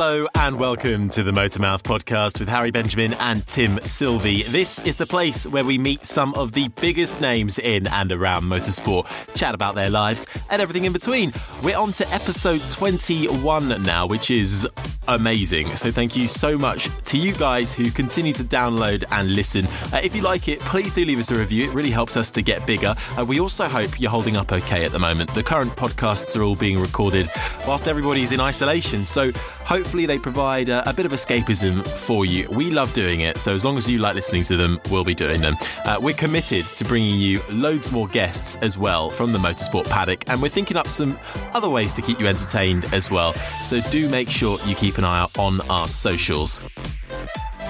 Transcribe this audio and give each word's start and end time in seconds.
Hello 0.00 0.28
and 0.36 0.60
welcome 0.60 1.08
to 1.08 1.24
the 1.24 1.32
Motormouth 1.32 1.82
podcast 1.82 2.38
with 2.38 2.48
Harry 2.48 2.70
Benjamin 2.70 3.14
and 3.14 3.44
Tim 3.48 3.80
Sylvie. 3.82 4.44
This 4.44 4.78
is 4.86 4.94
the 4.94 5.06
place 5.06 5.44
where 5.44 5.64
we 5.64 5.76
meet 5.76 6.06
some 6.06 6.32
of 6.34 6.52
the 6.52 6.68
biggest 6.80 7.20
names 7.20 7.58
in 7.58 7.88
and 7.88 8.12
around 8.12 8.44
motorsport, 8.44 9.08
chat 9.34 9.56
about 9.56 9.74
their 9.74 9.90
lives 9.90 10.24
and 10.50 10.62
everything 10.62 10.84
in 10.84 10.92
between. 10.92 11.32
We're 11.64 11.76
on 11.76 11.90
to 11.94 12.08
episode 12.12 12.62
21 12.70 13.82
now, 13.82 14.06
which 14.06 14.30
is 14.30 14.68
amazing. 15.08 15.74
So 15.74 15.90
thank 15.90 16.14
you 16.14 16.28
so 16.28 16.56
much 16.56 16.88
to 17.06 17.18
you 17.18 17.32
guys 17.32 17.74
who 17.74 17.90
continue 17.90 18.32
to 18.34 18.44
download 18.44 19.02
and 19.10 19.34
listen. 19.34 19.66
Uh, 19.92 20.00
if 20.02 20.14
you 20.14 20.22
like 20.22 20.48
it, 20.48 20.60
please 20.60 20.92
do 20.92 21.04
leave 21.04 21.18
us 21.18 21.30
a 21.30 21.34
review. 21.34 21.68
It 21.68 21.74
really 21.74 21.90
helps 21.90 22.16
us 22.16 22.30
to 22.32 22.42
get 22.42 22.64
bigger. 22.66 22.94
Uh, 23.18 23.24
we 23.24 23.40
also 23.40 23.66
hope 23.66 23.98
you're 24.00 24.10
holding 24.10 24.36
up 24.36 24.52
okay 24.52 24.84
at 24.84 24.92
the 24.92 24.98
moment. 24.98 25.34
The 25.34 25.42
current 25.42 25.72
podcasts 25.72 26.38
are 26.38 26.42
all 26.42 26.54
being 26.54 26.78
recorded 26.78 27.28
whilst 27.66 27.88
everybody's 27.88 28.32
in 28.32 28.40
isolation. 28.40 29.04
So 29.04 29.32
hopefully 29.68 30.06
they 30.06 30.18
provide 30.18 30.70
a, 30.70 30.88
a, 30.88 30.92
bit 30.94 31.04
of 31.04 31.12
escapism 31.12 31.86
for 31.86 32.24
you. 32.24 32.48
We 32.50 32.70
love 32.70 32.92
doing 32.94 33.20
it, 33.20 33.36
so 33.36 33.52
as 33.52 33.66
long 33.66 33.76
as 33.76 33.88
you 33.88 33.98
like 33.98 34.14
listening 34.14 34.42
to 34.44 34.56
them, 34.56 34.80
we'll 34.90 35.04
be 35.04 35.14
doing 35.14 35.42
them. 35.42 35.56
Uh, 35.84 35.98
we're 36.00 36.14
committed 36.14 36.64
to 36.64 36.84
bringing 36.84 37.20
you 37.20 37.40
loads 37.50 37.92
more 37.92 38.08
guests 38.08 38.56
as 38.58 38.78
well 38.78 39.10
from 39.10 39.32
the 39.32 39.38
motorsport 39.38 39.88
paddock, 39.90 40.24
and 40.28 40.40
we're 40.40 40.48
thinking 40.48 40.78
up 40.78 40.88
some 40.88 41.18
other 41.52 41.68
ways 41.68 41.92
to 41.94 42.02
keep 42.02 42.18
you 42.18 42.26
entertained 42.26 42.86
as 42.94 43.10
well. 43.10 43.34
So 43.62 43.82
do 43.82 44.08
make 44.08 44.30
sure 44.30 44.58
you 44.64 44.74
keep 44.74 44.96
an 44.96 45.04
eye 45.04 45.20
out 45.20 45.38
on 45.38 45.60
our 45.70 45.86
socials. 45.86 46.60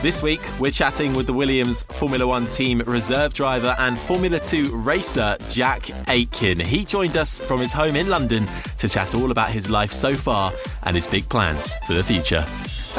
This 0.00 0.22
week, 0.22 0.40
we're 0.60 0.70
chatting 0.70 1.12
with 1.12 1.26
the 1.26 1.32
Williams 1.32 1.82
Formula 1.82 2.24
One 2.24 2.46
team 2.46 2.80
reserve 2.86 3.34
driver 3.34 3.74
and 3.80 3.98
Formula 3.98 4.38
Two 4.38 4.76
racer, 4.76 5.36
Jack 5.50 5.90
Aitken. 6.06 6.60
He 6.60 6.84
joined 6.84 7.16
us 7.16 7.40
from 7.40 7.58
his 7.58 7.72
home 7.72 7.96
in 7.96 8.08
London 8.08 8.46
to 8.78 8.88
chat 8.88 9.16
all 9.16 9.32
about 9.32 9.50
his 9.50 9.68
life 9.68 9.90
so 9.90 10.14
far 10.14 10.52
and 10.84 10.94
his 10.94 11.08
big 11.08 11.28
plans 11.28 11.74
for 11.84 11.94
the 11.94 12.04
future. 12.04 12.46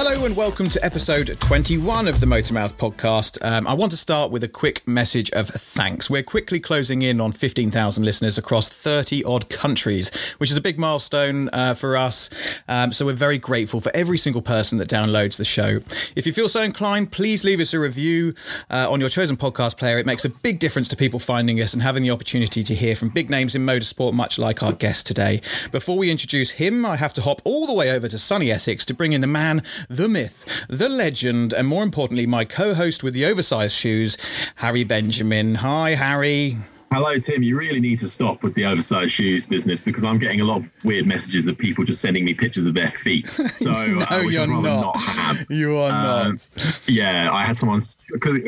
Hello 0.02 0.24
and 0.24 0.34
welcome 0.34 0.70
to 0.70 0.82
episode 0.82 1.28
21 1.42 2.08
of 2.08 2.22
the 2.22 2.26
Motormouth 2.26 2.76
podcast. 2.76 3.38
Um, 3.46 3.68
I 3.68 3.74
want 3.74 3.92
to 3.92 3.98
start 3.98 4.32
with 4.32 4.46
a 4.46 4.48
quick 4.48 4.88
message 4.88 5.30
of 5.32 5.50
thanks. 5.50 6.10
We're 6.10 6.24
quickly 6.24 6.62
closing 6.62 7.02
in 7.02 7.20
on 7.20 7.34
15,000 7.34 8.06
listeners 8.06 8.38
across 8.38 8.70
30 8.70 9.26
odd 9.26 9.50
countries, 9.50 10.10
which 10.38 10.52
is 10.52 10.56
a 10.56 10.62
big 10.62 10.80
milestone 10.80 11.50
uh, 11.52 11.74
for 11.74 11.98
us. 11.98 12.30
Um, 12.70 12.94
so 12.94 13.08
we're 13.08 13.12
very 13.12 13.38
grateful 13.38 13.82
for 13.82 13.92
every 13.94 14.18
single 14.18 14.42
person 14.42 14.78
that 14.78 14.88
downloads 14.88 15.36
the 15.36 15.44
show. 15.44 15.82
If 16.16 16.26
you 16.26 16.32
feel 16.32 16.48
so 16.48 16.62
inclined, 16.62 17.12
please 17.12 17.44
leave 17.44 17.60
us 17.60 17.74
a 17.74 17.80
review 17.82 18.36
uh, 18.70 18.90
on 18.90 19.02
your 19.02 19.10
chosen 19.10 19.36
podcast 19.36 19.78
player. 19.78 19.98
It 19.98 20.06
makes 20.06 20.24
a 20.24 20.30
big 20.30 20.60
difference 20.60 20.88
to 20.88 20.96
people 20.96 21.20
finding 21.20 21.60
us 21.60 21.74
and 21.74 21.84
having 21.84 22.04
the 22.04 22.12
opportunity 22.12 22.64
to 22.64 22.74
hear 22.74 22.96
from 22.96 23.10
big 23.10 23.30
names 23.30 23.54
in 23.54 23.66
motorsport, 23.66 24.14
much 24.14 24.40
like 24.40 24.64
our 24.64 24.72
guest 24.72 25.08
today. 25.08 25.42
Before 25.74 25.98
we 25.98 26.10
introduce 26.10 26.52
him, 26.52 26.86
I 26.86 26.96
have 26.96 27.12
to 27.16 27.22
hop 27.22 27.42
all 27.44 27.68
the 27.68 27.74
way 27.74 27.92
over 27.92 28.08
to 28.08 28.18
sunny 28.18 28.50
Essex 28.50 28.86
to 28.86 28.94
bring 28.94 29.12
in 29.12 29.20
the 29.20 29.28
man 29.28 29.62
the 29.90 30.08
myth, 30.08 30.46
the 30.70 30.88
legend, 30.88 31.52
and 31.52 31.68
more 31.68 31.84
importantly, 31.84 32.28
my 32.28 32.46
co 32.46 32.74
host 32.76 33.04
with 33.04 33.14
the 33.14 33.26
oversized 33.26 33.76
shoes, 33.76 34.18
Harry 34.56 34.84
Benjamin. 34.84 35.56
Hi, 35.56 35.96
Harry. 35.96 36.58
Hello, 36.92 37.16
Tim. 37.20 37.44
You 37.44 37.56
really 37.56 37.80
need 37.80 38.00
to 38.00 38.08
stop 38.08 38.42
with 38.42 38.56
the 38.56 38.66
oversized 38.66 39.12
shoes 39.12 39.46
business 39.46 39.84
because 39.84 40.04
I'm 40.04 40.18
getting 40.18 40.42
a 40.42 40.44
lot 40.44 40.58
of 40.58 40.72
weird 40.84 41.06
messages 41.06 41.46
of 41.46 41.56
people 41.56 41.84
just 41.84 42.02
sending 42.02 42.26
me 42.26 42.34
pictures 42.34 42.66
of 42.66 42.74
their 42.74 42.90
feet. 42.90 43.28
So 43.60 43.72
no, 43.72 44.06
uh, 44.10 44.20
you're 44.20 44.48
not. 44.48 44.96
not 44.96 45.50
you 45.50 45.76
are 45.76 45.92
um, 45.92 46.32
not. 46.32 46.82
Yeah, 46.88 47.30
I 47.32 47.44
had 47.44 47.58
someone 47.58 47.82
because 48.12 48.40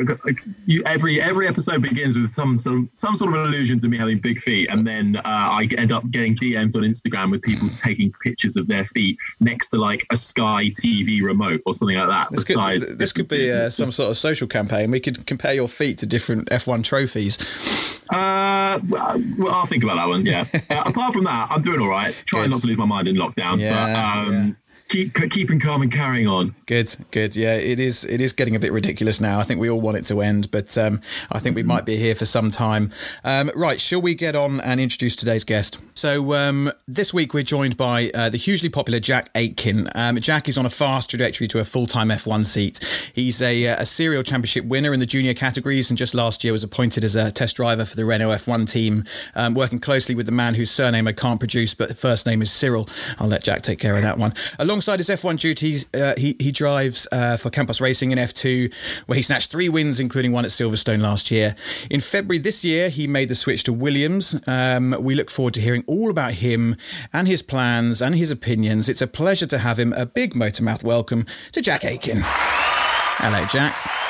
every 0.86 1.20
every 1.20 1.48
episode 1.48 1.82
begins 1.82 2.16
with 2.16 2.30
some 2.30 2.56
some 2.56 2.88
some 2.94 3.16
sort 3.16 3.34
of 3.34 3.40
allusion 3.44 3.78
to 3.80 3.88
me 3.88 3.98
having 3.98 4.20
big 4.20 4.40
feet, 4.40 4.70
and 4.70 4.86
then 4.86 5.16
uh, 5.16 5.20
I 5.24 5.68
end 5.76 5.92
up 5.92 6.08
getting 6.10 6.34
DMs 6.36 6.76
on 6.76 6.82
Instagram 6.82 7.30
with 7.30 7.42
people 7.42 7.68
taking 7.80 8.12
pictures 8.22 8.56
of 8.56 8.68
their 8.68 8.84
feet 8.86 9.18
next 9.40 9.68
to 9.68 9.78
like 9.78 10.06
a 10.10 10.16
Sky 10.16 10.70
TV 10.70 11.22
remote 11.22 11.60
or 11.66 11.74
something 11.74 11.96
like 11.96 12.08
that. 12.08 12.28
This 12.30 12.44
could, 12.44 12.98
this 12.98 13.12
could 13.12 13.28
be 13.28 13.50
uh, 13.50 13.68
some 13.68 13.92
sort 13.92 14.10
of 14.10 14.16
social 14.16 14.46
campaign. 14.46 14.90
We 14.90 15.00
could 15.00 15.26
compare 15.26 15.52
your 15.52 15.68
feet 15.68 15.98
to 15.98 16.06
different 16.06 16.48
F1 16.48 16.84
trophies. 16.84 17.36
Uh, 18.12 18.78
well, 18.88 19.54
I'll 19.54 19.66
think 19.66 19.82
about 19.82 19.96
that 19.96 20.08
one. 20.08 20.26
Yeah. 20.26 20.44
uh, 20.70 20.82
apart 20.86 21.14
from 21.14 21.24
that, 21.24 21.48
I'm 21.50 21.62
doing 21.62 21.80
all 21.80 21.88
right. 21.88 22.14
Trying 22.26 22.44
Good. 22.44 22.50
not 22.52 22.60
to 22.60 22.66
lose 22.66 22.78
my 22.78 22.84
mind 22.84 23.08
in 23.08 23.16
lockdown. 23.16 23.58
Yeah, 23.58 23.86
but 23.86 24.28
um, 24.28 24.32
yeah 24.32 24.54
keep 24.92 25.30
keeping 25.30 25.58
calm 25.58 25.82
and 25.82 25.90
carrying 25.90 26.28
on. 26.28 26.54
Good, 26.66 26.94
good. 27.10 27.34
Yeah, 27.34 27.54
it 27.54 27.80
is. 27.80 28.04
It 28.04 28.20
is 28.20 28.32
getting 28.32 28.54
a 28.54 28.58
bit 28.58 28.72
ridiculous 28.72 29.20
now. 29.20 29.40
I 29.40 29.42
think 29.42 29.60
we 29.60 29.70
all 29.70 29.80
want 29.80 29.96
it 29.96 30.04
to 30.06 30.20
end, 30.20 30.50
but 30.50 30.76
um, 30.76 31.00
I 31.30 31.38
think 31.38 31.56
we 31.56 31.62
might 31.62 31.86
be 31.86 31.96
here 31.96 32.14
for 32.14 32.26
some 32.26 32.50
time. 32.50 32.90
Um, 33.24 33.50
right, 33.56 33.80
shall 33.80 34.02
we 34.02 34.14
get 34.14 34.36
on 34.36 34.60
and 34.60 34.80
introduce 34.80 35.16
today's 35.16 35.44
guest? 35.44 35.78
So 35.94 36.34
um, 36.34 36.70
this 36.86 37.14
week 37.14 37.32
we're 37.32 37.42
joined 37.42 37.76
by 37.76 38.10
uh, 38.14 38.28
the 38.28 38.36
hugely 38.36 38.68
popular 38.68 39.00
Jack 39.00 39.30
Aitken. 39.34 39.88
Um, 39.94 40.20
Jack 40.20 40.48
is 40.48 40.58
on 40.58 40.66
a 40.66 40.70
fast 40.70 41.10
trajectory 41.10 41.48
to 41.48 41.58
a 41.58 41.64
full-time 41.64 42.08
F1 42.08 42.44
seat. 42.44 42.78
He's 43.14 43.40
a, 43.40 43.68
uh, 43.68 43.82
a 43.82 43.86
serial 43.86 44.22
championship 44.22 44.66
winner 44.66 44.92
in 44.92 45.00
the 45.00 45.06
junior 45.06 45.34
categories, 45.34 45.90
and 45.90 45.96
just 45.96 46.14
last 46.14 46.44
year 46.44 46.52
was 46.52 46.62
appointed 46.62 47.02
as 47.02 47.16
a 47.16 47.30
test 47.30 47.56
driver 47.56 47.86
for 47.86 47.96
the 47.96 48.04
Renault 48.04 48.30
F1 48.30 48.70
team, 48.70 49.04
um, 49.34 49.54
working 49.54 49.78
closely 49.78 50.14
with 50.14 50.26
the 50.26 50.32
man 50.32 50.54
whose 50.54 50.70
surname 50.70 51.08
I 51.08 51.12
can't 51.12 51.40
produce, 51.40 51.74
but 51.74 51.96
first 51.96 52.26
name 52.26 52.42
is 52.42 52.52
Cyril. 52.52 52.88
I'll 53.18 53.28
let 53.28 53.42
Jack 53.42 53.62
take 53.62 53.78
care 53.78 53.96
of 53.96 54.02
that 54.02 54.18
one. 54.18 54.34
Along 54.58 54.81
Alongside 54.82 54.98
his 54.98 55.10
F1 55.10 55.38
duties, 55.38 55.86
uh, 55.94 56.14
he, 56.18 56.34
he 56.40 56.50
drives 56.50 57.06
uh, 57.12 57.36
for 57.36 57.50
Campos 57.50 57.80
Racing 57.80 58.10
in 58.10 58.18
F2, 58.18 58.74
where 59.06 59.14
he 59.14 59.22
snatched 59.22 59.52
three 59.52 59.68
wins, 59.68 60.00
including 60.00 60.32
one 60.32 60.44
at 60.44 60.50
Silverstone 60.50 61.00
last 61.00 61.30
year. 61.30 61.54
In 61.88 62.00
February 62.00 62.40
this 62.40 62.64
year, 62.64 62.88
he 62.88 63.06
made 63.06 63.28
the 63.28 63.36
switch 63.36 63.62
to 63.62 63.72
Williams. 63.72 64.40
Um, 64.48 64.96
we 64.98 65.14
look 65.14 65.30
forward 65.30 65.54
to 65.54 65.60
hearing 65.60 65.84
all 65.86 66.10
about 66.10 66.32
him 66.32 66.74
and 67.12 67.28
his 67.28 67.42
plans 67.42 68.02
and 68.02 68.16
his 68.16 68.32
opinions. 68.32 68.88
It's 68.88 69.00
a 69.00 69.06
pleasure 69.06 69.46
to 69.46 69.58
have 69.58 69.78
him. 69.78 69.92
A 69.92 70.04
big 70.04 70.34
Motormouth 70.34 70.82
welcome 70.82 71.26
to 71.52 71.62
Jack 71.62 71.84
Aitken. 71.84 72.18
Hello, 72.24 73.46
Jack. 73.46 74.01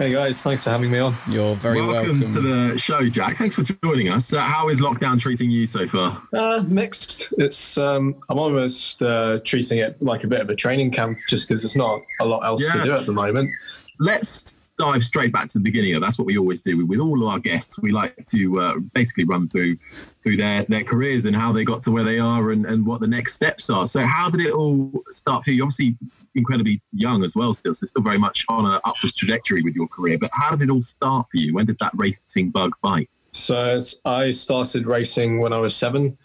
Hey 0.00 0.12
guys, 0.12 0.42
thanks 0.42 0.64
for 0.64 0.70
having 0.70 0.90
me 0.90 0.98
on. 0.98 1.14
You're 1.28 1.54
very 1.56 1.82
welcome, 1.82 2.20
welcome. 2.20 2.34
to 2.34 2.40
the 2.40 2.78
show, 2.78 3.06
Jack. 3.10 3.36
Thanks 3.36 3.54
for 3.54 3.64
joining 3.84 4.08
us. 4.08 4.32
Uh, 4.32 4.40
how 4.40 4.70
is 4.70 4.80
lockdown 4.80 5.20
treating 5.20 5.50
you 5.50 5.66
so 5.66 5.86
far? 5.86 6.22
Uh, 6.32 6.62
mixed. 6.66 7.34
It's 7.36 7.76
um, 7.76 8.16
I'm 8.30 8.38
almost 8.38 9.02
uh, 9.02 9.40
treating 9.44 9.76
it 9.76 10.00
like 10.02 10.24
a 10.24 10.26
bit 10.26 10.40
of 10.40 10.48
a 10.48 10.56
training 10.56 10.90
camp, 10.90 11.18
just 11.28 11.46
because 11.46 11.60
there's 11.60 11.76
not 11.76 12.00
a 12.22 12.24
lot 12.24 12.46
else 12.46 12.66
Yeah. 12.66 12.80
to 12.80 12.84
do 12.86 12.92
at 12.94 13.04
the 13.04 13.12
moment. 13.12 13.50
Let's 13.98 14.58
dive 14.80 15.04
straight 15.04 15.30
back 15.30 15.46
to 15.46 15.58
the 15.58 15.62
beginning. 15.62 15.94
Of 15.94 16.00
That's 16.00 16.18
what 16.18 16.24
we 16.24 16.38
always 16.38 16.62
do 16.62 16.86
with 16.86 17.00
all 17.00 17.22
of 17.22 17.28
our 17.28 17.38
guests. 17.38 17.78
We 17.78 17.92
like 17.92 18.24
to 18.24 18.60
uh, 18.60 18.78
basically 18.94 19.24
run 19.24 19.46
through 19.46 19.76
through 20.22 20.38
their 20.38 20.64
their 20.64 20.84
careers 20.84 21.26
and 21.26 21.36
how 21.36 21.52
they 21.52 21.64
got 21.64 21.82
to 21.82 21.90
where 21.90 22.04
they 22.04 22.18
are 22.18 22.52
and, 22.52 22.64
and 22.64 22.86
what 22.86 23.00
the 23.00 23.06
next 23.06 23.34
steps 23.34 23.68
are. 23.68 23.86
So, 23.86 24.06
how 24.06 24.30
did 24.30 24.40
it 24.40 24.52
all 24.52 24.90
start 25.10 25.44
for 25.44 25.50
you? 25.50 25.58
You're 25.58 25.66
obviously 25.66 25.98
incredibly 26.34 26.80
young 26.92 27.24
as 27.24 27.36
well, 27.36 27.52
still, 27.52 27.74
so 27.74 27.84
still 27.84 28.02
very 28.02 28.16
much 28.16 28.46
on 28.48 28.64
an 28.64 28.80
upwards 28.84 29.14
trajectory 29.16 29.62
with 29.62 29.74
your 29.74 29.88
career. 29.88 30.16
But 30.18 30.30
how 30.32 30.56
did 30.56 30.62
it 30.62 30.70
all 30.70 30.80
start 30.80 31.26
for 31.30 31.36
you? 31.36 31.52
When 31.54 31.66
did 31.66 31.78
that 31.80 31.92
racing 31.94 32.50
bug 32.50 32.72
bite? 32.80 33.10
So 33.32 33.78
I 34.06 34.30
started 34.30 34.86
racing 34.86 35.40
when 35.40 35.52
I 35.52 35.58
was 35.58 35.76
seven, 35.76 36.16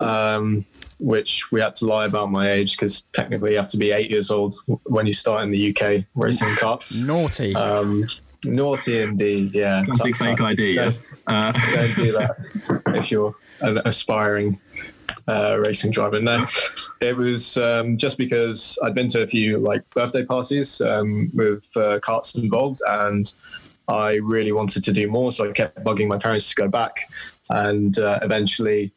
um, 0.00 0.66
which 1.02 1.50
we 1.50 1.60
had 1.60 1.74
to 1.74 1.84
lie 1.86 2.04
about 2.06 2.30
my 2.30 2.50
age 2.50 2.76
because 2.76 3.02
technically 3.12 3.52
you 3.52 3.56
have 3.56 3.68
to 3.68 3.76
be 3.76 3.90
eight 3.90 4.08
years 4.10 4.30
old 4.30 4.54
when 4.84 5.04
you 5.04 5.12
start 5.12 5.42
in 5.42 5.50
the 5.50 5.70
UK 5.70 6.04
racing 6.14 6.48
karts. 6.50 7.04
Naughty. 7.04 7.54
Um, 7.56 8.04
naughty 8.44 9.00
indeed, 9.00 9.54
yeah. 9.54 9.82
Classic 9.84 10.14
Tuck, 10.14 10.26
fake 10.28 10.38
tuck. 10.38 10.46
ID. 10.46 10.72
Yeah. 10.72 10.84
Don't, 10.84 10.96
Uh, 11.26 11.52
don't 11.72 11.96
do 11.96 12.12
that 12.12 12.82
if 12.94 13.10
you're 13.10 13.34
an 13.60 13.80
aspiring 13.84 14.60
uh, 15.28 15.58
racing 15.64 15.90
driver. 15.90 16.20
No, 16.20 16.46
it 17.00 17.16
was 17.16 17.56
um, 17.56 17.96
just 17.96 18.16
because 18.16 18.78
I'd 18.82 18.94
been 18.94 19.08
to 19.08 19.22
a 19.22 19.26
few 19.26 19.58
like 19.58 19.88
birthday 19.90 20.24
parties 20.24 20.80
um, 20.80 21.30
with 21.34 21.68
uh, 21.76 21.98
karts 22.00 22.40
involved, 22.40 22.80
and 22.88 23.32
I 23.88 24.14
really 24.22 24.52
wanted 24.52 24.84
to 24.84 24.92
do 24.92 25.08
more. 25.08 25.32
So 25.32 25.48
I 25.48 25.52
kept 25.52 25.82
bugging 25.84 26.08
my 26.08 26.18
parents 26.18 26.48
to 26.50 26.54
go 26.54 26.68
back, 26.68 26.96
and 27.50 27.98
uh, 27.98 28.20
eventually 28.22 28.92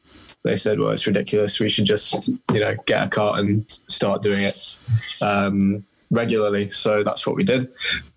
they 0.45 0.55
said, 0.55 0.79
"Well, 0.79 0.91
it's 0.91 1.05
ridiculous. 1.05 1.59
We 1.59 1.69
should 1.69 1.85
just 1.85 2.27
you 2.27 2.59
know 2.59 2.75
get 2.85 3.07
a 3.07 3.09
kart 3.09 3.39
and 3.39 3.69
start 3.69 4.21
doing 4.21 4.43
it." 4.43 4.79
Um, 5.21 5.83
regularly 6.11 6.69
so 6.69 7.03
that's 7.03 7.25
what 7.25 7.35
we 7.35 7.43
did 7.43 7.67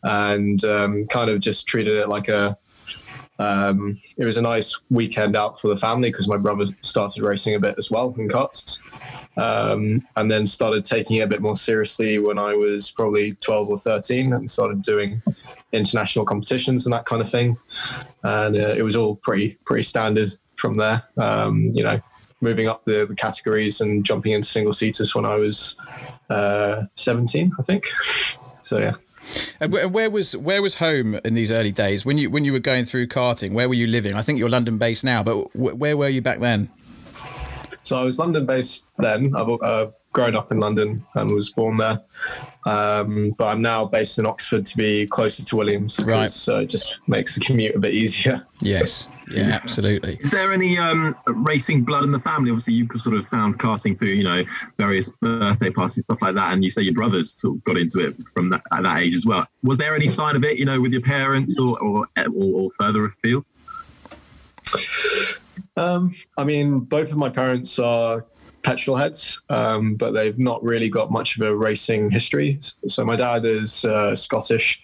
and 0.02 0.62
um, 0.66 1.06
kind 1.06 1.30
of 1.30 1.40
just 1.40 1.66
treated 1.66 1.96
it 1.96 2.06
like 2.06 2.28
a 2.28 2.56
um, 3.38 3.96
it 4.16 4.24
was 4.24 4.36
a 4.36 4.42
nice 4.42 4.78
weekend 4.90 5.36
out 5.36 5.60
for 5.60 5.68
the 5.68 5.76
family 5.76 6.10
because 6.10 6.28
my 6.28 6.36
brother 6.36 6.64
started 6.80 7.22
racing 7.22 7.54
a 7.54 7.60
bit 7.60 7.76
as 7.78 7.90
well 7.90 8.14
in 8.18 8.28
karts. 8.28 8.80
Um, 9.36 10.04
and 10.16 10.28
then 10.28 10.44
started 10.48 10.84
taking 10.84 11.18
it 11.18 11.20
a 11.20 11.26
bit 11.28 11.40
more 11.40 11.54
seriously 11.54 12.18
when 12.18 12.38
I 12.38 12.54
was 12.54 12.90
probably 12.90 13.34
12 13.34 13.68
or 13.68 13.76
13 13.76 14.32
and 14.32 14.50
started 14.50 14.82
doing 14.82 15.22
international 15.70 16.24
competitions 16.24 16.86
and 16.86 16.92
that 16.92 17.06
kind 17.06 17.22
of 17.22 17.30
thing. 17.30 17.56
And 18.24 18.56
uh, 18.56 18.74
it 18.76 18.82
was 18.82 18.96
all 18.96 19.14
pretty, 19.14 19.56
pretty 19.64 19.84
standard 19.84 20.30
from 20.56 20.76
there. 20.76 21.02
Um, 21.16 21.70
you 21.72 21.84
know, 21.84 22.00
moving 22.40 22.68
up 22.68 22.84
the, 22.84 23.04
the 23.06 23.14
categories 23.14 23.80
and 23.80 24.04
jumping 24.04 24.32
into 24.32 24.48
single 24.48 24.72
seaters 24.72 25.14
when 25.14 25.24
I 25.24 25.36
was 25.36 25.76
uh, 26.30 26.84
17, 26.94 27.52
I 27.58 27.62
think. 27.62 27.84
So, 28.60 28.78
yeah. 28.78 28.94
And 29.60 29.72
where, 29.72 30.10
was 30.10 30.36
where 30.36 30.60
was 30.60 30.74
home 30.74 31.14
in 31.24 31.32
these 31.34 31.50
early 31.50 31.72
days 31.72 32.04
when 32.04 32.18
you 32.18 32.28
when 32.28 32.44
you 32.44 32.52
were 32.52 32.58
going 32.58 32.84
through 32.84 33.06
karting? 33.06 33.52
Where 33.54 33.66
were 33.66 33.74
you 33.76 33.86
living? 33.86 34.14
I 34.14 34.20
think 34.20 34.38
you're 34.38 34.50
London 34.50 34.76
based 34.76 35.04
now, 35.04 35.22
but 35.22 35.54
where 35.56 35.96
were 35.96 36.08
you 36.08 36.20
back 36.20 36.40
then? 36.40 36.70
So 37.82 37.96
I 37.96 38.02
was 38.02 38.18
London 38.18 38.44
based 38.44 38.88
then. 38.98 39.34
I've 39.36 39.48
uh, 39.62 39.86
grown 40.12 40.36
up 40.36 40.50
in 40.50 40.60
London 40.60 41.02
and 41.14 41.30
was 41.30 41.50
born 41.50 41.78
there. 41.78 42.00
Um, 42.66 43.34
but 43.38 43.46
I'm 43.46 43.62
now 43.62 43.86
based 43.86 44.18
in 44.18 44.26
Oxford 44.26 44.66
to 44.66 44.76
be 44.76 45.06
closer 45.06 45.42
to 45.44 45.56
Williams. 45.56 46.00
Right. 46.04 46.22
'cause, 46.22 46.48
Uh, 46.48 46.56
it 46.58 46.66
just 46.66 47.00
makes 47.06 47.34
the 47.36 47.40
commute 47.40 47.74
a 47.74 47.78
bit 47.78 47.94
easier. 47.94 48.44
Yes, 48.60 49.08
yeah, 49.30 49.58
absolutely. 49.62 50.18
Is 50.20 50.30
there 50.30 50.52
any 50.52 50.78
um, 50.78 51.16
racing 51.26 51.82
blood 51.82 52.04
in 52.04 52.12
the 52.12 52.18
family? 52.18 52.50
Obviously, 52.50 52.74
you 52.74 52.88
sort 52.96 53.16
of 53.16 53.26
found 53.26 53.58
karting 53.58 53.98
through, 53.98 54.08
you 54.08 54.24
know, 54.24 54.44
various 54.76 55.08
birthday 55.08 55.70
parties, 55.70 56.04
stuff 56.04 56.18
like 56.20 56.34
that, 56.34 56.52
and 56.52 56.64
you 56.64 56.70
say 56.70 56.82
your 56.82 56.94
brothers 56.94 57.32
sort 57.32 57.56
of 57.56 57.64
got 57.64 57.76
into 57.76 58.00
it 58.00 58.16
from 58.34 58.48
that, 58.50 58.62
at 58.72 58.82
that 58.82 58.98
age 58.98 59.14
as 59.14 59.26
well. 59.26 59.46
Was 59.62 59.78
there 59.78 59.94
any 59.94 60.08
sign 60.08 60.36
of 60.36 60.44
it, 60.44 60.58
you 60.58 60.64
know, 60.64 60.80
with 60.80 60.92
your 60.92 61.02
parents 61.02 61.58
or 61.58 61.78
or, 61.80 62.06
or, 62.16 62.60
or 62.60 62.70
further 62.78 63.06
afield? 63.06 63.46
Um, 65.76 66.10
I 66.36 66.44
mean, 66.44 66.80
both 66.80 67.10
of 67.10 67.16
my 67.16 67.28
parents 67.28 67.78
are 67.78 68.24
petrol 68.62 68.96
heads, 68.96 69.42
um, 69.48 69.94
but 69.94 70.10
they've 70.12 70.38
not 70.38 70.62
really 70.62 70.88
got 70.88 71.10
much 71.10 71.38
of 71.38 71.46
a 71.46 71.56
racing 71.56 72.10
history. 72.10 72.58
So 72.60 73.04
my 73.04 73.16
dad 73.16 73.44
is 73.44 73.84
uh, 73.84 74.14
Scottish, 74.14 74.82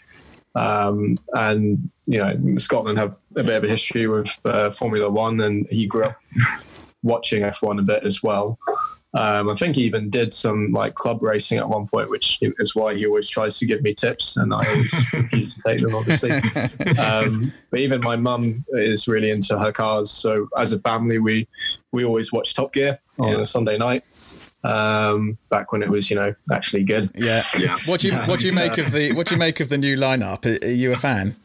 um, 0.55 1.17
and 1.35 1.91
you 2.07 2.19
know 2.19 2.57
Scotland 2.59 2.99
have 2.99 3.17
a 3.37 3.43
bit 3.43 3.57
of 3.57 3.65
a 3.65 3.69
history 3.69 4.07
with 4.07 4.39
uh, 4.45 4.71
Formula 4.71 5.11
One, 5.11 5.41
and 5.41 5.67
he 5.71 5.87
grew 5.87 6.05
up 6.05 6.17
watching 7.03 7.43
F1 7.43 7.79
a 7.81 7.83
bit 7.83 8.05
as 8.05 8.23
well. 8.23 8.59
Um, 9.17 9.49
I 9.49 9.55
think 9.55 9.77
he 9.77 9.83
even 9.85 10.11
did 10.11 10.35
some 10.35 10.73
like 10.73 10.97
club 10.97 11.23
racing 11.23 11.59
at 11.59 11.69
one 11.69 11.87
point, 11.87 12.11
which 12.11 12.39
is 12.43 12.75
why 12.75 12.97
he 12.97 13.07
always 13.07 13.29
tries 13.29 13.59
to 13.61 13.67
give 13.67 13.81
me 13.83 13.95
tips, 13.95 14.37
and 14.37 14.53
I 14.53 14.67
always 14.69 14.93
refuse 15.13 15.55
to 15.55 15.63
take 15.65 15.81
them, 15.83 15.95
obviously. 15.95 16.33
Um, 16.99 17.53
but 17.71 17.79
even 17.79 18.01
my 18.01 18.17
mum 18.17 18.65
is 18.71 19.07
really 19.07 19.31
into 19.31 19.57
her 19.59 19.71
cars, 19.71 20.11
so 20.11 20.49
as 20.59 20.73
a 20.73 20.81
family, 20.81 21.19
we 21.19 21.47
we 21.93 22.05
always 22.05 22.33
watch 22.33 22.55
Top 22.55 22.73
Gear 22.73 22.99
on 23.21 23.29
Yeah. 23.29 23.41
a 23.43 23.47
Sunday 23.47 23.79
night. 23.79 24.03
Um, 24.65 25.37
back 25.51 25.73
when 25.73 25.83
it 25.83 25.91
was, 25.91 26.11
you 26.11 26.17
know, 26.17 26.35
actually 26.51 26.85
good. 26.85 27.11
Yeah, 27.15 27.43
Yeah. 27.59 27.77
What 27.87 28.01
do 28.01 28.09
you 28.09 28.15
what 28.17 28.41
do 28.41 28.47
you 28.47 28.53
make 28.55 28.79
of 28.79 28.93
the 28.93 29.13
what 29.13 29.27
do 29.27 29.35
you 29.35 29.39
make 29.39 29.61
of 29.61 29.69
the 29.69 29.77
new 29.79 29.97
lineup? 29.97 30.45
Are, 30.47 30.67
are 30.67 30.71
you 30.71 30.93
a 30.93 30.97
fan? 30.97 31.37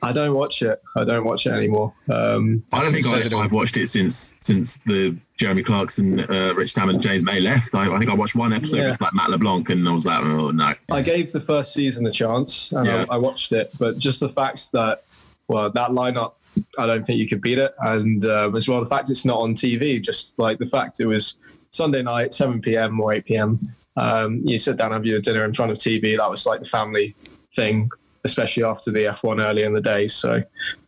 I 0.00 0.12
don't 0.12 0.34
watch 0.34 0.62
it. 0.62 0.80
I 0.96 1.04
don't 1.04 1.24
watch 1.24 1.46
it 1.46 1.50
anymore. 1.50 1.92
Um, 2.08 2.62
I 2.72 2.80
don't 2.80 2.92
think 2.92 3.06
I, 3.06 3.18
it 3.18 3.32
all. 3.34 3.40
I've 3.42 3.52
watched 3.52 3.76
it 3.76 3.88
since 3.88 4.32
since 4.40 4.76
the 4.86 5.16
Jeremy 5.36 5.62
Clarkson, 5.62 6.20
uh, 6.20 6.54
Rich 6.54 6.74
Tam, 6.74 6.88
and 6.88 7.00
James 7.00 7.24
May 7.24 7.40
left. 7.40 7.74
I, 7.74 7.92
I 7.92 7.98
think 7.98 8.10
I 8.10 8.14
watched 8.14 8.34
one 8.36 8.52
episode 8.52 8.76
Yeah. 8.78 8.90
with 8.92 9.00
like 9.00 9.12
Matt 9.12 9.30
LeBlanc, 9.30 9.68
and 9.70 9.86
I 9.86 9.92
was 9.92 10.06
like, 10.06 10.24
oh 10.24 10.50
no. 10.50 10.72
I 10.90 11.02
gave 11.02 11.32
the 11.32 11.40
first 11.40 11.74
season 11.74 12.06
a 12.06 12.12
chance 12.12 12.72
and 12.72 12.86
Yeah. 12.86 13.04
I, 13.10 13.14
I 13.14 13.18
watched 13.18 13.52
it, 13.52 13.72
but 13.78 13.98
just 13.98 14.20
the 14.20 14.28
fact 14.28 14.70
that, 14.72 15.02
well, 15.48 15.68
that 15.70 15.90
lineup, 15.90 16.34
I 16.78 16.86
don't 16.86 17.04
think 17.04 17.18
you 17.18 17.28
could 17.28 17.40
beat 17.42 17.58
it. 17.58 17.74
And 17.80 18.24
um, 18.24 18.54
as 18.56 18.68
well, 18.68 18.80
the 18.80 18.86
fact 18.88 19.10
it's 19.10 19.24
not 19.24 19.40
on 19.40 19.54
TV, 19.54 20.00
just 20.00 20.38
like 20.38 20.58
the 20.58 20.66
fact 20.66 21.00
it 21.00 21.06
was 21.06 21.36
Sunday 21.72 22.02
night, 22.02 22.34
7 22.34 22.60
p.m. 22.60 23.00
or 23.00 23.14
8 23.14 23.24
p.m. 23.24 23.74
Um, 23.96 24.40
you 24.44 24.58
sit 24.58 24.76
down, 24.76 24.86
and 24.86 24.94
have 24.94 25.06
your 25.06 25.20
dinner 25.20 25.44
in 25.44 25.54
front 25.54 25.72
of 25.72 25.78
TV. 25.78 26.16
That 26.16 26.30
was 26.30 26.46
like 26.46 26.60
the 26.60 26.66
family 26.66 27.14
thing, 27.54 27.90
especially 28.24 28.64
after 28.64 28.90
the 28.90 29.06
F1 29.06 29.42
early 29.42 29.62
in 29.62 29.72
the 29.72 29.80
day. 29.80 30.06
So 30.06 30.36
you 30.36 30.44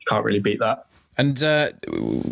can't 0.06 0.24
really 0.24 0.40
beat 0.40 0.60
that. 0.60 0.86
And 1.16 1.40
uh, 1.44 1.70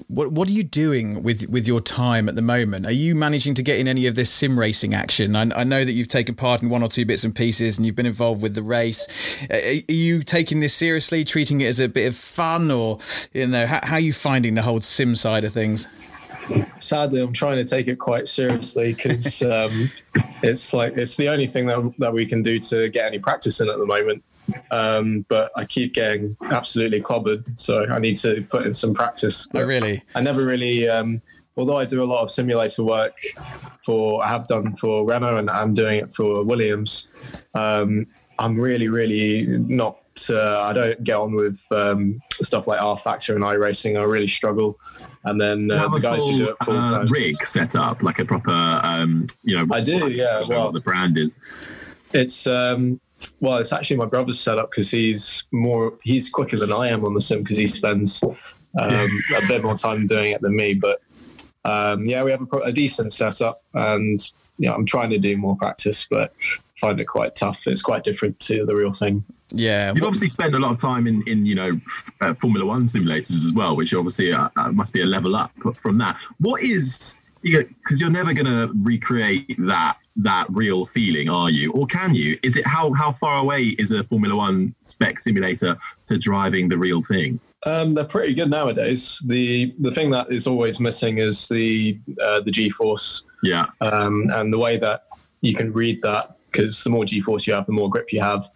what 0.08 0.32
what 0.32 0.48
are 0.48 0.52
you 0.52 0.64
doing 0.64 1.22
with 1.22 1.48
with 1.48 1.68
your 1.68 1.80
time 1.80 2.28
at 2.28 2.34
the 2.34 2.42
moment? 2.42 2.84
Are 2.84 2.92
you 2.92 3.14
managing 3.14 3.54
to 3.54 3.62
get 3.62 3.78
in 3.78 3.86
any 3.86 4.08
of 4.08 4.16
this 4.16 4.28
sim 4.28 4.58
racing 4.58 4.92
action? 4.92 5.36
I, 5.36 5.60
I 5.60 5.64
know 5.64 5.84
that 5.84 5.92
you've 5.92 6.08
taken 6.08 6.34
part 6.34 6.62
in 6.62 6.68
one 6.68 6.82
or 6.82 6.88
two 6.88 7.04
bits 7.04 7.22
and 7.22 7.32
pieces, 7.32 7.78
and 7.78 7.86
you've 7.86 7.94
been 7.94 8.06
involved 8.06 8.42
with 8.42 8.54
the 8.54 8.62
race. 8.62 9.06
Are 9.50 9.92
you 9.92 10.24
taking 10.24 10.58
this 10.58 10.74
seriously, 10.74 11.24
treating 11.24 11.60
it 11.60 11.66
as 11.66 11.78
a 11.78 11.88
bit 11.88 12.08
of 12.08 12.16
fun, 12.16 12.72
or 12.72 12.98
you 13.32 13.46
know, 13.46 13.66
how, 13.66 13.80
how 13.84 13.96
are 13.96 14.00
you 14.00 14.12
finding 14.12 14.56
the 14.56 14.62
whole 14.62 14.80
sim 14.80 15.14
side 15.14 15.44
of 15.44 15.52
things? 15.52 15.86
Sadly 16.80 17.20
i'm 17.20 17.32
trying 17.32 17.56
to 17.56 17.64
take 17.64 17.88
it 17.88 17.96
quite 17.96 18.28
seriously 18.28 18.94
because 18.94 19.42
um, 19.58 19.90
it's 20.42 20.72
like 20.74 20.96
it's 20.96 21.16
the 21.16 21.28
only 21.28 21.46
thing 21.46 21.66
that, 21.66 21.94
that 21.98 22.12
we 22.12 22.26
can 22.26 22.42
do 22.42 22.58
to 22.58 22.88
get 22.88 23.06
any 23.06 23.18
practice 23.18 23.60
in 23.60 23.68
at 23.68 23.78
the 23.78 23.86
moment 23.86 24.22
um, 24.70 25.24
but 25.28 25.52
i 25.56 25.64
keep 25.64 25.94
getting 25.94 26.36
absolutely 26.50 27.00
clobbered 27.00 27.44
so 27.56 27.86
i 27.90 27.98
need 27.98 28.16
to 28.16 28.42
put 28.50 28.66
in 28.66 28.72
some 28.72 28.94
practice 28.94 29.48
Oh, 29.54 29.62
really? 29.64 30.02
i 30.14 30.20
never 30.20 30.44
really 30.44 30.88
um, 30.88 31.22
although 31.56 31.76
i 31.76 31.84
do 31.84 32.02
a 32.02 32.06
lot 32.06 32.22
of 32.22 32.30
simulator 32.30 32.82
work 32.82 33.16
for 33.84 34.24
i 34.24 34.28
have 34.28 34.46
done 34.48 34.74
for 34.76 35.04
renault 35.06 35.36
and 35.36 35.50
i'm 35.50 35.74
doing 35.74 35.98
it 36.00 36.10
for 36.10 36.42
williams 36.42 37.12
um, 37.54 38.06
i'm 38.38 38.58
really 38.58 38.88
really 38.88 39.46
not 39.46 39.98
uh, 40.28 40.60
i 40.62 40.72
don't 40.72 41.02
get 41.04 41.16
on 41.16 41.34
with 41.34 41.64
um, 41.70 42.20
stuff 42.42 42.66
like 42.66 42.80
rFactor 42.80 43.34
and 43.34 43.44
iRacing. 43.44 43.98
i 43.98 44.02
really 44.02 44.26
struggle 44.26 44.78
and 45.24 45.40
then 45.40 45.70
uh, 45.70 45.88
the 45.88 45.98
guys 45.98 46.26
who 46.26 46.38
do 46.38 46.44
full 46.44 46.48
it 46.48 46.56
full 46.64 46.76
uh, 46.76 47.06
rig 47.06 47.36
set 47.44 47.76
up, 47.76 48.02
like 48.02 48.18
a 48.18 48.24
proper, 48.24 48.50
um, 48.50 49.26
you 49.44 49.56
know. 49.56 49.74
I 49.74 49.80
do, 49.80 50.08
yeah, 50.08 50.38
I 50.38 50.40
don't 50.40 50.50
know 50.50 50.56
well- 50.56 50.64
what 50.66 50.74
the 50.74 50.80
brand 50.80 51.18
is. 51.18 51.38
It's 52.12 52.46
um, 52.46 53.00
well, 53.40 53.58
it's 53.58 53.72
actually 53.72 53.96
my 53.96 54.06
brother's 54.06 54.38
setup 54.38 54.70
because 54.70 54.90
he's 54.90 55.44
more 55.52 55.94
he's 56.02 56.28
quicker 56.28 56.56
than 56.56 56.72
I 56.72 56.88
am 56.88 57.04
on 57.04 57.14
the 57.14 57.20
sim 57.20 57.42
because 57.42 57.56
he 57.56 57.66
spends 57.66 58.22
um, 58.22 59.08
a 59.36 59.46
bit 59.48 59.62
more 59.62 59.76
time 59.76 60.06
doing 60.06 60.32
it 60.32 60.42
than 60.42 60.54
me. 60.54 60.74
But 60.74 61.00
um, 61.64 62.04
yeah, 62.04 62.22
we 62.22 62.30
have 62.30 62.42
a, 62.42 62.46
pro- 62.46 62.62
a 62.62 62.72
decent 62.72 63.12
setup, 63.12 63.62
and 63.74 64.20
yeah, 64.58 64.74
I'm 64.74 64.84
trying 64.84 65.10
to 65.10 65.18
do 65.18 65.36
more 65.36 65.56
practice, 65.56 66.06
but 66.10 66.34
find 66.78 67.00
it 67.00 67.06
quite 67.06 67.34
tough. 67.34 67.66
It's 67.66 67.82
quite 67.82 68.04
different 68.04 68.38
to 68.40 68.66
the 68.66 68.74
real 68.74 68.92
thing. 68.92 69.24
Yeah. 69.52 69.92
You've 69.94 70.04
obviously 70.04 70.28
spent 70.28 70.54
a 70.54 70.58
lot 70.58 70.72
of 70.72 70.78
time 70.78 71.06
in, 71.06 71.22
in 71.26 71.46
you 71.46 71.54
know, 71.54 71.80
uh, 72.20 72.34
Formula 72.34 72.66
One 72.66 72.84
simulators 72.84 73.44
as 73.44 73.52
well, 73.54 73.76
which 73.76 73.94
obviously 73.94 74.32
uh, 74.32 74.48
uh, 74.56 74.72
must 74.72 74.92
be 74.92 75.02
a 75.02 75.06
level 75.06 75.36
up 75.36 75.52
from 75.74 75.98
that. 75.98 76.18
What 76.38 76.62
is, 76.62 77.20
because 77.42 78.00
you're 78.00 78.10
never 78.10 78.32
going 78.32 78.46
to 78.46 78.72
recreate 78.82 79.56
that 79.66 79.98
that 80.16 80.46
real 80.50 80.84
feeling, 80.84 81.30
are 81.30 81.50
you? 81.50 81.72
Or 81.72 81.86
can 81.86 82.14
you? 82.14 82.38
Is 82.42 82.56
it 82.56 82.66
how 82.66 82.92
how 82.92 83.12
far 83.12 83.38
away 83.38 83.68
is 83.78 83.92
a 83.92 84.04
Formula 84.04 84.36
One 84.36 84.74
spec 84.82 85.20
simulator 85.20 85.76
to 86.06 86.18
driving 86.18 86.68
the 86.68 86.76
real 86.76 87.02
thing? 87.02 87.40
Um, 87.64 87.94
they're 87.94 88.04
pretty 88.04 88.34
good 88.34 88.50
nowadays. 88.50 89.22
The 89.26 89.74
the 89.78 89.90
thing 89.90 90.10
that 90.10 90.30
is 90.30 90.46
always 90.46 90.80
missing 90.80 91.18
is 91.18 91.48
the 91.48 91.98
uh, 92.20 92.40
the 92.40 92.50
G 92.50 92.68
force. 92.70 93.24
Yeah. 93.42 93.66
Um, 93.80 94.28
and 94.34 94.52
the 94.52 94.58
way 94.58 94.76
that 94.78 95.06
you 95.40 95.54
can 95.54 95.72
read 95.72 96.02
that, 96.02 96.36
because 96.50 96.84
the 96.84 96.90
more 96.90 97.04
G 97.04 97.20
force 97.20 97.46
you 97.46 97.54
have, 97.54 97.66
the 97.66 97.72
more 97.72 97.88
grip 97.88 98.12
you 98.12 98.20
have, 98.20 98.50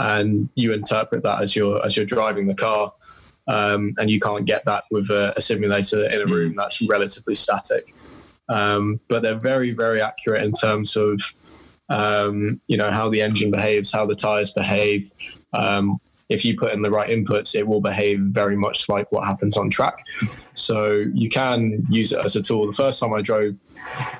and 0.00 0.48
you 0.54 0.72
interpret 0.72 1.22
that 1.22 1.42
as 1.42 1.54
you're 1.54 1.84
as 1.84 1.96
you're 1.96 2.06
driving 2.06 2.46
the 2.46 2.54
car. 2.54 2.92
Um, 3.48 3.94
and 3.98 4.08
you 4.10 4.20
can't 4.20 4.44
get 4.44 4.64
that 4.66 4.84
with 4.92 5.10
a, 5.10 5.34
a 5.36 5.40
simulator 5.40 6.04
in 6.08 6.20
a 6.20 6.26
room 6.26 6.54
that's 6.56 6.80
relatively 6.82 7.34
static. 7.34 7.92
Um, 8.48 9.00
but 9.08 9.22
they're 9.22 9.38
very, 9.38 9.72
very 9.72 10.00
accurate 10.00 10.44
in 10.44 10.52
terms 10.52 10.94
of 10.94 11.20
um, 11.88 12.60
you 12.68 12.76
know 12.76 12.90
how 12.90 13.08
the 13.10 13.20
engine 13.20 13.50
behaves, 13.50 13.92
how 13.92 14.06
the 14.06 14.14
tires 14.14 14.52
behave. 14.52 15.12
Um, 15.52 16.00
if 16.28 16.44
you 16.44 16.56
put 16.56 16.72
in 16.72 16.82
the 16.82 16.90
right 16.90 17.10
inputs, 17.10 17.56
it 17.56 17.66
will 17.66 17.80
behave 17.80 18.20
very 18.20 18.56
much 18.56 18.88
like 18.88 19.10
what 19.10 19.26
happens 19.26 19.56
on 19.56 19.68
track. 19.68 19.98
So 20.54 21.04
you 21.12 21.28
can 21.28 21.84
use 21.90 22.12
it 22.12 22.24
as 22.24 22.36
a 22.36 22.42
tool. 22.42 22.68
The 22.68 22.72
first 22.72 23.00
time 23.00 23.12
I 23.12 23.20
drove 23.20 23.60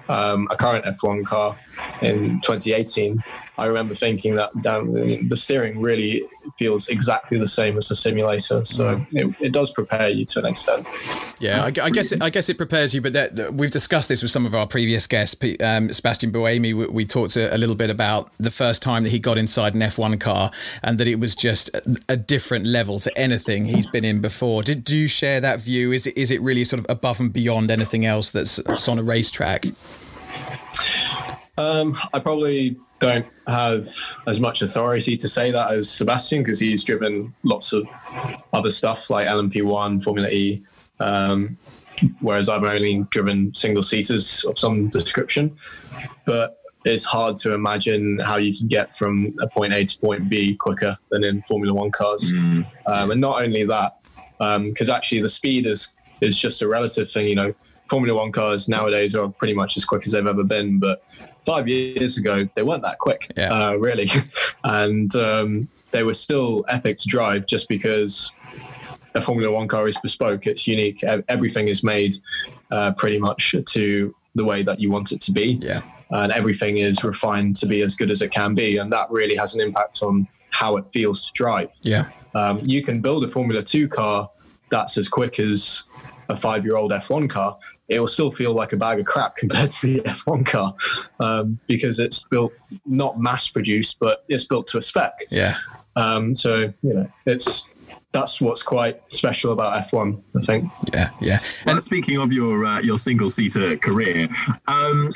um, 0.08 0.49
a 0.50 0.56
current 0.56 0.84
F1 0.84 1.25
car 1.25 1.56
in 2.02 2.40
2018, 2.40 3.22
I 3.58 3.66
remember 3.66 3.94
thinking 3.94 4.37
that 4.37 4.62
down, 4.62 4.92
the 5.28 5.37
steering 5.37 5.80
really 5.80 6.22
feels 6.58 6.88
exactly 6.88 7.38
the 7.38 7.46
same 7.46 7.76
as 7.76 7.88
the 7.88 7.96
simulator. 7.96 8.64
So 8.64 9.04
it, 9.12 9.34
it 9.40 9.52
does 9.52 9.70
prepare 9.70 10.08
you 10.08 10.25
to 10.26 10.38
an 10.40 10.46
extent. 10.46 10.87
Yeah, 11.40 11.62
I, 11.62 11.66
I 11.66 11.90
guess 11.90 12.12
it, 12.12 12.22
I 12.22 12.30
guess 12.30 12.49
it 12.49 12.56
prepares 12.56 12.94
you. 12.94 13.00
But 13.00 13.12
that, 13.12 13.37
that- 13.37 13.54
we've 13.54 13.70
discussed 13.70 14.08
this 14.08 14.22
with 14.22 14.30
some 14.30 14.46
of 14.46 14.54
our 14.54 14.66
previous 14.66 15.06
guests. 15.06 15.37
Um, 15.60 15.92
Sebastian 15.92 16.32
Buemi, 16.32 16.75
we, 16.75 16.87
we 16.87 17.04
talked 17.04 17.37
a, 17.37 17.54
a 17.54 17.58
little 17.58 17.75
bit 17.75 17.90
about 17.90 18.30
the 18.38 18.50
first 18.50 18.82
time 18.82 19.02
that 19.02 19.10
he 19.10 19.18
got 19.18 19.37
inside 19.37 19.75
an 19.75 19.80
F1 19.80 20.20
car, 20.20 20.50
and 20.82 20.99
that 20.99 21.06
it 21.06 21.20
was 21.20 21.37
just 21.37 21.68
a, 21.75 21.96
a 22.08 22.16
different 22.16 22.66
level 22.66 22.99
to 23.00 23.18
anything 23.18 23.66
he's 23.66 23.87
been 23.87 24.04
in 24.04 24.20
before. 24.20 24.62
Did 24.62 24.84
do 24.84 24.96
you 24.96 25.08
share 25.08 25.40
that 25.40 25.60
view? 25.60 25.92
Is 25.92 26.06
it 26.06 26.16
is 26.16 26.30
it 26.30 26.40
really 26.40 26.64
sort 26.64 26.80
of 26.80 26.87
above 26.88 27.20
and 27.20 27.32
beyond 27.32 27.70
anything 27.70 28.06
else 28.06 28.30
that's, 28.30 28.56
that's 28.56 28.88
on 28.88 28.99
a 28.99 29.02
racetrack? 29.02 29.66
Um, 31.61 31.95
I 32.14 32.19
probably 32.19 32.76
don't 33.00 33.26
have 33.47 33.87
as 34.26 34.40
much 34.40 34.62
authority 34.62 35.17
to 35.17 35.29
say 35.29 35.50
that 35.50 35.73
as 35.73 35.90
Sebastian 35.90 36.43
because 36.43 36.59
he's 36.59 36.83
driven 36.83 37.35
lots 37.43 37.73
of 37.73 37.87
other 38.52 38.71
stuff 38.71 39.11
like 39.11 39.26
LMP1, 39.26 40.02
Formula 40.02 40.29
E, 40.29 40.62
um, 41.00 41.57
whereas 42.21 42.49
I've 42.49 42.62
only 42.62 43.05
driven 43.11 43.55
single 43.55 43.83
seaters 43.83 44.45
of 44.45 44.59
some 44.59 44.88
description. 44.88 45.57
But 46.25 46.59
it's 46.85 47.05
hard 47.05 47.37
to 47.38 47.52
imagine 47.52 48.21
how 48.21 48.38
you 48.38 48.57
can 48.57 48.67
get 48.69 48.95
from 48.95 49.35
a 49.40 49.47
point 49.47 49.75
A 49.75 49.85
to 49.85 49.99
point 49.99 50.31
B 50.31 50.55
quicker 50.55 50.97
than 51.11 51.25
in 51.25 51.43
Formula 51.43 51.75
One 51.75 51.90
cars. 51.90 52.31
Um, 52.87 53.11
and 53.11 53.21
not 53.21 53.43
only 53.43 53.64
that, 53.64 53.99
because 54.38 54.88
actually 54.88 55.21
the 55.21 55.29
speed 55.29 55.67
is 55.67 55.95
is 56.23 56.38
just 56.38 56.62
a 56.62 56.69
relative 56.69 57.11
thing. 57.11 57.26
You 57.26 57.35
know, 57.35 57.55
Formula 57.88 58.17
One 58.17 58.33
cars 58.33 58.69
nowadays 58.69 59.14
are 59.14 59.29
pretty 59.29 59.55
much 59.55 59.76
as 59.76 59.85
quick 59.85 60.07
as 60.07 60.12
they've 60.12 60.26
ever 60.26 60.45
been, 60.45 60.79
but 60.79 61.02
five 61.44 61.68
years 61.68 62.18
ago 62.18 62.49
they 62.54 62.62
weren't 62.62 62.82
that 62.82 62.99
quick, 62.99 63.32
Yeah. 63.37 63.52
uh, 63.52 63.75
really, 63.75 64.09
and 64.64 65.14
um, 65.16 65.68
they 65.90 66.02
were 66.02 66.14
still 66.14 66.64
epic 66.68 66.99
to 66.99 67.09
drive 67.09 67.47
just 67.47 67.68
because 67.68 68.30
a 69.14 69.20
Formula 69.20 69.52
One 69.52 69.66
car 69.66 69.88
is 69.88 69.99
bespoke. 69.99 70.47
It's 70.47 70.66
unique. 70.68 71.02
Everything 71.28 71.66
is 71.68 71.82
made 71.82 72.14
uh, 72.70 72.92
pretty 72.92 73.18
much 73.18 73.54
to 73.70 74.14
the 74.37 74.44
way 74.44 74.62
that 74.62 74.78
you 74.78 74.90
want 74.90 75.11
it 75.11 75.20
to 75.23 75.32
be 75.32 75.59
Yeah, 75.61 75.82
and 76.11 76.30
everything 76.30 76.76
is 76.76 77.02
refined 77.02 77.56
to 77.56 77.66
be 77.66 77.82
as 77.82 77.97
good 77.97 78.11
as 78.12 78.23
it 78.23 78.30
can 78.30 78.54
be. 78.54 78.76
And 78.76 78.92
that 78.92 79.11
really 79.11 79.35
has 79.37 79.54
an 79.54 79.61
impact 79.61 80.02
on 80.02 80.28
how 80.50 80.76
it 80.76 80.85
feels 80.92 81.25
to 81.26 81.32
drive. 81.32 81.70
yeah, 81.82 82.09
Um, 82.35 82.61
you 82.62 82.82
can 82.82 83.00
build 83.00 83.25
a 83.25 83.28
Formula 83.28 83.62
Two 83.62 83.88
car 83.88 84.30
that's 84.68 84.97
as 84.97 85.09
quick 85.09 85.40
as 85.40 85.85
a 86.28 86.37
five 86.37 86.64
year 86.64 86.76
old 86.76 86.92
F1 86.92 87.28
car. 87.28 87.59
It 87.90 88.00
will 88.00 88.09
still 88.09 88.30
feel 88.30 88.54
like 88.54 88.73
a 88.73 88.76
bag 88.76 89.00
of 89.00 89.06
crap 89.06 89.37
compared 89.37 89.70
to 89.70 89.94
the 89.94 90.00
F1 90.09 90.47
car 90.47 90.75
um, 91.18 91.59
because 91.66 91.99
it's 91.99 92.23
built 92.23 92.52
not 92.87 93.18
mass 93.18 93.49
produced, 93.49 93.99
but 93.99 94.25
it's 94.28 94.44
built 94.44 94.66
to 94.68 94.78
a 94.78 94.82
spec. 94.82 95.12
yeah. 95.30 95.56
Um, 95.97 96.37
so, 96.37 96.73
you 96.82 96.94
know, 96.94 97.11
it's 97.26 97.68
that's 98.12 98.40
what's 98.40 98.62
quite 98.62 99.00
special 99.12 99.52
about 99.52 99.82
F1, 99.85 100.20
I 100.40 100.44
think. 100.47 100.70
Yeah, 100.92 101.11
yeah. 101.20 101.38
And 101.66 101.82
speaking 101.82 102.18
of 102.18 102.32
your 102.32 102.64
uh, 102.64 102.80
your 102.80 102.97
single 102.97 103.28
seater 103.28 103.76
career, 103.76 104.28
um, 104.66 105.12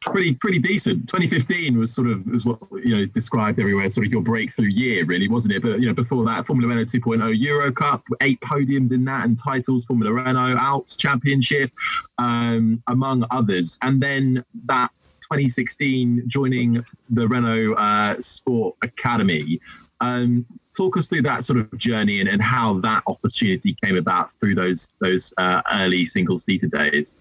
pretty 0.00 0.34
pretty 0.34 0.58
decent. 0.58 1.08
2015 1.08 1.78
was 1.78 1.92
sort 1.92 2.08
of 2.08 2.26
was 2.26 2.44
what 2.44 2.58
you 2.84 2.96
know 2.96 3.04
described 3.06 3.58
everywhere, 3.58 3.88
sort 3.90 4.06
of 4.06 4.12
your 4.12 4.22
breakthrough 4.22 4.68
year, 4.68 5.04
really, 5.04 5.28
wasn't 5.28 5.54
it? 5.54 5.62
But 5.62 5.80
you 5.80 5.86
know, 5.86 5.94
before 5.94 6.24
that, 6.26 6.46
Formula 6.46 6.68
Renault 6.68 6.86
2.0 6.86 7.38
Euro 7.40 7.72
Cup, 7.72 8.02
eight 8.20 8.40
podiums 8.40 8.92
in 8.92 9.04
that, 9.06 9.24
and 9.26 9.38
titles, 9.38 9.84
Formula 9.84 10.12
Renault 10.12 10.56
Alps 10.58 10.96
Championship, 10.96 11.70
um, 12.18 12.82
among 12.88 13.24
others. 13.30 13.78
And 13.82 14.00
then 14.00 14.44
that 14.64 14.90
2016 15.22 16.24
joining 16.26 16.84
the 17.10 17.28
Renault 17.28 17.74
uh, 17.74 18.18
Sport 18.20 18.76
Academy. 18.82 19.60
Um, 20.00 20.46
talk 20.76 20.96
us 20.96 21.08
through 21.08 21.22
that 21.22 21.42
sort 21.42 21.58
of 21.58 21.76
journey 21.76 22.20
and, 22.20 22.28
and 22.28 22.40
how 22.40 22.74
that 22.74 23.02
opportunity 23.08 23.76
came 23.82 23.96
about 23.96 24.30
through 24.30 24.54
those 24.54 24.90
those 25.00 25.34
uh, 25.36 25.60
early 25.72 26.04
single 26.04 26.38
seater 26.38 26.68
days. 26.68 27.20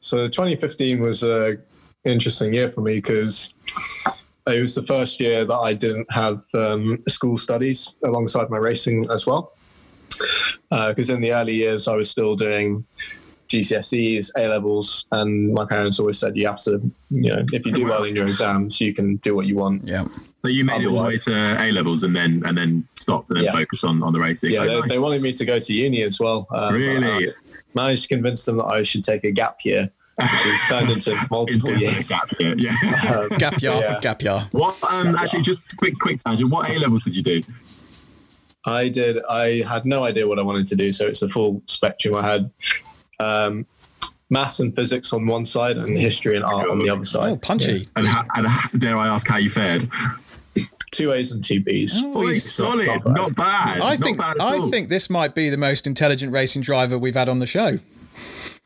So 0.00 0.26
2015 0.28 1.00
was 1.00 1.22
a 1.22 1.58
interesting 2.04 2.52
year 2.52 2.68
for 2.68 2.80
me 2.80 2.96
because 2.96 3.54
it 4.46 4.60
was 4.60 4.74
the 4.74 4.82
first 4.82 5.20
year 5.20 5.44
that 5.44 5.56
I 5.56 5.72
didn't 5.74 6.10
have 6.12 6.44
um, 6.54 7.02
school 7.08 7.36
studies 7.36 7.94
alongside 8.04 8.50
my 8.50 8.58
racing 8.58 9.06
as 9.10 9.26
well. 9.26 9.52
Because 10.70 11.10
in 11.10 11.20
the 11.20 11.32
early 11.32 11.54
years, 11.54 11.88
I 11.88 11.96
was 11.96 12.10
still 12.10 12.36
doing 12.36 12.84
GCSEs, 13.48 14.30
A 14.36 14.48
levels, 14.48 15.06
and 15.12 15.52
my 15.54 15.64
parents 15.64 15.98
always 15.98 16.18
said 16.18 16.36
you 16.36 16.46
have 16.46 16.60
to, 16.62 16.80
you 17.10 17.32
know, 17.32 17.44
if 17.52 17.64
you 17.66 17.72
do 17.72 17.84
well 17.86 18.04
in 18.04 18.14
your 18.16 18.24
exams, 18.26 18.80
you 18.80 18.92
can 18.94 19.16
do 19.16 19.34
what 19.34 19.46
you 19.46 19.56
want. 19.56 19.86
Yeah. 19.86 20.06
So 20.38 20.48
you 20.48 20.64
made 20.64 20.82
it 20.82 20.86
all 20.88 20.96
the 21.02 21.08
way 21.08 21.18
to 21.18 21.32
A 21.62 21.72
levels 21.72 22.02
and 22.02 22.14
then 22.14 22.42
and 22.44 22.56
then 22.56 22.86
stopped 22.98 23.30
and 23.30 23.38
then 23.38 23.44
Yeah. 23.44 23.52
focused 23.52 23.84
on, 23.84 24.02
on 24.02 24.12
the 24.12 24.20
racing. 24.20 24.52
Yeah, 24.52 24.60
Oh, 24.62 24.66
they, 24.66 24.80
nice. 24.80 24.88
they 24.90 24.98
wanted 24.98 25.22
me 25.22 25.32
to 25.32 25.44
go 25.44 25.58
to 25.58 25.72
uni 25.72 26.02
as 26.02 26.20
well. 26.20 26.46
um, 26.52 26.74
really 26.74 27.06
I 27.28 27.32
managed 27.74 28.02
to 28.04 28.08
convince 28.08 28.44
them 28.44 28.58
that 28.58 28.66
I 28.66 28.82
should 28.82 29.04
take 29.04 29.24
a 29.24 29.30
gap 29.30 29.58
year, 29.64 29.90
which 30.16 30.28
has 30.30 30.68
turned 30.68 30.90
into 30.90 31.10
multiple 31.30 31.70
Indefinite 31.70 31.92
years. 31.92 32.08
gap 32.08 32.40
year, 32.40 32.54
Yeah. 32.56 33.18
Um, 33.30 33.38
Gap 33.38 33.60
year, 33.62 33.72
Yeah. 33.72 34.00
gap 34.00 34.22
year. 34.22 34.46
what? 34.52 34.76
Um, 34.92 35.14
actually, 35.16 35.42
just 35.42 35.76
quick 35.76 35.98
quick 35.98 36.20
tangent. 36.24 36.50
What 36.50 36.70
A 36.70 36.78
levels 36.78 37.02
did 37.02 37.16
you 37.16 37.22
do? 37.22 37.42
I 38.66 38.88
did. 38.88 39.18
I 39.28 39.62
had 39.68 39.84
no 39.84 40.04
idea 40.04 40.26
what 40.26 40.38
I 40.38 40.42
wanted 40.42 40.66
to 40.68 40.76
do, 40.76 40.90
so 40.92 41.06
it's 41.06 41.20
a 41.22 41.28
full 41.28 41.60
spectrum. 41.66 42.14
I 42.14 42.26
had 42.26 42.50
um, 43.20 43.66
maths 44.30 44.60
and 44.60 44.74
physics 44.74 45.12
on 45.12 45.26
one 45.26 45.44
side, 45.44 45.76
and 45.78 45.98
history 45.98 46.36
and 46.36 46.44
art 46.44 46.68
on 46.70 46.78
the 46.78 46.88
other 46.88 47.00
Oh, 47.00 47.04
side. 47.04 47.42
punchy. 47.42 47.88
And, 47.96 48.06
how, 48.06 48.24
and 48.36 48.46
how, 48.46 48.68
dare 48.78 48.96
I 48.96 49.08
ask 49.08 49.26
how 49.28 49.36
you 49.36 49.50
fared? 49.50 49.88
Two 50.92 51.12
A's 51.12 51.32
and 51.32 51.42
two 51.42 51.60
B's. 51.60 52.00
Boy, 52.00 52.28
It's 52.30 52.50
solid, 52.52 52.86
not 52.86 53.04
bad. 53.04 53.14
not 53.14 53.34
bad. 53.36 53.80
I 53.80 53.90
not 53.96 53.98
think 54.00 54.16
bad 54.18 54.36
at 54.36 54.40
I 54.42 54.58
all. 54.58 54.70
think 54.70 54.88
this 54.88 55.10
might 55.10 55.34
be 55.34 55.48
the 55.50 55.56
most 55.56 55.86
intelligent 55.88 56.32
racing 56.32 56.62
driver 56.62 56.96
we've 56.96 57.16
had 57.16 57.28
on 57.28 57.40
the 57.40 57.46
show. 57.46 57.78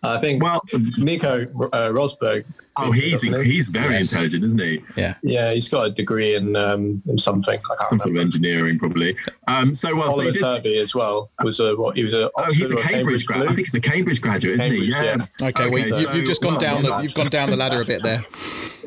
I 0.04 0.18
think 0.20 0.40
Well, 0.42 0.62
Nico 0.98 1.42
uh, 1.42 1.88
Rosberg. 1.90 2.44
oh, 2.76 2.92
he's 2.92 3.20
he? 3.20 3.30
he's 3.42 3.68
very 3.68 3.94
Yes. 3.94 4.12
intelligent, 4.12 4.44
isn't 4.44 4.60
he? 4.60 4.80
Yeah. 4.96 5.14
yeah, 5.24 5.52
he's 5.52 5.68
got 5.68 5.86
a 5.86 5.90
degree 5.90 6.36
in 6.36 6.54
um, 6.54 7.02
in 7.08 7.18
something. 7.18 7.56
Some 7.56 7.98
sort 7.98 8.14
of 8.14 8.16
engineering, 8.16 8.78
probably. 8.78 9.16
Um, 9.48 9.74
so 9.74 9.96
well, 9.96 10.06
so 10.12 10.12
Oliver 10.12 10.26
you 10.28 10.32
did. 10.34 10.40
Turvey 10.40 10.78
as 10.78 10.94
well 10.94 11.30
was 11.42 11.58
a 11.58 11.74
what? 11.74 11.96
He 11.96 12.04
was 12.04 12.14
a. 12.14 12.30
Oh, 12.38 12.44
he's 12.52 12.70
a 12.70 12.74
Oxford 12.74 12.78
or 12.78 12.82
Cambridge 12.88 13.26
grad. 13.26 13.42
I 13.42 13.46
think 13.54 13.66
he's 13.66 13.74
a 13.74 13.80
Cambridge 13.80 14.20
graduate, 14.20 14.60
isn't 14.60 14.70
he? 14.70 14.88
Cambridge, 14.92 15.28
Yeah. 15.40 15.48
Okay, 15.48 15.68
well, 15.68 15.84
you, 15.86 15.92
so- 15.92 16.12
you've 16.12 16.26
just 16.26 16.42
gone 16.42 16.52
well, 16.52 16.60
down 16.60 16.82
the 16.82 16.96
you've 16.98 17.14
gone 17.14 17.28
down 17.28 17.50
the 17.50 17.56
ladder 17.56 17.80
a 17.80 17.84
bit 17.84 18.02
there. 18.04 18.20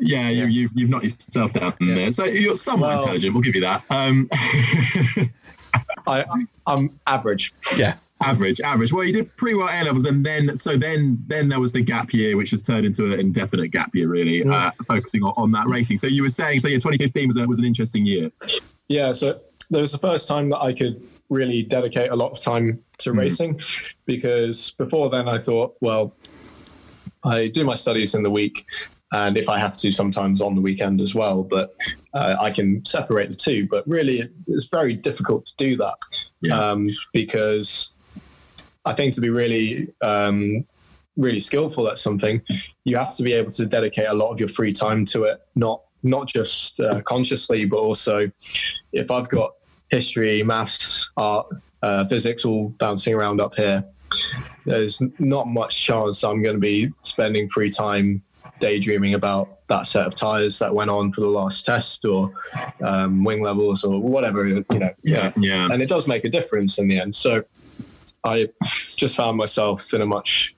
Yeah, 0.00 0.30
you, 0.30 0.46
you've 0.46 0.70
you've 0.74 0.88
knocked 0.88 1.04
yourself 1.04 1.52
down 1.52 1.74
there. 1.78 2.10
So 2.10 2.24
you're 2.24 2.56
somewhat 2.56 2.88
Well- 2.88 2.98
intelligent. 3.00 3.34
We'll 3.34 3.42
give 3.42 3.54
you 3.54 3.60
that. 3.60 3.84
Um, 3.90 4.30
I, 6.06 6.24
I'm 6.66 6.98
average. 7.06 7.52
Yeah. 7.76 7.96
Average, 8.22 8.60
average. 8.60 8.92
Well, 8.92 9.04
you 9.04 9.12
did 9.12 9.36
pretty 9.36 9.54
well 9.54 9.68
A 9.68 9.84
levels, 9.84 10.04
and 10.04 10.24
then 10.24 10.56
so 10.56 10.76
then 10.76 11.22
then 11.26 11.48
there 11.48 11.60
was 11.60 11.72
the 11.72 11.82
gap 11.82 12.12
year, 12.12 12.36
which 12.36 12.50
has 12.50 12.62
turned 12.62 12.86
into 12.86 13.12
an 13.12 13.20
indefinite 13.20 13.68
gap 13.68 13.94
year, 13.94 14.08
really, 14.08 14.44
uh, 14.44 14.70
focusing 14.86 15.22
on, 15.22 15.32
on 15.36 15.52
that 15.52 15.68
racing. 15.68 15.98
So 15.98 16.06
you 16.06 16.22
were 16.22 16.28
saying, 16.28 16.60
so 16.60 16.68
yeah, 16.68 16.76
2015 16.76 17.28
was 17.28 17.36
a, 17.36 17.46
was 17.46 17.58
an 17.58 17.64
interesting 17.64 18.06
year. 18.06 18.30
Yeah, 18.88 19.12
so 19.12 19.40
there 19.70 19.80
was 19.80 19.92
the 19.92 19.98
first 19.98 20.28
time 20.28 20.50
that 20.50 20.60
I 20.60 20.72
could 20.72 21.02
really 21.30 21.62
dedicate 21.62 22.10
a 22.10 22.16
lot 22.16 22.30
of 22.32 22.38
time 22.40 22.78
to 22.98 23.12
racing 23.12 23.58
because 24.04 24.72
before 24.72 25.08
then 25.08 25.28
I 25.28 25.38
thought, 25.38 25.76
well, 25.80 26.14
I 27.24 27.48
do 27.48 27.64
my 27.64 27.74
studies 27.74 28.14
in 28.14 28.22
the 28.22 28.30
week 28.30 28.66
and 29.12 29.36
if 29.36 29.48
I 29.48 29.58
have 29.58 29.76
to, 29.78 29.92
sometimes 29.92 30.40
on 30.40 30.54
the 30.54 30.60
weekend 30.60 31.00
as 31.00 31.14
well, 31.14 31.44
but 31.44 31.74
uh, 32.14 32.36
I 32.40 32.50
can 32.50 32.84
separate 32.84 33.28
the 33.28 33.36
two. 33.36 33.68
But 33.68 33.86
really, 33.86 34.28
it's 34.46 34.66
very 34.66 34.94
difficult 34.94 35.44
to 35.46 35.56
do 35.56 35.76
that 35.76 35.96
Yeah. 36.40 36.58
um, 36.58 36.88
because 37.12 37.94
I 38.84 38.94
think 38.94 39.14
to 39.14 39.20
be 39.20 39.30
really, 39.30 39.88
um, 40.00 40.64
really 41.16 41.40
skillful 41.40 41.88
at 41.88 41.98
something, 41.98 42.42
you 42.84 42.96
have 42.96 43.14
to 43.16 43.22
be 43.22 43.32
able 43.32 43.52
to 43.52 43.66
dedicate 43.66 44.08
a 44.08 44.14
lot 44.14 44.30
of 44.30 44.40
your 44.40 44.48
free 44.48 44.72
time 44.72 45.04
to 45.06 45.24
it, 45.24 45.40
not 45.54 45.82
not 46.04 46.26
just 46.26 46.80
uh, 46.80 47.00
consciously, 47.02 47.64
but 47.64 47.76
also 47.76 48.28
if 48.92 49.10
I've 49.10 49.28
got 49.28 49.52
history, 49.88 50.42
maths, 50.42 51.08
art, 51.16 51.46
uh, 51.82 52.04
physics 52.06 52.44
all 52.44 52.70
bouncing 52.78 53.14
around 53.14 53.40
up 53.40 53.54
here, 53.54 53.84
there's 54.66 55.00
not 55.18 55.46
much 55.46 55.84
chance 55.84 56.24
I'm 56.24 56.42
going 56.42 56.56
to 56.56 56.60
be 56.60 56.90
spending 57.02 57.48
free 57.48 57.70
time 57.70 58.22
daydreaming 58.58 59.14
about 59.14 59.66
that 59.68 59.86
set 59.86 60.06
of 60.06 60.14
tires 60.14 60.58
that 60.58 60.72
went 60.72 60.90
on 60.90 61.12
for 61.12 61.20
the 61.22 61.26
last 61.26 61.64
test 61.66 62.04
or 62.04 62.32
um, 62.80 63.24
wing 63.24 63.42
levels 63.42 63.84
or 63.84 64.00
whatever 64.00 64.46
you 64.46 64.64
know. 64.72 64.90
Yeah 65.02 65.32
yeah. 65.36 65.68
And 65.70 65.82
it 65.82 65.88
does 65.88 66.06
make 66.06 66.24
a 66.24 66.28
difference 66.28 66.78
in 66.78 66.88
the 66.88 67.00
end. 67.00 67.16
So 67.16 67.42
i 68.24 68.48
just 68.96 69.16
found 69.16 69.36
myself 69.36 69.92
in 69.94 70.00
a 70.02 70.06
much 70.06 70.54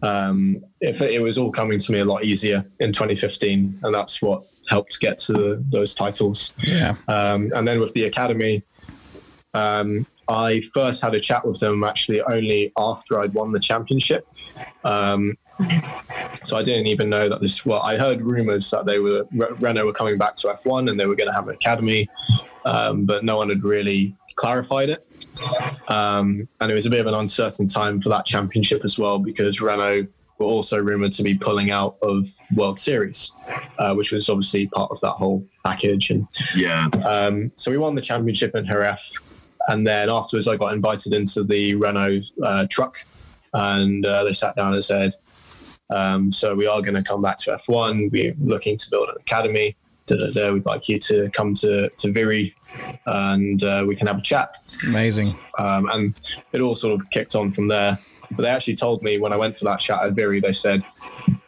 um, 0.00 0.64
if 0.80 1.02
it, 1.02 1.10
it, 1.10 1.20
was 1.20 1.38
all 1.38 1.50
coming 1.50 1.80
to 1.80 1.90
me 1.90 1.98
a 1.98 2.04
lot 2.04 2.22
easier 2.22 2.64
in 2.78 2.92
2015 2.92 3.80
and 3.82 3.92
that's 3.92 4.22
what 4.22 4.44
helped 4.68 5.00
get 5.00 5.18
to 5.18 5.60
those 5.70 5.92
titles 5.92 6.52
yeah 6.58 6.94
um, 7.08 7.50
and 7.56 7.66
then 7.66 7.80
with 7.80 7.92
the 7.94 8.04
academy 8.04 8.62
um, 9.54 10.06
I 10.28 10.60
first 10.74 11.00
had 11.00 11.14
a 11.14 11.20
chat 11.20 11.46
with 11.46 11.58
them 11.58 11.82
actually 11.84 12.20
only 12.22 12.72
after 12.76 13.18
I'd 13.18 13.32
won 13.32 13.52
the 13.52 13.60
championship. 13.60 14.26
Um, 14.84 15.36
so 16.44 16.56
I 16.56 16.62
didn't 16.62 16.86
even 16.86 17.08
know 17.08 17.28
that 17.28 17.40
this. 17.40 17.64
Well, 17.64 17.80
I 17.80 17.96
heard 17.96 18.22
rumors 18.22 18.70
that 18.70 18.86
they 18.86 18.98
were 18.98 19.26
Renault 19.32 19.86
were 19.86 19.92
coming 19.92 20.18
back 20.18 20.36
to 20.36 20.48
F1 20.48 20.90
and 20.90 21.00
they 21.00 21.06
were 21.06 21.16
going 21.16 21.28
to 21.28 21.34
have 21.34 21.48
an 21.48 21.54
academy, 21.54 22.08
um, 22.64 23.06
but 23.06 23.24
no 23.24 23.38
one 23.38 23.48
had 23.48 23.64
really 23.64 24.14
clarified 24.36 24.90
it. 24.90 25.07
Um, 25.88 26.48
and 26.60 26.70
it 26.70 26.74
was 26.74 26.86
a 26.86 26.90
bit 26.90 27.00
of 27.00 27.06
an 27.06 27.14
uncertain 27.14 27.66
time 27.66 28.00
for 28.00 28.08
that 28.10 28.26
championship 28.26 28.84
as 28.84 28.98
well 28.98 29.18
because 29.18 29.60
Renault 29.60 30.06
were 30.38 30.46
also 30.46 30.78
rumored 30.78 31.12
to 31.12 31.22
be 31.22 31.36
pulling 31.36 31.70
out 31.70 31.96
of 32.02 32.28
World 32.54 32.78
Series, 32.78 33.32
uh, 33.78 33.94
which 33.94 34.12
was 34.12 34.28
obviously 34.28 34.66
part 34.68 34.90
of 34.90 35.00
that 35.00 35.12
whole 35.12 35.44
package. 35.64 36.10
And 36.10 36.26
yeah, 36.56 36.88
um, 37.04 37.50
so 37.54 37.70
we 37.70 37.78
won 37.78 37.94
the 37.94 38.00
championship 38.00 38.54
in 38.54 38.66
Jerez. 38.66 39.18
And 39.68 39.86
then 39.86 40.08
afterwards, 40.08 40.48
I 40.48 40.56
got 40.56 40.72
invited 40.72 41.12
into 41.12 41.44
the 41.44 41.74
Renault 41.74 42.22
uh, 42.42 42.66
truck, 42.70 42.96
and 43.52 44.04
uh, 44.06 44.24
they 44.24 44.32
sat 44.32 44.56
down 44.56 44.72
and 44.72 44.82
said, 44.82 45.14
um, 45.90 46.30
"So 46.30 46.54
we 46.54 46.66
are 46.66 46.80
going 46.80 46.94
to 46.94 47.02
come 47.02 47.20
back 47.20 47.36
to 47.38 47.58
F1. 47.58 48.10
We're 48.10 48.34
looking 48.40 48.78
to 48.78 48.90
build 48.90 49.10
an 49.10 49.16
academy. 49.20 49.76
Da. 50.06 50.52
We'd 50.52 50.64
like 50.64 50.88
you 50.88 50.98
to 51.00 51.28
come 51.30 51.52
to 51.56 51.90
to 51.90 52.08
Viry, 52.08 52.54
and 53.06 53.62
uh, 53.62 53.84
we 53.86 53.96
can 53.96 54.06
have 54.06 54.18
a 54.18 54.22
chat." 54.22 54.56
Amazing. 54.90 55.26
Um, 55.58 55.88
and 55.90 56.20
it 56.52 56.60
all 56.60 56.74
sort 56.74 57.00
of 57.00 57.08
kicked 57.10 57.34
on 57.34 57.52
from 57.52 57.68
there. 57.68 57.98
But 58.30 58.42
they 58.42 58.48
actually 58.48 58.76
told 58.76 59.02
me 59.02 59.18
when 59.18 59.32
I 59.32 59.36
went 59.36 59.56
to 59.56 59.64
that 59.64 59.80
chat 59.80 60.02
at 60.02 60.14
Viry, 60.14 60.42
they 60.42 60.52
said, 60.52 60.84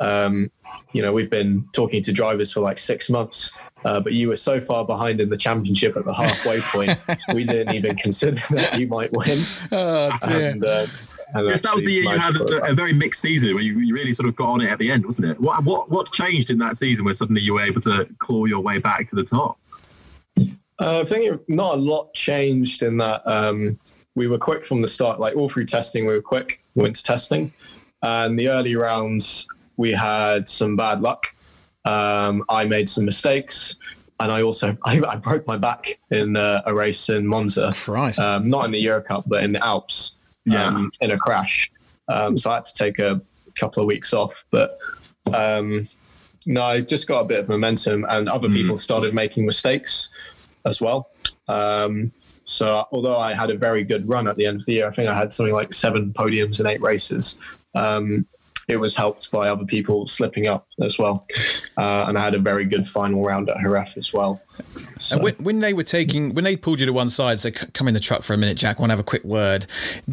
um, 0.01 0.51
you 0.93 1.03
know, 1.03 1.13
we've 1.13 1.31
been 1.31 1.69
talking 1.73 2.03
to 2.03 2.13
drivers 2.13 2.53
for 2.53 2.61
like 2.61 2.79
six 2.79 3.11
months, 3.11 3.53
uh, 3.85 4.01
but 4.01 4.13
you 4.13 4.29
were 4.29 4.37
so 4.37 4.61
far 4.61 4.85
behind 4.85 5.21
in 5.21 5.29
the 5.29 5.37
championship 5.37 5.97
at 5.97 6.05
the 6.05 6.13
halfway 6.13 6.61
point, 6.61 6.99
we 7.35 7.45
didn't 7.45 7.75
even 7.75 7.97
consider 7.97 8.41
that 8.51 8.79
you 8.79 8.87
might 8.87 9.13
win. 9.13 9.37
Oh, 9.73 10.11
dear. 10.27 10.51
And, 10.51 10.65
uh, 10.65 10.87
and 11.35 11.49
yes, 11.49 11.63
that 11.63 11.75
was 11.75 11.85
the 11.85 11.93
year 11.93 12.03
you 12.03 12.19
had 12.19 12.35
a, 12.37 12.71
a, 12.71 12.75
very 12.75 12.93
mixed 12.93 13.21
season 13.21 13.55
where 13.55 13.63
you, 13.63 13.79
you, 13.79 13.95
really 13.95 14.13
sort 14.13 14.29
of 14.29 14.35
got 14.35 14.49
on 14.49 14.61
it 14.61 14.69
at 14.69 14.79
the 14.79 14.91
end, 14.91 15.05
wasn't 15.05 15.29
it? 15.29 15.41
What, 15.41 15.65
what, 15.65 15.89
what 15.89 16.11
changed 16.13 16.51
in 16.51 16.59
that 16.59 16.77
season 16.77 17.05
where 17.05 17.15
suddenly 17.15 17.41
you 17.41 17.55
were 17.55 17.63
able 17.63 17.81
to 17.83 18.09
claw 18.19 18.47
your 18.47 18.61
way 18.61 18.79
back 18.79 19.09
to 19.11 19.17
the 19.17 19.23
top? 19.23 19.57
Uh, 20.81 21.01
I 21.01 21.05
think 21.05 21.41
not 21.49 21.75
a 21.75 21.77
lot 21.77 22.13
changed 22.15 22.83
in 22.83 22.97
that. 22.97 23.23
Um, 23.27 23.79
we 24.15 24.27
were 24.27 24.39
quick 24.39 24.65
from 24.65 24.81
the 24.81 24.89
start, 24.89 25.21
like 25.21 25.37
all 25.37 25.49
through 25.49 25.67
testing, 25.67 26.07
we 26.07 26.15
were 26.15 26.23
quick, 26.23 26.63
We 26.75 26.83
went 26.83 26.97
to 26.97 27.03
testing. 27.03 27.53
And 28.03 28.39
the 28.39 28.49
early 28.49 28.77
rounds, 28.77 29.47
we 29.77 29.93
had 29.93 30.49
some 30.49 30.77
bad 30.77 31.03
luck. 31.03 31.27
Um, 31.85 32.45
I 32.49 32.65
made 32.65 32.89
some 32.89 33.05
mistakes, 33.05 33.77
and 34.21 34.33
I 34.33 34.43
also 34.43 34.77
I, 34.85 35.01
I 35.07 35.17
broke 35.17 35.47
my 35.47 35.59
back 35.59 35.99
in 36.11 36.37
uh, 36.37 36.63
a 36.67 36.75
race 36.75 37.11
in 37.11 37.27
Monza. 37.27 37.73
Christ! 37.75 38.21
Um, 38.21 38.49
not 38.49 38.65
in 38.65 38.71
the 38.71 38.81
Euro 38.81 39.03
Cup, 39.03 39.25
but 39.27 39.45
in 39.45 39.53
the 39.53 39.65
Alps. 39.65 40.17
Yeah. 40.47 40.67
Um, 40.67 40.91
in 41.03 41.11
a 41.11 41.19
crash. 41.19 41.71
Um, 42.09 42.37
so 42.37 42.51
I 42.51 42.55
had 42.57 42.65
to 42.65 42.75
take 42.75 42.99
a 42.99 43.21
couple 43.55 43.83
of 43.83 43.87
weeks 43.87 44.15
off, 44.15 44.45
but. 44.51 44.79
Um, 45.35 45.85
no, 46.47 46.63
I 46.63 46.81
just 46.81 47.07
got 47.07 47.21
a 47.21 47.25
bit 47.25 47.39
of 47.39 47.51
momentum, 47.51 48.07
and 48.09 48.27
other 48.27 48.49
mm. 48.49 48.55
people 48.55 48.79
started 48.79 49.13
making 49.13 49.45
mistakes 49.45 50.11
as 50.64 50.81
well. 50.81 51.11
Um, 51.49 52.12
so 52.45 52.85
although 52.92 53.16
I 53.16 53.35
had 53.35 53.51
a 53.51 53.57
very 53.57 53.85
good 53.85 54.09
run 54.09 54.27
at 54.27 54.37
the 54.37 54.46
end 54.46 54.59
of 54.59 54.66
the 54.66 54.73
year, 54.73 54.88
I 54.88 54.90
think 54.90 55.09
I 55.09 55.14
had 55.14 55.33
something 55.33 55.55
like 55.55 55.73
seven 55.73 56.12
podiums 56.12 56.61
in 56.61 56.66
eight 56.66 56.81
races. 56.81 57.40
Um, 57.75 58.27
it 58.68 58.77
was 58.77 58.96
helped 58.96 59.31
by 59.31 59.49
other 59.49 59.64
people 59.64 60.07
slipping 60.07 60.46
up 60.46 60.66
as 60.81 60.99
well. 60.99 61.27
Uh, 61.77 62.07
and 62.09 62.18
I 62.18 62.25
had 62.25 62.35
a 62.35 62.38
very 62.38 62.64
good 62.64 62.87
final 62.87 63.25
round 63.25 63.49
at 63.49 63.57
Jerez 63.59 63.96
as 63.96 64.12
well. 64.12 64.40
So. 64.99 65.18
When, 65.18 65.35
when, 65.37 65.61
they 65.61 65.73
were 65.73 65.85
taking, 65.85 66.35
when 66.35 66.44
they 66.44 66.57
pulled 66.57 66.81
you 66.81 66.87
to 66.87 66.92
one 66.92 67.09
side, 67.09 67.40
so 67.40 67.51
come 67.51 67.88
in 67.88 67.94
the 67.94 68.01
truck 68.01 68.23
for 68.23 68.35
a 68.35 68.37
minute, 68.37 68.59
Jack, 68.59 68.79
I 68.79 68.81
want 68.81 68.90
to 68.90 68.92
have 68.92 69.01
a 69.01 69.05
quick 69.05 69.25
word. 69.25 69.66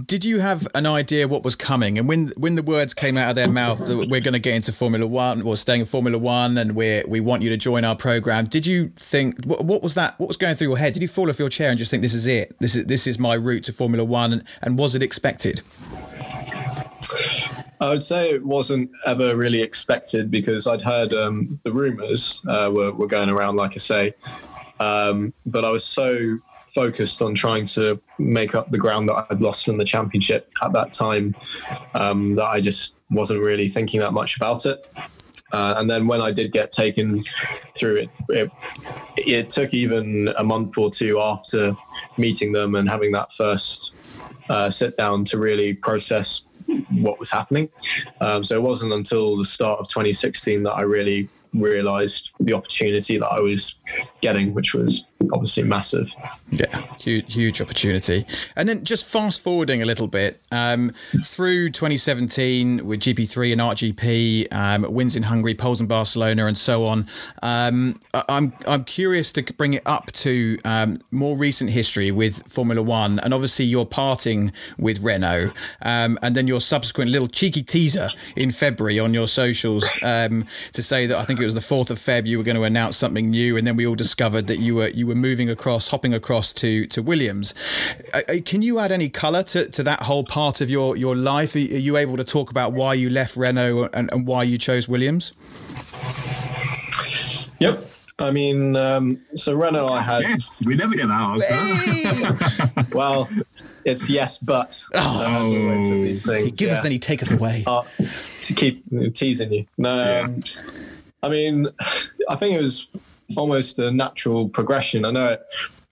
Did 0.06 0.24
you 0.24 0.40
have 0.40 0.68
an 0.74 0.86
idea 0.86 1.28
what 1.28 1.44
was 1.44 1.56
coming? 1.56 1.98
And 1.98 2.08
when 2.08 2.30
when 2.38 2.56
the 2.56 2.64
words 2.64 2.94
came 2.94 3.18
out 3.18 3.30
of 3.30 3.36
their 3.36 3.50
mouth 3.50 3.80
we're 3.80 4.22
going 4.22 4.34
to 4.34 4.40
get 4.40 4.56
into 4.56 4.72
Formula 4.72 5.06
One 5.06 5.42
or 5.42 5.58
staying 5.58 5.82
in 5.82 5.86
Formula 5.86 6.18
One 6.18 6.58
and 6.58 6.76
we 6.76 7.04
we 7.08 7.20
want 7.20 7.42
you 7.42 7.50
to 7.50 7.58
join 7.58 7.84
our 7.84 7.96
program, 7.96 8.46
did 8.46 8.66
you 8.66 8.92
think, 8.96 9.44
what, 9.46 9.66
what, 9.66 9.84
was 9.84 9.94
that? 9.96 10.20
What 10.20 10.28
was 10.28 10.38
going 10.38 10.56
through 10.56 10.70
your 10.70 10.78
head? 10.78 10.94
Did 10.94 11.02
you 11.02 11.08
fall 11.08 11.30
off 11.30 11.40
your 11.40 11.50
chair 11.50 11.70
and 11.70 11.78
just 11.78 11.92
think, 11.92 12.02
this 12.02 12.14
is 12.14 12.28
it? 12.28 12.58
This 12.60 12.76
is, 12.76 12.86
this 12.86 13.08
is 13.08 13.20
my 13.20 13.34
route 13.34 13.64
to 13.66 13.74
Formula 13.74 14.04
One? 14.04 14.34
And, 14.34 14.44
and 14.62 14.78
was 14.78 14.96
it 14.96 15.04
expected? 15.04 15.62
I 17.80 17.90
would 17.90 18.04
say 18.04 18.32
it 18.32 18.44
wasn't 18.44 18.90
ever 19.06 19.36
really 19.36 19.62
expected 19.62 20.32
because 20.32 20.68
I'd 20.68 20.82
heard 20.82 21.14
um, 21.14 21.60
the 21.64 21.72
rumours 21.72 22.42
uh, 22.48 22.72
were, 22.74 22.92
were 22.92 23.08
going 23.08 23.30
around, 23.30 23.56
like 23.56 23.74
I 23.74 23.78
say. 23.78 24.14
Um, 24.80 25.34
but 25.46 25.64
I 25.64 25.70
was 25.70 25.84
so 25.84 26.40
focused 26.74 27.22
on 27.22 27.36
trying 27.36 27.66
to 27.66 28.00
make 28.20 28.56
up 28.56 28.70
the 28.72 28.78
ground 28.78 29.10
that 29.10 29.28
I'd 29.30 29.42
lost 29.42 29.66
from 29.66 29.78
the 29.78 29.86
championship 29.86 30.52
at 30.64 30.74
that 30.74 30.94
time 30.94 31.36
um, 31.94 32.36
that 32.36 32.46
I 32.46 32.62
just 32.62 32.96
wasn't 33.10 33.42
really 33.42 33.68
thinking 33.68 34.00
that 34.02 34.12
much 34.12 34.36
about 34.38 34.66
it. 34.66 34.88
Uh, 35.52 35.76
and 35.78 35.90
then 35.90 36.08
when 36.08 36.22
I 36.22 36.32
did 36.32 36.52
get 36.52 36.72
taken 36.72 37.10
through 37.76 37.96
it, 37.96 38.10
it, 38.30 38.52
it, 39.16 39.50
took 39.50 39.74
even 39.74 40.34
a 40.38 40.44
month 40.44 40.78
or 40.78 40.90
two 40.90 41.20
after 41.22 41.76
meeting 42.18 42.52
them 42.52 42.76
and 42.76 42.90
having 42.90 43.12
that 43.14 43.32
first 43.32 43.94
uh, 44.50 44.70
sit 44.70 44.98
down 44.98 45.24
to 45.26 45.38
really 45.38 45.74
process 45.74 46.47
what 46.92 47.20
was 47.20 47.32
happening. 47.32 47.70
Um, 48.22 48.44
so 48.44 48.56
it 48.56 48.62
wasn't 48.62 48.94
until 48.94 49.38
the 49.38 49.46
start 49.46 49.80
of 49.80 49.88
2016 49.88 50.64
that 50.64 50.72
I 50.72 50.82
really 50.82 51.30
realized 51.54 52.32
the 52.40 52.54
opportunity 52.54 53.18
that 53.18 53.28
I 53.28 53.40
was 53.40 53.76
getting, 54.22 54.54
which 54.54 54.74
was 54.74 55.06
obviously 55.32 55.64
massive. 55.64 56.14
Yeah, 56.52 56.82
huge, 57.00 57.34
huge 57.34 57.62
opportunity. 57.62 58.26
And 58.56 58.70
then 58.70 58.84
just 58.84 59.06
fast 59.06 59.42
forwarding 59.42 59.82
a 59.82 59.86
little 59.86 60.08
bit 60.08 60.42
um, 60.52 60.92
through 61.24 61.72
2017 61.72 62.86
with 62.86 63.02
GP3 63.02 63.52
and 63.52 63.62
ART 63.62 63.78
GP, 63.78 64.48
um, 64.54 64.92
wins 64.92 65.16
in 65.16 65.24
Hungary, 65.24 65.56
poles 65.56 65.82
in 65.82 65.88
Barcelona, 65.88 66.46
and 66.46 66.58
so 66.58 66.86
on. 66.86 67.08
Um, 67.42 68.00
I'm 68.14 68.54
I'm 68.68 68.84
curious 68.84 69.32
to 69.34 69.44
bring 69.54 69.74
it 69.74 69.84
up 69.86 70.12
to 70.14 70.60
um, 70.64 71.00
more 71.12 71.36
recent 71.38 71.72
history 71.72 72.12
with 72.12 72.48
Formula 72.52 72.82
One, 72.82 73.20
and 73.20 73.34
obviously 73.34 73.66
your 73.66 73.86
parting 73.86 74.52
with 74.78 75.02
Renault, 75.02 75.52
um, 75.82 76.18
and 76.22 76.36
then 76.36 76.48
your 76.48 76.62
subsequent 76.62 77.12
little 77.12 77.28
cheeky 77.28 77.64
teaser 77.64 78.10
in 78.36 78.52
February 78.52 79.00
on 79.00 79.14
your 79.14 79.28
socials 79.28 79.90
um, 80.04 80.46
to 80.74 80.84
say 80.84 81.06
that 81.08 81.18
I 81.18 81.24
think 81.24 81.40
it 81.40 81.46
was 81.46 81.54
the 81.54 81.62
fourth 81.62 81.90
of 81.90 81.98
Feb 81.98 82.28
you 82.28 82.38
were 82.38 82.44
going 82.44 82.58
to 82.58 82.64
announce 82.64 82.98
something 82.98 83.30
new, 83.30 83.58
and 83.58 83.66
then 83.66 83.76
we 83.76 83.88
all 83.88 83.96
discovered 83.96 84.48
that 84.48 84.60
you 84.60 84.76
were 84.76 84.90
you 84.90 85.07
were 85.08 85.16
moving 85.16 85.50
across, 85.50 85.90
hopping 85.90 86.14
across 86.14 86.54
to 86.54 86.86
to 86.88 87.02
Williams. 87.02 87.54
Uh, 88.14 88.22
uh, 88.28 88.36
can 88.46 88.62
you 88.62 88.80
add 88.80 88.92
any 88.92 89.10
colour 89.10 89.44
to, 89.44 89.70
to 89.70 89.84
that 89.84 90.04
whole 90.04 90.24
part 90.24 90.62
of 90.62 90.70
your 90.70 90.96
your 90.96 91.16
life? 91.16 91.56
Are 91.56 91.60
you 91.60 91.98
able 91.98 92.18
to 92.18 92.24
talk 92.24 92.52
about 92.52 92.74
why 92.74 92.94
you 92.94 93.10
left 93.10 93.36
Renault 93.36 93.90
and, 93.94 94.12
and 94.12 94.28
why 94.28 94.44
you 94.44 94.58
chose 94.58 94.88
Williams? 94.88 95.34
Yep. 97.60 97.84
I 98.20 98.32
mean, 98.32 98.76
um, 98.76 99.22
so 99.36 99.54
Renault, 99.54 99.88
I 99.88 100.02
had. 100.02 100.24
Yes, 100.24 100.62
we 100.66 100.76
never 100.76 100.96
get 100.96 101.08
that 101.08 101.22
answer. 101.22 102.86
well, 102.96 103.30
it's 103.86 104.10
yes, 104.10 104.40
but. 104.40 104.84
Oh, 104.96 105.54
he 105.54 106.16
giveth 106.16 106.60
yeah. 106.60 106.82
then 106.82 106.92
he 106.92 107.00
taketh 107.00 107.32
away. 107.32 107.64
Uh, 107.68 107.84
to 108.42 108.54
keep 108.54 108.84
teasing 109.14 109.54
you. 109.54 109.66
No, 109.78 109.96
yeah. 109.98 110.22
um, 110.22 110.44
I 111.22 111.30
mean, 111.30 111.68
I 112.30 112.36
think 112.36 112.56
it 112.56 112.62
was 112.62 112.88
almost 113.36 113.80
a 113.80 113.92
natural 113.92 114.50
progression. 114.50 115.06
I 115.06 115.12
know 115.12 115.28
it, 115.28 115.42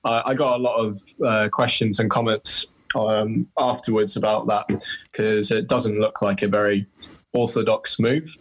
I, 0.04 0.24
I 0.28 0.34
got 0.34 0.60
a 0.60 0.62
lot 0.62 0.78
of 0.78 1.02
uh, 1.26 1.50
questions 1.50 2.00
and 2.00 2.10
comments 2.10 2.68
um, 2.96 3.48
afterwards 3.58 4.16
about 4.16 4.48
that 4.48 4.68
because 5.12 5.52
it 5.52 5.68
doesn't 5.68 6.00
look 6.00 6.22
like 6.22 6.42
a 6.42 6.48
very 6.48 6.86
orthodox 7.34 8.00
move. 8.00 8.38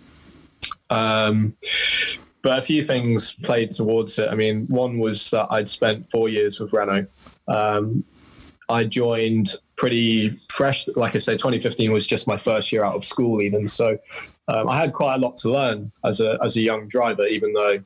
Um, 0.91 1.57
but 2.43 2.59
a 2.59 2.63
few 2.63 2.83
things 2.83 3.33
played 3.33 3.71
towards 3.71 4.19
it. 4.19 4.29
I 4.29 4.35
mean, 4.35 4.67
one 4.69 4.99
was 4.99 5.31
that 5.31 5.47
I'd 5.51 5.69
spent 5.69 6.09
four 6.09 6.29
years 6.29 6.61
with 6.61 6.73
Renault. 6.73 7.07
Um, 7.49 8.05
I 8.69 8.85
joined 8.85 9.55
pretty 9.77 10.31
fresh. 10.51 10.87
Like 10.95 11.15
I 11.15 11.19
said, 11.19 11.39
2015 11.39 11.91
was 11.91 12.07
just 12.07 12.27
my 12.27 12.37
first 12.37 12.71
year 12.71 12.85
out 12.85 12.95
of 12.95 13.05
school, 13.05 13.41
even. 13.41 13.67
So 13.67 13.99
um, 14.49 14.69
I 14.69 14.77
had 14.77 14.93
quite 14.93 15.17
a 15.17 15.19
lot 15.19 15.37
to 15.39 15.51
learn 15.51 15.91
as 16.05 16.21
a 16.21 16.39
as 16.43 16.57
a 16.57 16.61
young 16.61 16.87
driver, 16.87 17.27
even 17.27 17.53
though 17.53 17.83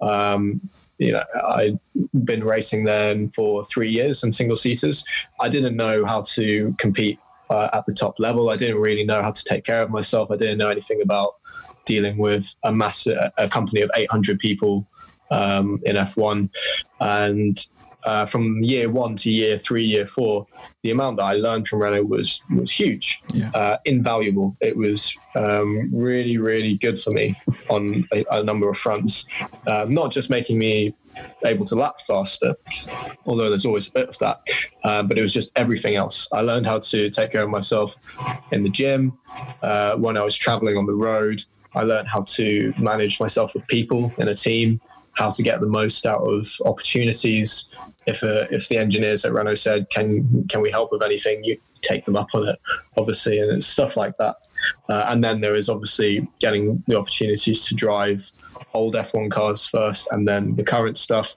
Um, 0.00 0.60
you 0.98 1.12
know, 1.12 1.24
I'd 1.48 1.78
been 2.24 2.44
racing 2.44 2.84
then 2.84 3.30
for 3.30 3.62
three 3.62 3.88
years 3.88 4.22
in 4.22 4.32
single 4.32 4.56
seaters. 4.56 5.02
I 5.40 5.48
didn't 5.48 5.74
know 5.74 6.04
how 6.04 6.22
to 6.34 6.74
compete 6.78 7.18
uh, 7.48 7.68
at 7.72 7.86
the 7.86 7.94
top 7.94 8.18
level. 8.18 8.50
I 8.50 8.56
didn't 8.56 8.78
really 8.78 9.04
know 9.04 9.22
how 9.22 9.30
to 9.30 9.44
take 9.44 9.64
care 9.64 9.82
of 9.82 9.90
myself. 9.90 10.30
I 10.30 10.36
didn't 10.36 10.58
know 10.58 10.68
anything 10.68 11.00
about 11.02 11.36
dealing 11.86 12.18
with 12.18 12.54
a 12.64 12.72
massive 12.72 13.18
a 13.38 13.48
company 13.48 13.80
of 13.80 13.90
800 13.96 14.38
people 14.38 14.86
um, 15.30 15.80
in 15.84 15.96
F1, 15.96 16.50
and 17.00 17.66
uh, 18.04 18.26
from 18.26 18.62
year 18.62 18.90
one 18.90 19.16
to 19.16 19.30
year 19.30 19.56
three, 19.56 19.84
year 19.84 20.06
four, 20.06 20.46
the 20.82 20.90
amount 20.90 21.16
that 21.18 21.24
I 21.24 21.34
learned 21.34 21.68
from 21.68 21.80
Renault 21.82 22.04
was 22.04 22.40
was 22.54 22.70
huge, 22.70 23.22
Yeah. 23.32 23.50
uh, 23.54 23.76
invaluable. 23.84 24.56
It 24.60 24.76
was 24.76 25.16
um, 25.34 25.90
really, 25.92 26.38
really 26.38 26.76
good 26.76 26.98
for 27.00 27.10
me 27.10 27.36
on 27.68 28.06
a, 28.12 28.24
a 28.30 28.42
number 28.42 28.68
of 28.68 28.76
fronts. 28.78 29.26
Um, 29.66 29.92
not 29.94 30.10
just 30.10 30.30
making 30.30 30.58
me 30.58 30.94
able 31.44 31.66
to 31.66 31.74
lap 31.74 32.00
faster, 32.06 32.54
although 33.26 33.50
there's 33.50 33.66
always 33.66 33.88
a 33.88 33.92
bit 33.92 34.08
of 34.08 34.18
that, 34.18 34.40
uh, 34.84 35.02
but 35.02 35.18
it 35.18 35.22
was 35.22 35.34
just 35.34 35.50
everything 35.56 35.94
else. 35.96 36.26
I 36.32 36.40
learned 36.40 36.66
how 36.66 36.78
to 36.78 37.10
take 37.10 37.32
care 37.32 37.42
of 37.42 37.50
myself 37.50 37.96
in 38.52 38.62
the 38.62 38.68
gym, 38.70 39.18
uh, 39.62 39.96
when 39.96 40.16
I 40.16 40.22
was 40.22 40.36
traveling 40.36 40.76
on 40.76 40.86
the 40.86 40.94
road. 40.94 41.42
I 41.74 41.82
learned 41.82 42.08
how 42.08 42.22
to 42.22 42.72
manage 42.78 43.20
myself 43.20 43.54
with 43.54 43.64
people 43.68 44.12
in 44.18 44.28
a 44.28 44.34
team, 44.34 44.80
how 45.14 45.30
to 45.30 45.42
get 45.42 45.60
the 45.60 45.66
most 45.66 46.06
out 46.06 46.22
of 46.22 46.48
opportunities. 46.64 47.74
If 48.06 48.22
uh, 48.22 48.46
if 48.50 48.68
the 48.68 48.78
engineers 48.78 49.24
at 49.24 49.32
Renault 49.32 49.56
said, 49.56 49.88
"Can 49.90 50.46
can 50.48 50.60
we 50.60 50.70
help 50.70 50.92
with 50.92 51.02
anything?" 51.02 51.44
you 51.44 51.58
take 51.82 52.04
them 52.04 52.16
up 52.16 52.28
on 52.34 52.46
it, 52.46 52.58
obviously, 52.96 53.38
and 53.38 53.50
it's 53.52 53.66
stuff 53.66 53.96
like 53.96 54.16
that. 54.18 54.36
Uh, 54.88 55.06
and 55.08 55.24
then 55.24 55.40
there 55.40 55.54
is 55.54 55.68
obviously 55.68 56.28
getting 56.38 56.82
the 56.86 56.98
opportunities 56.98 57.64
to 57.66 57.74
drive 57.74 58.30
old 58.74 58.94
F1 58.94 59.30
cars 59.30 59.66
first, 59.66 60.08
and 60.12 60.28
then 60.28 60.54
the 60.54 60.64
current 60.64 60.98
stuff, 60.98 61.36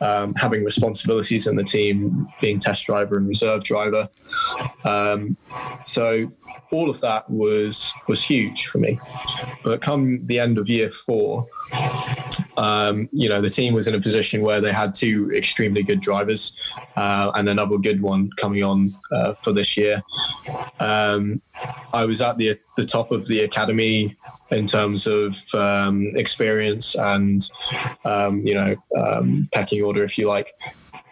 um, 0.00 0.34
having 0.34 0.64
responsibilities 0.64 1.46
in 1.46 1.56
the 1.56 1.64
team, 1.64 2.26
being 2.40 2.58
test 2.58 2.86
driver 2.86 3.16
and 3.16 3.28
reserve 3.28 3.62
driver. 3.64 4.08
Um, 4.84 5.36
so 5.84 6.30
all 6.70 6.90
of 6.90 7.00
that 7.00 7.28
was 7.30 7.92
was 8.08 8.22
huge 8.22 8.66
for 8.66 8.78
me. 8.78 8.98
But 9.62 9.80
come 9.80 10.24
the 10.26 10.38
end 10.38 10.58
of 10.58 10.68
year 10.68 10.90
four, 10.90 11.46
um, 12.56 13.08
you 13.12 13.28
know, 13.28 13.40
the 13.40 13.50
team 13.50 13.74
was 13.74 13.88
in 13.88 13.94
a 13.94 14.00
position 14.00 14.42
where 14.42 14.60
they 14.60 14.72
had 14.72 14.94
two 14.94 15.30
extremely 15.34 15.82
good 15.82 16.00
drivers 16.00 16.58
uh, 16.96 17.32
and 17.34 17.48
another 17.48 17.78
good 17.78 18.00
one 18.00 18.30
coming 18.36 18.62
on 18.62 18.94
uh, 19.12 19.34
for 19.34 19.52
this 19.52 19.76
year. 19.76 20.02
Um, 20.80 21.40
I 21.92 22.04
was 22.04 22.20
at 22.20 22.38
the 22.38 22.58
the 22.76 22.84
top 22.84 23.10
of 23.10 23.26
the 23.26 23.40
academy 23.40 24.16
in 24.50 24.66
terms 24.66 25.06
of 25.06 25.42
um, 25.54 26.12
experience 26.14 26.94
and 26.94 27.48
um, 28.04 28.40
you 28.42 28.54
know 28.54 28.74
um, 28.96 29.48
pecking 29.52 29.82
order, 29.82 30.04
if 30.04 30.18
you 30.18 30.28
like. 30.28 30.52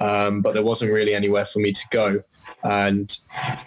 Um, 0.01 0.43
but 0.43 0.55
there 0.55 0.65
wasn't 0.65 0.93
really 0.93 1.15
anywhere 1.15 1.45
for 1.45 1.61
me 1.61 1.73
to 1.73 1.85
go. 1.91 2.23
And 2.65 3.17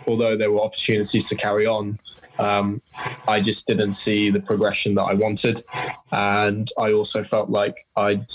although 0.08 0.36
there 0.36 0.52
were 0.52 0.62
opportunities 0.62 1.30
to 1.30 1.36
carry 1.36 1.66
on, 1.66 2.00
um, 2.40 2.82
I 3.28 3.42
just 3.42 3.66
didn't 3.68 3.94
see 3.94 4.30
the 4.30 4.42
progression 4.42 4.96
that 4.96 5.04
I 5.04 5.14
wanted. 5.14 5.64
And 6.12 6.70
I 6.78 6.92
also 6.92 7.24
felt 7.24 7.50
like 7.50 7.88
I'd 7.96 8.28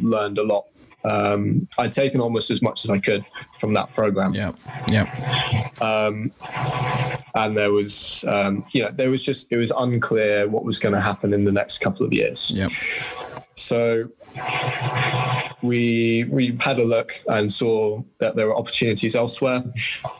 learned 0.00 0.38
a 0.38 0.42
lot. 0.42 0.66
Um, 1.04 1.66
I'd 1.78 1.92
taken 1.92 2.20
almost 2.20 2.50
as 2.50 2.60
much 2.60 2.84
as 2.84 2.90
I 2.90 2.98
could 2.98 3.24
from 3.58 3.72
that 3.74 3.92
program. 3.94 4.34
Yeah. 4.34 4.52
Yeah. 4.88 5.06
Um, 5.80 6.30
and 7.34 7.56
there 7.56 7.72
was, 7.72 8.24
um, 8.28 8.64
you 8.72 8.82
know, 8.82 8.90
there 8.90 9.10
was 9.10 9.24
just, 9.24 9.50
it 9.50 9.56
was 9.56 9.70
unclear 9.70 10.48
what 10.48 10.64
was 10.64 10.78
going 10.78 10.94
to 10.94 11.00
happen 11.00 11.32
in 11.32 11.44
the 11.44 11.52
next 11.52 11.78
couple 11.78 12.04
of 12.04 12.12
years. 12.12 12.50
Yeah. 12.50 12.68
So 13.54 14.10
we 15.62 16.24
we 16.30 16.56
had 16.60 16.78
a 16.78 16.84
look 16.84 17.20
and 17.28 17.52
saw 17.52 18.02
that 18.18 18.36
there 18.36 18.46
were 18.46 18.56
opportunities 18.56 19.14
elsewhere, 19.16 19.62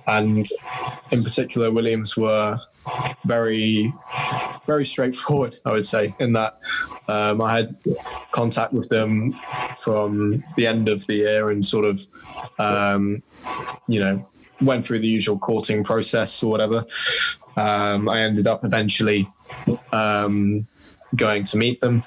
and 0.06 0.46
in 1.10 1.22
particular, 1.22 1.70
Williams 1.70 2.16
were 2.16 2.58
very 3.24 3.92
very 4.66 4.84
straightforward. 4.84 5.58
I 5.64 5.72
would 5.72 5.84
say 5.84 6.14
in 6.18 6.32
that 6.34 6.58
um, 7.08 7.40
I 7.40 7.56
had 7.56 7.76
contact 8.32 8.72
with 8.72 8.88
them 8.88 9.34
from 9.78 10.42
the 10.56 10.66
end 10.66 10.88
of 10.88 11.06
the 11.06 11.14
year 11.14 11.50
and 11.50 11.64
sort 11.64 11.84
of 11.84 12.06
um, 12.58 13.22
you 13.88 14.00
know 14.00 14.28
went 14.60 14.84
through 14.84 14.98
the 15.00 15.08
usual 15.08 15.38
courting 15.38 15.82
process 15.84 16.42
or 16.42 16.50
whatever. 16.50 16.84
Um, 17.56 18.08
I 18.08 18.20
ended 18.20 18.46
up 18.46 18.64
eventually 18.64 19.28
um, 19.92 20.66
going 21.16 21.44
to 21.44 21.56
meet 21.56 21.80
them. 21.80 22.02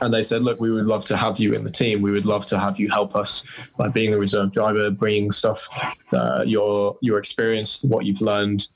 And 0.00 0.12
they 0.12 0.22
said, 0.22 0.42
look, 0.42 0.60
we 0.60 0.70
would 0.70 0.86
love 0.86 1.04
to 1.06 1.16
have 1.16 1.38
you 1.38 1.52
in 1.52 1.64
the 1.64 1.70
team. 1.70 2.02
We 2.02 2.12
would 2.12 2.26
love 2.26 2.46
to 2.46 2.58
have 2.58 2.78
you 2.78 2.88
help 2.90 3.16
us 3.16 3.46
by 3.76 3.88
being 3.88 4.10
the 4.10 4.18
reserve 4.18 4.52
driver, 4.52 4.90
bringing 4.90 5.30
stuff, 5.30 5.68
uh, 6.12 6.44
your, 6.46 6.96
your 7.00 7.18
experience, 7.18 7.84
what 7.84 8.04
you've 8.04 8.20
learned 8.20 8.68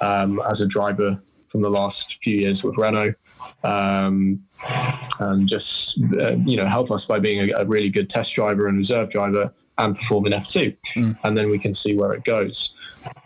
um, 0.00 0.40
as 0.48 0.60
a 0.60 0.66
driver 0.66 1.20
from 1.48 1.62
the 1.62 1.70
last 1.70 2.22
few 2.22 2.36
years 2.36 2.64
with 2.64 2.76
Renault. 2.76 3.14
Um, 3.62 4.42
and 5.20 5.48
just, 5.48 5.98
uh, 6.18 6.36
you 6.36 6.56
know, 6.56 6.66
help 6.66 6.90
us 6.90 7.04
by 7.04 7.18
being 7.18 7.50
a, 7.50 7.52
a 7.54 7.64
really 7.64 7.90
good 7.90 8.10
test 8.10 8.34
driver 8.34 8.68
and 8.68 8.76
reserve 8.76 9.10
driver 9.10 9.52
and 9.78 9.96
perform 9.96 10.26
in 10.26 10.32
F2. 10.32 10.76
And 11.24 11.36
then 11.36 11.50
we 11.50 11.58
can 11.58 11.74
see 11.74 11.96
where 11.96 12.12
it 12.12 12.24
goes. 12.24 12.74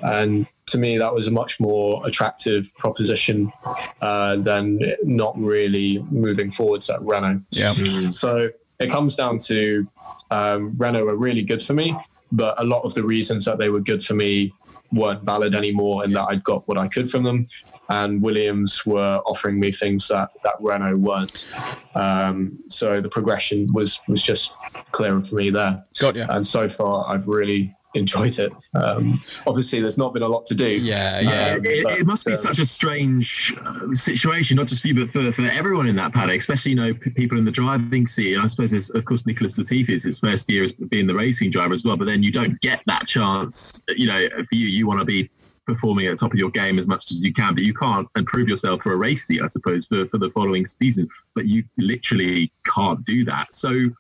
And 0.03 0.47
to 0.69 0.79
me, 0.79 0.99
that 0.99 1.15
was 1.15 1.27
a 1.27 1.31
much 1.31 1.61
more 1.61 2.07
attractive 2.07 2.75
proposition 2.77 3.53
uh, 4.01 4.37
than 4.37 4.81
not 5.03 5.39
really 5.39 5.99
moving 6.11 6.51
forwards 6.51 6.89
at 6.91 7.01
Renault. 7.03 7.43
Yeah. 7.51 7.73
So 8.11 8.51
it 8.79 8.91
comes 8.91 9.17
down 9.17 9.39
to 9.39 9.87
um, 10.31 10.75
Renault 10.77 11.05
were 11.05 11.17
really 11.17 11.43
good 11.43 11.63
for 11.63 11.75
me, 11.75 11.97
but 12.33 12.61
a 12.61 12.65
lot 12.65 12.83
of 12.83 12.95
the 12.95 13.03
reasons 13.03 13.45
that 13.45 13.59
they 13.59 13.71
were 13.71 13.81
good 13.81 14.05
for 14.05 14.15
me 14.15 14.53
weren't 14.93 15.23
valid 15.23 15.55
anymore, 15.55 16.05
and 16.05 16.15
that 16.15 16.27
I'd 16.31 16.45
got 16.45 16.67
what 16.67 16.79
I 16.79 16.89
could 16.89 17.11
from 17.11 17.23
them. 17.23 17.47
And 17.91 18.23
Williams 18.23 18.85
were 18.85 19.23
offering 19.25 19.59
me 19.59 19.73
things 19.73 20.09
that, 20.09 20.31
that 20.45 20.55
Renault 20.61 20.97
weren't. 20.97 21.49
Um, 21.95 22.59
so 22.69 23.01
the 23.01 23.09
progression 23.09 23.73
was 23.73 24.01
was 24.09 24.23
just 24.23 24.55
clearer 24.93 25.23
for 25.25 25.37
me 25.37 25.51
there. 25.51 25.83
Got 25.99 26.17
you. 26.17 26.27
And 26.29 26.47
so 26.47 26.69
far, 26.69 27.07
I've 27.09 27.27
really 27.27 27.75
enjoyed 27.99 28.39
it. 28.39 28.53
Um, 28.75 29.23
obviously, 29.47 29.81
there's 29.81 29.99
not 29.99 30.15
been 30.15 30.23
a 30.23 30.29
lot 30.29 30.47
to 30.47 30.55
do. 30.55 30.69
Yeah. 30.69 31.21
Yeah. 31.21 31.55
Um, 31.57 31.67
It, 31.67 31.85
but, 31.85 31.99
it 31.99 32.07
must 32.07 32.25
be 32.25 32.33
uh, 32.33 32.37
such 32.37 32.59
a 32.59 32.65
strange 32.65 33.55
uh, 33.67 33.93
situation, 33.93 34.57
not 34.57 34.69
just 34.69 34.81
for 34.83 34.89
you, 34.89 34.95
but 34.95 35.11
for, 35.11 35.31
for 35.33 35.43
everyone 35.43 35.87
in 35.89 35.97
that 35.97 36.13
paddock, 36.13 36.39
especially, 36.39 36.71
you 36.73 36.77
know, 36.77 36.95
p- 36.95 37.11
people 37.11 37.37
in 37.37 37.45
the 37.45 37.51
driving 37.51 38.07
seat. 38.07 38.35
And 38.35 38.43
I 38.43 38.47
suppose 38.47 38.71
there's, 38.71 38.91
of 38.91 39.05
course, 39.05 39.27
Nicholas 39.27 39.59
Latifi 39.59 39.91
is 39.91 40.05
his 40.05 40.19
first 40.19 40.49
year 40.51 40.63
as 40.63 40.73
being 40.73 41.07
the 41.07 41.15
racing 41.15 41.51
driver 41.51 41.75
as 41.75 41.85
well. 41.85 41.97
But 41.97 42.07
then 42.07 42.23
you 42.23 42.33
don't 42.33 42.59
get 42.61 42.83
that 42.87 43.07
chance, 43.07 43.83
you 43.89 44.07
know, 44.07 44.29
for 44.31 44.55
you, 44.55 44.67
you 44.67 44.87
want 44.87 45.01
to 45.01 45.07
be 45.07 45.29
performing 45.67 46.07
at 46.07 46.13
the 46.13 46.17
top 46.17 46.33
of 46.33 46.39
your 46.39 46.51
game 46.51 46.79
as 46.79 46.87
much 46.87 47.11
as 47.11 47.23
you 47.23 47.33
can, 47.33 47.55
but 47.55 47.63
you 47.63 47.75
can't 47.75 48.09
improve 48.17 48.49
yourself 48.49 48.83
for 48.83 48.93
a 48.95 48.97
race 48.97 49.27
seat, 49.27 49.43
I 49.43 49.47
suppose, 49.47 49.85
for, 49.85 50.07
for 50.07 50.17
the 50.17 50.31
following 50.31 50.65
season. 50.65 51.07
But 51.35 51.45
you 51.45 51.63
literally 51.77 52.51
can't 52.67 53.05
do 53.05 53.23
that. 53.27 53.53
So 53.55 53.91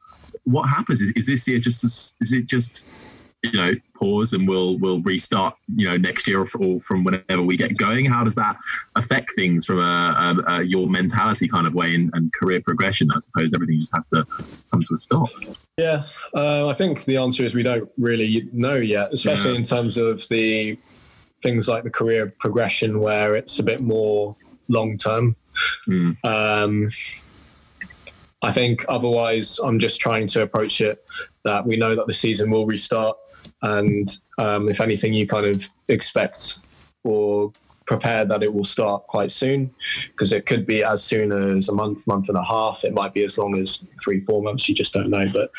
what 0.45 0.67
happens 0.67 1.03
is, 1.03 1.11
is 1.15 1.27
this 1.27 1.47
year 1.47 1.59
just, 1.59 1.85
is 1.85 2.33
it 2.33 2.47
just, 2.47 2.87
you 3.43 3.53
know, 3.53 3.73
pause 3.95 4.33
and 4.33 4.49
we'll 4.49 4.79
we'll 4.79 5.01
restart, 5.03 5.55
you 5.77 5.89
know, 5.89 5.97
next 5.97 6.27
year 6.27 6.41
or, 6.41 6.81
from 6.81 7.05
whenever 7.05 7.43
we 7.43 7.57
get 7.57 7.77
going. 7.77 8.05
How 8.05 8.25
does 8.25 8.35
that 8.35 8.57
affect 8.97 9.33
things 9.37 9.65
from 9.65 9.79
a, 9.79 9.83
a, 10.49 10.53
a 10.55 10.63
your 10.63 10.89
mentality 10.89 11.47
kind 11.47 11.67
of 11.67 11.75
way 11.75 11.95
and, 11.95 12.11
and 12.15 12.33
career 12.33 12.61
progression? 12.61 13.09
I 13.15 13.21
suppose 13.21 13.55
everything 13.55 13.79
just 13.79 13.95
has 13.95 14.07
to 14.09 14.27
come 14.73 14.83
to 14.83 14.95
a 14.95 14.97
stop. 14.97 15.29
Yeah, 15.77 16.03
uh, 16.35 16.67
I 16.67 16.75
think 16.75 17.05
the 17.05 17.17
answer 17.17 17.45
is 17.45 17.55
we 17.55 17.63
don't 17.63 17.89
really 17.97 18.49
know 18.53 18.77
yet, 18.77 19.13
especially 19.13 19.53
Yeah. 19.53 19.59
in 19.59 19.63
terms 19.63 19.99
of 19.99 20.27
the 20.29 20.77
things 21.41 21.69
like 21.69 21.85
the 21.85 21.91
career 21.91 22.35
progression, 22.41 22.99
where 22.99 23.37
it's 23.37 23.61
a 23.61 23.63
bit 23.63 23.81
more 23.81 24.35
long 24.69 24.97
term. 24.97 25.37
Mm. 25.87 26.17
Um, 26.25 26.91
I 28.43 28.53
think 28.53 28.85
otherwise, 28.89 29.59
I'm 29.59 29.79
just 29.79 30.01
trying 30.01 30.27
to 30.29 30.43
approach 30.43 30.81
it 30.81 31.05
that 31.45 31.65
we 31.65 31.77
know 31.77 31.95
that 31.95 32.07
the 32.07 32.13
season 32.13 32.51
will 32.51 32.67
restart, 32.67 33.17
and 33.63 34.19
um, 34.39 34.69
if 34.69 34.81
anything, 34.81 35.13
you 35.13 35.27
kind 35.27 35.47
of 35.47 35.69
expect 35.89 36.59
or 37.05 37.53
prepare 37.87 38.25
that 38.27 38.43
it 38.43 38.53
will 38.53 38.65
start 38.65 39.07
quite 39.07 39.31
soon 39.31 39.71
because 40.13 40.33
it 40.35 40.45
could 40.45 40.67
be 40.67 40.85
as 40.85 41.03
soon 41.03 41.33
as 41.33 41.71
a 41.71 41.75
month, 41.75 42.07
month 42.07 42.29
and 42.29 42.37
a 42.37 42.45
half. 42.45 42.85
It 42.85 42.93
might 42.93 43.15
be 43.15 43.25
as 43.25 43.39
long 43.39 43.59
as 43.59 43.83
three, 44.05 44.21
four 44.21 44.43
months. 44.43 44.69
You 44.69 44.75
just 44.75 44.93
don't 44.93 45.09
know. 45.09 45.25
But 45.33 45.51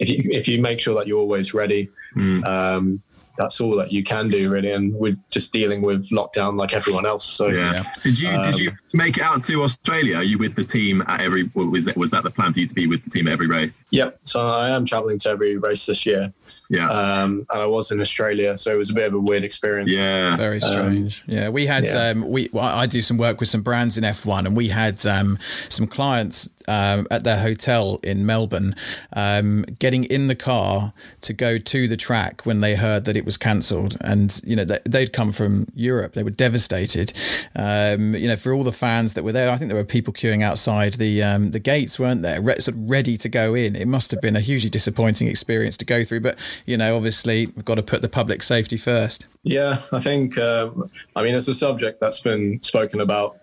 if 0.00 0.08
you 0.08 0.28
if 0.32 0.48
you 0.48 0.60
make 0.60 0.80
sure 0.80 0.94
that 0.96 1.06
you're 1.06 1.20
always 1.20 1.54
ready, 1.54 1.88
Mm. 2.16 2.46
um, 2.46 3.02
that's 3.38 3.60
all 3.60 3.76
that 3.76 3.92
you 3.92 4.02
can 4.02 4.28
do 4.28 4.50
really, 4.50 4.72
and 4.72 4.94
we're 4.94 5.16
just 5.30 5.52
dealing 5.52 5.82
with 5.82 6.10
lockdown 6.10 6.56
like 6.56 6.72
everyone 6.72 7.06
else. 7.06 7.24
So 7.24 7.48
yeah. 7.48 7.84
Did 8.02 8.18
you 8.18 8.28
um, 8.28 8.50
did 8.50 8.58
you 8.58 8.72
make 8.92 9.16
it 9.18 9.22
out 9.22 9.42
to 9.44 9.62
Australia? 9.62 10.16
Are 10.16 10.22
you 10.22 10.38
with 10.38 10.54
the 10.54 10.64
team 10.64 11.02
at 11.06 11.20
every? 11.20 11.50
Was 11.54 11.84
that 11.86 11.96
was 11.96 12.10
that 12.10 12.22
the 12.22 12.30
plan 12.30 12.52
for 12.52 12.60
you 12.60 12.66
to 12.66 12.74
be 12.74 12.86
with 12.86 13.04
the 13.04 13.10
team 13.10 13.26
at 13.28 13.32
every 13.32 13.46
race? 13.46 13.82
Yep. 13.90 14.20
So 14.24 14.46
I 14.46 14.70
am 14.70 14.84
traveling 14.84 15.18
to 15.20 15.30
every 15.30 15.56
race 15.56 15.86
this 15.86 16.06
year. 16.06 16.32
Yeah. 16.70 16.88
Um, 16.88 17.46
and 17.50 17.62
I 17.62 17.66
was 17.66 17.90
in 17.90 18.00
Australia, 18.00 18.56
so 18.56 18.72
it 18.72 18.78
was 18.78 18.90
a 18.90 18.94
bit 18.94 19.06
of 19.06 19.14
a 19.14 19.20
weird 19.20 19.44
experience. 19.44 19.90
Yeah. 19.90 20.36
Very 20.36 20.60
um, 20.62 20.70
strange. 20.70 21.28
Um, 21.28 21.34
yeah. 21.34 21.48
We 21.48 21.66
had 21.66 21.84
yeah. 21.84 22.08
Um, 22.08 22.28
we 22.28 22.48
well, 22.52 22.64
I 22.64 22.86
do 22.86 23.02
some 23.02 23.18
work 23.18 23.40
with 23.40 23.48
some 23.48 23.62
brands 23.62 23.98
in 23.98 24.04
F1, 24.04 24.46
and 24.46 24.56
we 24.56 24.68
had 24.68 25.04
um, 25.06 25.38
some 25.68 25.86
clients 25.86 26.48
um, 26.68 27.06
at 27.10 27.24
their 27.24 27.38
hotel 27.38 28.00
in 28.02 28.26
Melbourne, 28.26 28.74
um, 29.12 29.64
getting 29.78 30.04
in 30.04 30.28
the 30.28 30.34
car 30.34 30.92
to 31.22 31.32
go 31.32 31.58
to 31.58 31.88
the 31.88 31.96
track 31.96 32.44
when 32.44 32.60
they 32.60 32.76
heard 32.76 33.04
that 33.04 33.16
it 33.16 33.24
was 33.26 33.36
cancelled. 33.36 33.96
And, 34.00 34.40
you 34.44 34.56
know, 34.56 34.64
they, 34.64 35.00
would 35.00 35.12
come 35.12 35.32
from 35.32 35.66
Europe. 35.74 36.14
They 36.14 36.22
were 36.22 36.30
devastated. 36.30 37.12
Um, 37.54 38.14
you 38.14 38.28
know, 38.28 38.36
for 38.36 38.54
all 38.54 38.62
the 38.62 38.72
fans 38.72 39.12
that 39.14 39.24
were 39.24 39.32
there, 39.32 39.50
I 39.50 39.56
think 39.56 39.68
there 39.68 39.76
were 39.76 39.84
people 39.84 40.14
queuing 40.14 40.42
outside 40.42 40.94
the 40.94 41.22
um, 41.22 41.50
the 41.50 41.58
gates, 41.58 41.98
weren't 41.98 42.22
there? 42.22 42.40
Re- 42.40 42.58
sort 42.60 42.76
of 42.76 42.88
ready 42.88 43.16
to 43.18 43.28
go 43.28 43.54
in. 43.54 43.76
It 43.76 43.88
must 43.88 44.10
have 44.12 44.22
been 44.22 44.36
a 44.36 44.40
hugely 44.40 44.70
disappointing 44.70 45.28
experience 45.28 45.76
to 45.78 45.84
go 45.84 46.04
through. 46.04 46.20
But, 46.20 46.38
you 46.64 46.76
know, 46.78 46.96
obviously, 46.96 47.46
we've 47.46 47.64
got 47.64 47.74
to 47.74 47.82
put 47.82 48.00
the 48.00 48.08
public 48.08 48.42
safety 48.42 48.78
first. 48.78 49.26
Yeah, 49.42 49.78
I 49.92 50.00
think, 50.00 50.38
um, 50.38 50.88
I 51.14 51.22
mean, 51.22 51.34
it's 51.34 51.48
a 51.48 51.54
subject 51.54 52.00
that's 52.00 52.20
been 52.20 52.60
spoken 52.62 53.00
about 53.00 53.38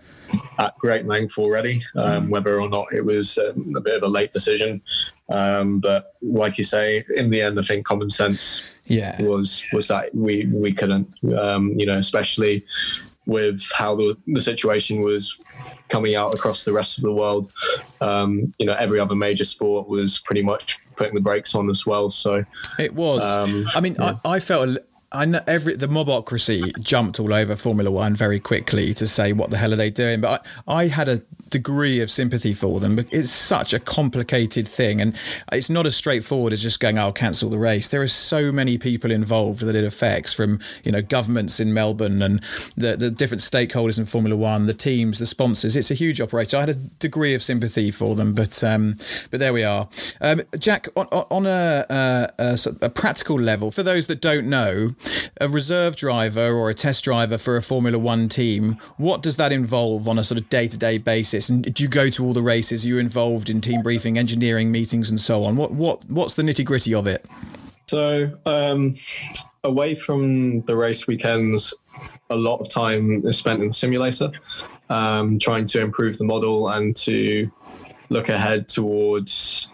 at 0.60 0.78
great 0.78 1.06
length 1.06 1.38
already, 1.38 1.84
um, 1.96 2.30
whether 2.30 2.60
or 2.60 2.69
not 2.69 2.93
it 2.93 3.04
was 3.04 3.38
um, 3.38 3.74
a 3.76 3.82
bit 3.82 3.96
of 3.96 4.04
a 4.04 4.08
late 4.08 4.32
decision. 4.32 4.82
Um, 5.30 5.80
but 5.80 6.15
like 6.22 6.58
you 6.58 6.63
say, 6.63 7.04
in 7.15 7.30
the 7.30 7.41
end, 7.41 7.60
I 7.60 7.63
think 7.63 7.86
common 7.86 8.10
sense 8.10 8.63
yeah. 8.86 9.22
was 9.22 9.63
was 9.74 9.88
that 9.88 10.13
we 10.13 10.46
we 10.52 10.74
couldn't, 10.74 11.08
um, 11.38 11.74
you 11.78 11.86
know, 11.86 11.98
especially 11.98 12.65
with 13.26 13.62
how 13.74 13.96
the, 13.96 14.17
the 14.28 14.41
situation 14.41 15.02
was 15.02 15.39
coming 15.88 16.15
out 16.15 16.34
across 16.34 16.65
the 16.65 16.74
rest 16.74 16.98
of 16.98 17.04
the 17.04 17.12
world. 17.12 17.52
Um, 18.02 18.54
you 18.58 18.65
know, 18.65 18.74
every 18.74 19.00
other 19.00 19.15
major 19.15 19.46
sport 19.46 19.88
was 19.88 20.19
pretty 20.19 20.41
much 20.41 20.80
putting 20.96 21.15
the 21.15 21.22
brakes 21.22 21.56
on 21.56 21.69
as 21.69 21.86
well. 21.86 22.10
So 22.10 22.43
it 22.80 22.93
was. 22.93 23.24
Um, 23.24 23.65
I 23.76 23.82
mean, 23.82 23.96
yeah. 23.98 24.17
I, 24.26 24.36
I, 24.36 24.39
felt 24.39 24.69
a, 24.69 24.84
I 25.13 25.26
know 25.26 25.41
every 25.45 25.76
the 25.76 25.88
mobocracy 25.88 26.78
jumped 26.80 27.19
all 27.19 27.34
over 27.34 27.56
Formula 27.56 27.91
One 27.91 28.15
very 28.15 28.39
quickly 28.39 28.95
to 28.95 29.06
say 29.06 29.32
what 29.32 29.52
the 29.52 29.58
hell 29.58 29.71
are 29.71 29.76
they 29.76 29.91
doing, 29.91 30.21
but 30.21 30.45
I, 30.67 30.82
I 30.82 30.88
had 30.88 31.08
a 31.08 31.21
degree 31.52 32.02
of 32.02 32.10
sympathy 32.10 32.52
for 32.52 32.80
them. 32.80 32.95
But 32.95 33.06
it's 33.12 33.30
such 33.30 33.76
a 33.76 33.80
complicated 33.80 34.67
thing, 34.67 34.99
and 34.99 35.15
it's 35.52 35.69
not 35.69 35.86
as 35.86 35.95
straightforward 35.95 36.52
as 36.52 36.63
just 36.63 36.80
going, 36.80 36.97
"I'll 36.97 37.13
cancel 37.13 37.52
the 37.52 37.60
race." 37.60 37.88
There 37.89 38.02
are 38.02 38.08
so 38.08 38.52
many 38.52 38.80
people 38.80 39.12
involved 39.12 39.62
that 39.62 39.76
it 39.76 39.84
affects, 39.84 40.34
from 40.34 40.60
you 40.84 40.91
know 40.91 41.04
governments 41.04 41.60
in 41.60 41.76
Melbourne 41.76 42.23
and 42.23 42.43
the 42.76 42.97
the 42.97 43.12
different 43.12 43.41
stakeholders 43.41 43.99
in 43.99 44.06
Formula 44.06 44.36
One, 44.36 44.65
the 44.65 44.73
teams, 44.73 45.19
the 45.19 45.28
sponsors. 45.28 45.76
It's 45.76 45.91
a 45.91 45.95
huge 45.95 46.21
operation. 46.21 46.58
I 46.58 46.62
had 46.62 46.69
a 46.69 46.76
degree 46.76 47.36
of 47.36 47.43
sympathy 47.43 47.91
for 47.91 48.15
them, 48.15 48.34
but 48.34 48.63
um, 48.63 48.97
but 49.30 49.39
there 49.39 49.54
we 49.54 49.63
are. 49.63 49.89
Um, 50.21 50.41
Jack, 50.58 50.88
on, 50.95 51.06
on 51.08 51.45
a, 51.45 51.86
a, 51.88 52.30
a, 52.39 52.58
a 52.82 52.89
practical 52.89 53.39
level, 53.39 53.69
for 53.69 53.84
those 53.84 54.08
that 54.08 54.19
don't 54.19 54.49
know 54.49 54.95
a 55.39 55.50
reserve 55.50 55.96
driver 55.96 56.54
or 56.54 56.70
a 56.70 56.74
test 56.74 57.04
driver 57.04 57.38
for 57.38 57.58
a 57.58 57.62
Formula 57.62 57.98
One 57.98 58.30
team, 58.30 58.78
what 58.98 59.22
does 59.22 59.38
that 59.38 59.52
involve 59.52 60.08
on 60.08 60.20
a 60.20 60.24
sort 60.24 60.39
of 60.39 60.50
day 60.50 60.68
to 60.68 60.78
day 60.78 60.98
basis? 60.98 61.50
And 61.50 61.74
do 61.74 61.84
you 61.84 61.89
go 61.89 62.10
to 62.10 62.26
all 62.26 62.34
the 62.34 62.42
races? 62.42 62.86
Are 62.86 62.88
you 62.88 62.98
involved 62.98 63.50
in 63.50 63.62
team 63.62 63.82
briefing, 63.82 64.18
engineering 64.18 64.72
meetings, 64.72 65.10
and 65.10 65.20
so 65.20 65.44
on? 65.44 65.56
What 65.56 65.72
what 65.72 66.06
what's 66.10 66.36
the 66.36 66.44
nitty 66.44 66.66
gritty 66.66 66.94
of 66.94 67.08
it? 67.08 67.26
So 67.88 68.32
um, 68.46 68.94
away 69.63 69.96
from 69.96 70.62
the 70.62 70.76
race 70.76 71.06
weekends, 71.06 71.74
a 72.30 72.36
lot 72.36 72.60
of 72.60 72.70
time 72.70 73.26
is 73.26 73.38
spent 73.38 73.62
in 73.62 73.68
the 73.68 73.74
simulator, 73.74 74.32
um, 74.89 75.38
trying 75.38 75.66
to 75.68 75.82
improve 75.82 76.18
the 76.18 76.24
model 76.24 76.70
and 76.70 76.96
to 76.98 77.52
look 78.10 78.30
ahead 78.30 78.68
towards 78.68 79.72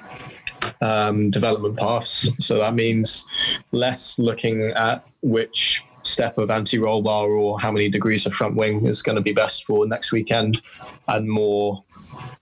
um, 0.81 1.29
development 1.29 1.77
paths. 1.77 2.29
So 2.39 2.57
that 2.59 2.73
means 2.73 3.25
less 3.71 4.17
looking 4.19 4.71
at 4.75 5.05
which 5.21 5.83
step 6.01 6.37
of 6.37 6.49
anti-roll 6.49 7.01
bar 7.01 7.29
or 7.29 7.59
how 7.59 7.71
many 7.71 7.89
degrees 7.89 8.25
of 8.25 8.33
front 8.33 8.55
wing 8.55 8.85
is 8.85 9.01
going 9.01 9.15
to 9.15 9.21
be 9.21 9.33
best 9.33 9.65
for 9.65 9.85
next 9.85 10.11
weekend, 10.11 10.61
and 11.07 11.29
more, 11.29 11.83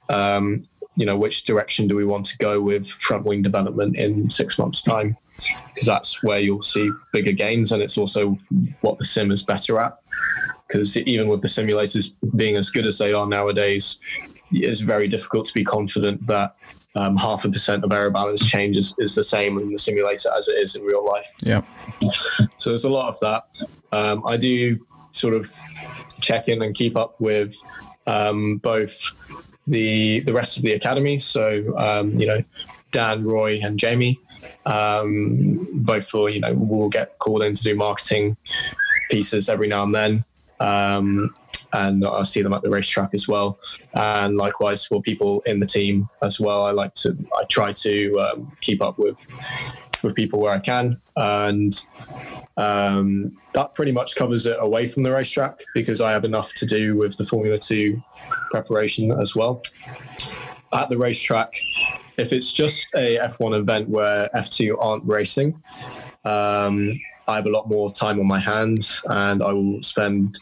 um, 0.09 0.61
you 0.95 1.05
know, 1.05 1.17
which 1.17 1.45
direction 1.45 1.87
do 1.87 1.95
we 1.95 2.05
want 2.05 2.25
to 2.25 2.37
go 2.37 2.61
with 2.61 2.87
front 2.87 3.25
wing 3.25 3.41
development 3.41 3.95
in 3.97 4.29
six 4.29 4.57
months' 4.57 4.81
time? 4.81 5.17
Because 5.73 5.85
that's 5.85 6.23
where 6.23 6.39
you'll 6.39 6.61
see 6.61 6.89
bigger 7.13 7.31
gains, 7.31 7.71
and 7.71 7.81
it's 7.81 7.97
also 7.97 8.37
what 8.81 8.97
the 8.99 9.05
sim 9.05 9.31
is 9.31 9.43
better 9.43 9.79
at. 9.79 9.97
Because 10.67 10.97
even 10.97 11.27
with 11.27 11.41
the 11.41 11.47
simulators 11.47 12.13
being 12.35 12.57
as 12.57 12.69
good 12.69 12.85
as 12.85 12.97
they 12.97 13.13
are 13.13 13.27
nowadays, 13.27 13.99
it's 14.51 14.81
very 14.81 15.07
difficult 15.07 15.45
to 15.45 15.53
be 15.53 15.63
confident 15.63 16.25
that 16.27 16.55
um, 16.95 17.15
half 17.15 17.45
a 17.45 17.49
percent 17.49 17.83
of 17.83 17.91
air 17.91 18.09
balance 18.09 18.47
change 18.49 18.75
is, 18.77 18.95
is 18.97 19.15
the 19.15 19.23
same 19.23 19.59
in 19.59 19.71
the 19.71 19.77
simulator 19.77 20.29
as 20.37 20.47
it 20.47 20.57
is 20.57 20.75
in 20.75 20.83
real 20.83 21.05
life. 21.05 21.31
Yeah. 21.41 21.61
So 22.57 22.71
there's 22.71 22.85
a 22.85 22.89
lot 22.89 23.09
of 23.09 23.19
that. 23.19 23.43
Um, 23.91 24.25
I 24.25 24.37
do 24.37 24.79
sort 25.11 25.33
of 25.33 25.53
check 26.21 26.47
in 26.47 26.61
and 26.61 26.73
keep 26.73 26.97
up 26.97 27.19
with 27.19 27.55
um, 28.07 28.57
both 28.57 28.99
the 29.67 30.21
the 30.21 30.33
rest 30.33 30.57
of 30.57 30.63
the 30.63 30.73
academy. 30.73 31.19
So 31.19 31.75
um, 31.77 32.17
you 32.17 32.25
know, 32.25 32.43
Dan, 32.91 33.23
Roy, 33.23 33.59
and 33.61 33.77
Jamie. 33.77 34.19
Um, 34.65 35.67
both 35.73 36.09
for 36.09 36.29
you 36.29 36.39
know, 36.39 36.53
we'll 36.53 36.89
get 36.89 37.19
called 37.19 37.43
in 37.43 37.53
to 37.53 37.63
do 37.63 37.75
marketing 37.75 38.37
pieces 39.09 39.49
every 39.49 39.67
now 39.67 39.83
and 39.83 39.95
then. 39.95 40.25
And 41.73 42.05
I 42.05 42.23
see 42.23 42.41
them 42.41 42.53
at 42.53 42.61
the 42.61 42.69
racetrack 42.69 43.13
as 43.13 43.27
well. 43.27 43.59
And 43.93 44.37
likewise 44.37 44.85
for 44.85 45.01
people 45.01 45.41
in 45.45 45.59
the 45.59 45.65
team 45.65 46.07
as 46.21 46.39
well, 46.39 46.65
I 46.65 46.71
like 46.71 46.93
to 46.95 47.17
I 47.35 47.43
try 47.49 47.73
to 47.73 48.19
um, 48.19 48.57
keep 48.61 48.81
up 48.81 48.97
with 48.97 49.17
with 50.03 50.15
people 50.15 50.39
where 50.39 50.53
I 50.53 50.59
can, 50.59 51.01
and 51.15 51.83
um, 52.55 53.37
that 53.53 53.73
pretty 53.75 53.91
much 53.91 54.15
covers 54.15 54.45
it 54.45 54.57
away 54.59 54.87
from 54.87 55.03
the 55.03 55.11
racetrack 55.11 55.59
because 55.73 56.01
I 56.01 56.11
have 56.11 56.23
enough 56.23 56.53
to 56.53 56.65
do 56.65 56.95
with 56.95 57.17
the 57.17 57.25
Formula 57.25 57.57
Two 57.57 58.01
preparation 58.51 59.11
as 59.11 59.35
well. 59.35 59.63
At 60.73 60.89
the 60.89 60.97
racetrack, 60.97 61.53
if 62.17 62.33
it's 62.33 62.51
just 62.51 62.87
a 62.95 63.17
F1 63.17 63.57
event 63.57 63.89
where 63.89 64.29
F2 64.35 64.75
aren't 64.79 65.05
racing, 65.05 65.61
um, 66.25 66.99
I 67.27 67.35
have 67.35 67.45
a 67.45 67.49
lot 67.49 67.67
more 67.67 67.91
time 67.91 68.19
on 68.19 68.27
my 68.27 68.39
hands, 68.39 69.01
and 69.09 69.43
I 69.43 69.51
will 69.51 69.81
spend 69.83 70.39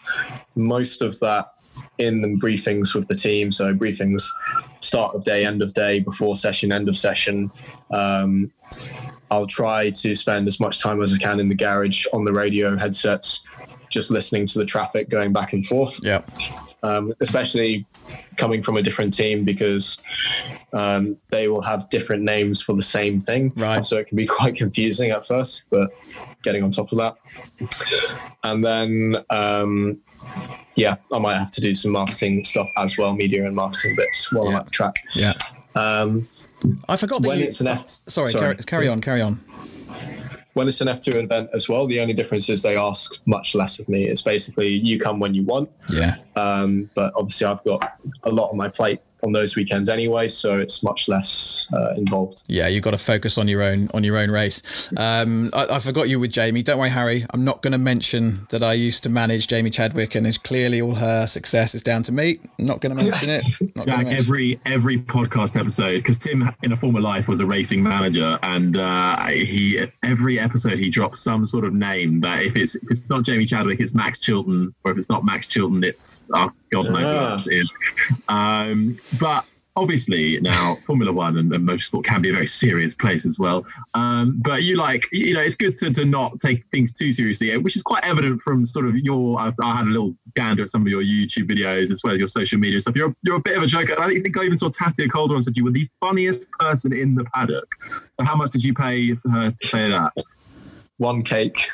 most 0.56 1.02
of 1.02 1.20
that 1.20 1.48
in 1.98 2.22
the 2.22 2.28
briefings 2.40 2.94
with 2.94 3.08
the 3.08 3.16
team. 3.16 3.52
So 3.52 3.74
briefings, 3.74 4.24
start 4.80 5.16
of 5.16 5.24
day, 5.24 5.46
end 5.46 5.62
of 5.62 5.74
day, 5.74 6.00
before 6.00 6.36
session, 6.36 6.72
end 6.72 6.88
of 6.88 6.98
session. 6.98 7.52
Um, 7.92 8.52
I'll 9.32 9.48
try 9.48 9.90
to 9.90 10.16
spend 10.16 10.48
as 10.48 10.60
much 10.60 10.80
time 10.80 11.02
as 11.02 11.14
I 11.14 11.18
can 11.18 11.40
in 11.40 11.50
the 11.50 11.56
garage 11.56 12.06
on 12.14 12.24
the 12.24 12.34
radio 12.34 12.78
headsets, 12.78 13.46
just 13.90 14.12
listening 14.12 14.46
to 14.48 14.60
the 14.60 14.66
traffic 14.66 15.10
going 15.10 15.34
back 15.34 15.54
and 15.54 15.66
forth. 15.66 16.00
Yeah. 16.04 16.22
Um, 16.84 17.14
especially 17.20 17.86
coming 18.38 18.62
from 18.62 18.78
a 18.78 18.82
different 18.82 19.14
team 19.14 19.44
because 19.44 20.02
um, 20.74 21.18
they 21.30 21.48
will 21.48 21.62
have 21.62 21.90
different 21.90 22.24
names 22.24 22.62
for 22.62 22.74
the 22.74 22.82
same 22.82 23.22
thing. 23.22 23.54
Right. 23.56 23.86
So 23.86 23.98
it 23.98 24.08
can 24.08 24.18
be 24.18 24.26
quite 24.38 24.56
confusing 24.56 25.12
at 25.12 25.26
first, 25.26 25.64
but 25.70 25.92
getting 26.44 26.64
on 26.64 26.72
top 26.72 26.92
of 26.92 26.98
that. 26.98 27.16
And 28.44 28.64
then, 28.64 29.18
um, 29.30 30.00
yeah, 30.76 30.96
I 31.12 31.20
might 31.20 31.38
have 31.38 31.52
to 31.52 31.62
do 31.62 31.74
some 31.74 31.92
marketing 31.92 32.44
stuff 32.44 32.68
as 32.78 32.98
well, 32.98 33.16
media 33.16 33.46
and 33.46 33.56
marketing 33.56 33.96
bits 33.96 34.32
while 34.32 34.46
yeah. 34.46 34.52
I'm 34.52 34.56
at 34.58 34.66
the 34.66 34.72
track. 34.72 34.96
Yeah. 35.14 35.34
Um, 35.76 36.26
I 36.88 36.96
forgot 36.96 37.22
that 37.22 37.28
when 37.28 37.40
you, 37.40 37.46
it's 37.46 37.60
an 37.60 37.68
F- 37.68 37.88
sorry, 37.88 38.32
sorry. 38.32 38.56
Carry, 38.56 38.56
carry 38.64 38.88
on, 38.88 39.02
carry 39.02 39.22
on 39.22 39.40
when 40.56 40.70
it's 40.70 40.82
an 40.82 40.88
F2 40.88 41.16
event 41.24 41.50
as 41.54 41.70
well, 41.70 41.86
the 41.86 42.00
only 42.00 42.14
difference 42.14 42.50
is 42.50 42.64
they 42.64 42.78
ask 42.78 43.14
much 43.26 43.56
less 43.56 43.78
of 43.78 43.88
me. 43.90 44.08
It's 44.08 44.22
basically 44.22 44.70
you 44.70 44.98
come 45.00 45.20
when 45.20 45.34
you 45.34 45.44
want. 45.44 45.70
Yeah. 45.90 46.16
Um, 46.38 46.90
but 46.96 47.14
obviously, 47.16 47.46
I've 47.46 47.64
got 47.66 48.00
a 48.24 48.30
lot 48.32 48.52
on 48.52 48.58
my 48.58 48.70
plate 48.70 49.02
on 49.26 49.34
those 49.34 49.56
weekends 49.56 49.90
anyway, 49.90 50.28
so 50.28 50.58
it's 50.58 50.84
much 50.84 51.10
less 51.10 51.68
uh, 51.74 51.94
involved. 51.98 52.44
Yeah, 52.48 52.68
you've 52.68 52.84
got 52.84 52.92
to 52.92 52.98
focus 52.98 53.38
on 53.38 53.48
your 53.48 53.64
own 53.64 53.90
on 53.94 54.04
your 54.04 54.18
own 54.18 54.32
race. 54.32 54.92
Um, 54.96 55.50
I, 55.52 55.76
I, 55.76 55.80
forgot 55.80 56.08
you 56.08 56.20
with 56.20 56.32
Jamie. 56.32 56.64
Don't 56.64 56.80
worry, 56.80 56.90
Harry. 56.90 57.26
I'm 57.32 57.44
not 57.44 57.62
going 57.62 57.74
to 57.74 57.78
mention 57.80 58.48
that 58.52 58.64
I 58.64 58.74
used 58.74 59.04
to 59.04 59.10
manage 59.10 59.48
Jamie 59.48 59.72
Chadwick, 59.72 60.16
and 60.16 60.26
it's 60.26 60.38
clearly 60.38 60.80
all 60.80 60.96
her 60.96 61.28
success 61.28 61.76
is 61.76 61.82
down 61.82 62.04
to 62.04 62.12
me. 62.12 62.40
I'm 62.60 62.66
not 62.66 62.80
going 62.80 62.96
to 62.96 63.04
mention 63.04 63.30
it. 63.30 63.44
Not 63.76 63.88
Jack, 63.88 64.08
every 64.08 64.58
every 64.66 64.98
podcast 64.98 65.60
episode, 65.60 65.98
because 65.98 66.18
Tim 66.18 66.50
in 66.64 66.72
a 66.72 66.78
former 66.78 67.02
life 67.02 67.28
was 67.28 67.42
a 67.42 67.46
racing 67.46 67.84
manager, 67.84 68.40
and 68.42 68.78
uh, 68.78 69.26
he 69.28 69.86
every 70.02 70.40
episode 70.40 70.78
he 70.78 70.90
drops 70.90 71.20
some 71.20 71.46
sort 71.46 71.66
of 71.66 71.74
name 71.74 72.22
that 72.22 72.44
if 72.44 72.56
it's 72.56 72.76
if 72.76 72.84
it's 72.90 73.10
not 73.10 73.26
Jamie 73.26 73.46
Chadwick, 73.46 73.82
it's 73.82 73.94
Max 73.94 74.18
Chilton, 74.18 74.74
or 74.86 74.92
if 74.92 74.98
it's 74.98 75.10
not 75.10 75.26
Max 75.26 75.46
Chilton, 75.48 75.84
it's 75.84 76.30
oh, 76.34 76.52
God 76.70 76.86
knows 76.86 77.04
what 77.04 77.32
else 77.32 77.48
it 77.48 77.54
is. 77.56 77.74
Um, 78.30 78.96
but 79.20 79.46
obviously 79.76 80.40
now 80.42 80.76
Formula 80.86 81.12
One 81.12 81.38
and, 81.38 81.52
and 81.52 81.68
motorsport 81.68 82.04
can 82.04 82.22
be 82.22 82.30
a 82.30 82.34
very 82.34 82.48
serious 82.48 82.94
place 82.94 83.26
as 83.26 83.38
well. 83.38 83.66
Um, 83.94 84.40
but 84.44 84.64
you 84.64 84.78
like, 84.78 85.08
you 85.12 85.34
know, 85.34 85.42
it's 85.42 85.56
good 85.56 85.76
to, 85.78 85.92
to 85.92 86.06
not 86.06 86.40
take 86.40 86.66
things 86.68 86.94
too 86.94 87.12
seriously, 87.12 87.56
which 87.58 87.76
is 87.76 87.82
quite 87.82 88.04
evident 88.04 88.42
from 88.42 88.66
sort 88.66 88.86
of 88.86 88.96
your. 88.98 89.40
I, 89.40 89.52
I 89.62 89.76
had 89.76 89.88
a 89.88 89.90
little 89.90 90.16
gander 90.36 90.64
at 90.64 90.70
some 90.70 90.82
of 90.82 90.88
your 90.88 91.04
YouTube 91.04 91.50
videos 91.50 91.92
as 91.92 92.02
well 92.04 92.14
as 92.14 92.20
your 92.20 92.28
social 92.28 92.60
media 92.60 92.80
stuff. 92.82 92.96
You're 92.96 93.14
you're 93.24 93.38
a 93.38 93.42
bit 93.42 93.58
of 93.58 93.64
a 93.64 93.68
joker. 93.68 94.00
I 94.00 94.10
think 94.20 94.38
I 94.38 94.44
even 94.44 94.58
saw 94.58 94.70
Tatiana 94.70 95.12
Calderon 95.12 95.42
said 95.42 95.58
you 95.58 95.64
were 95.64 95.72
the 95.72 95.88
funniest 96.00 96.50
person 96.52 96.94
in 96.94 97.16
the 97.16 97.26
paddock. 97.26 97.68
So 98.12 98.24
how 98.24 98.36
much 98.36 98.52
did 98.52 98.64
you 98.64 98.74
pay 98.74 99.14
for 99.14 99.30
her 99.30 99.52
to 99.52 99.68
say 99.68 99.90
that? 99.90 100.14
One 100.98 101.24
cake. 101.24 101.70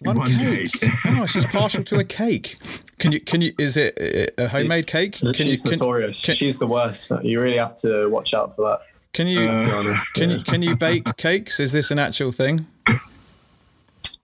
One, 0.00 0.18
One 0.18 0.30
cake. 0.30 0.72
cake. 0.72 0.90
oh, 1.06 1.26
she's 1.26 1.44
partial 1.44 1.82
to 1.84 1.98
a 1.98 2.04
cake. 2.04 2.56
Can 2.98 3.12
you? 3.12 3.20
Can 3.20 3.42
you? 3.42 3.52
Is 3.58 3.76
it 3.76 4.32
a 4.38 4.48
homemade 4.48 4.86
cake? 4.86 5.12
Can 5.18 5.34
She's 5.34 5.62
you? 5.62 5.70
Can, 5.70 5.78
notorious. 5.78 6.24
can- 6.24 6.34
She's 6.34 6.58
the 6.58 6.66
worst. 6.66 7.12
You 7.22 7.40
really 7.40 7.58
have 7.58 7.76
to 7.80 8.08
watch 8.08 8.32
out 8.32 8.56
for 8.56 8.62
that. 8.70 8.80
can 9.12 9.26
you? 9.26 9.40
Uh, 9.50 9.96
can 10.14 10.30
you? 10.30 10.38
Can 10.38 10.62
you 10.62 10.74
bake 10.74 11.16
cakes? 11.18 11.60
Is 11.60 11.72
this 11.72 11.90
an 11.90 11.98
actual 11.98 12.32
thing? 12.32 12.66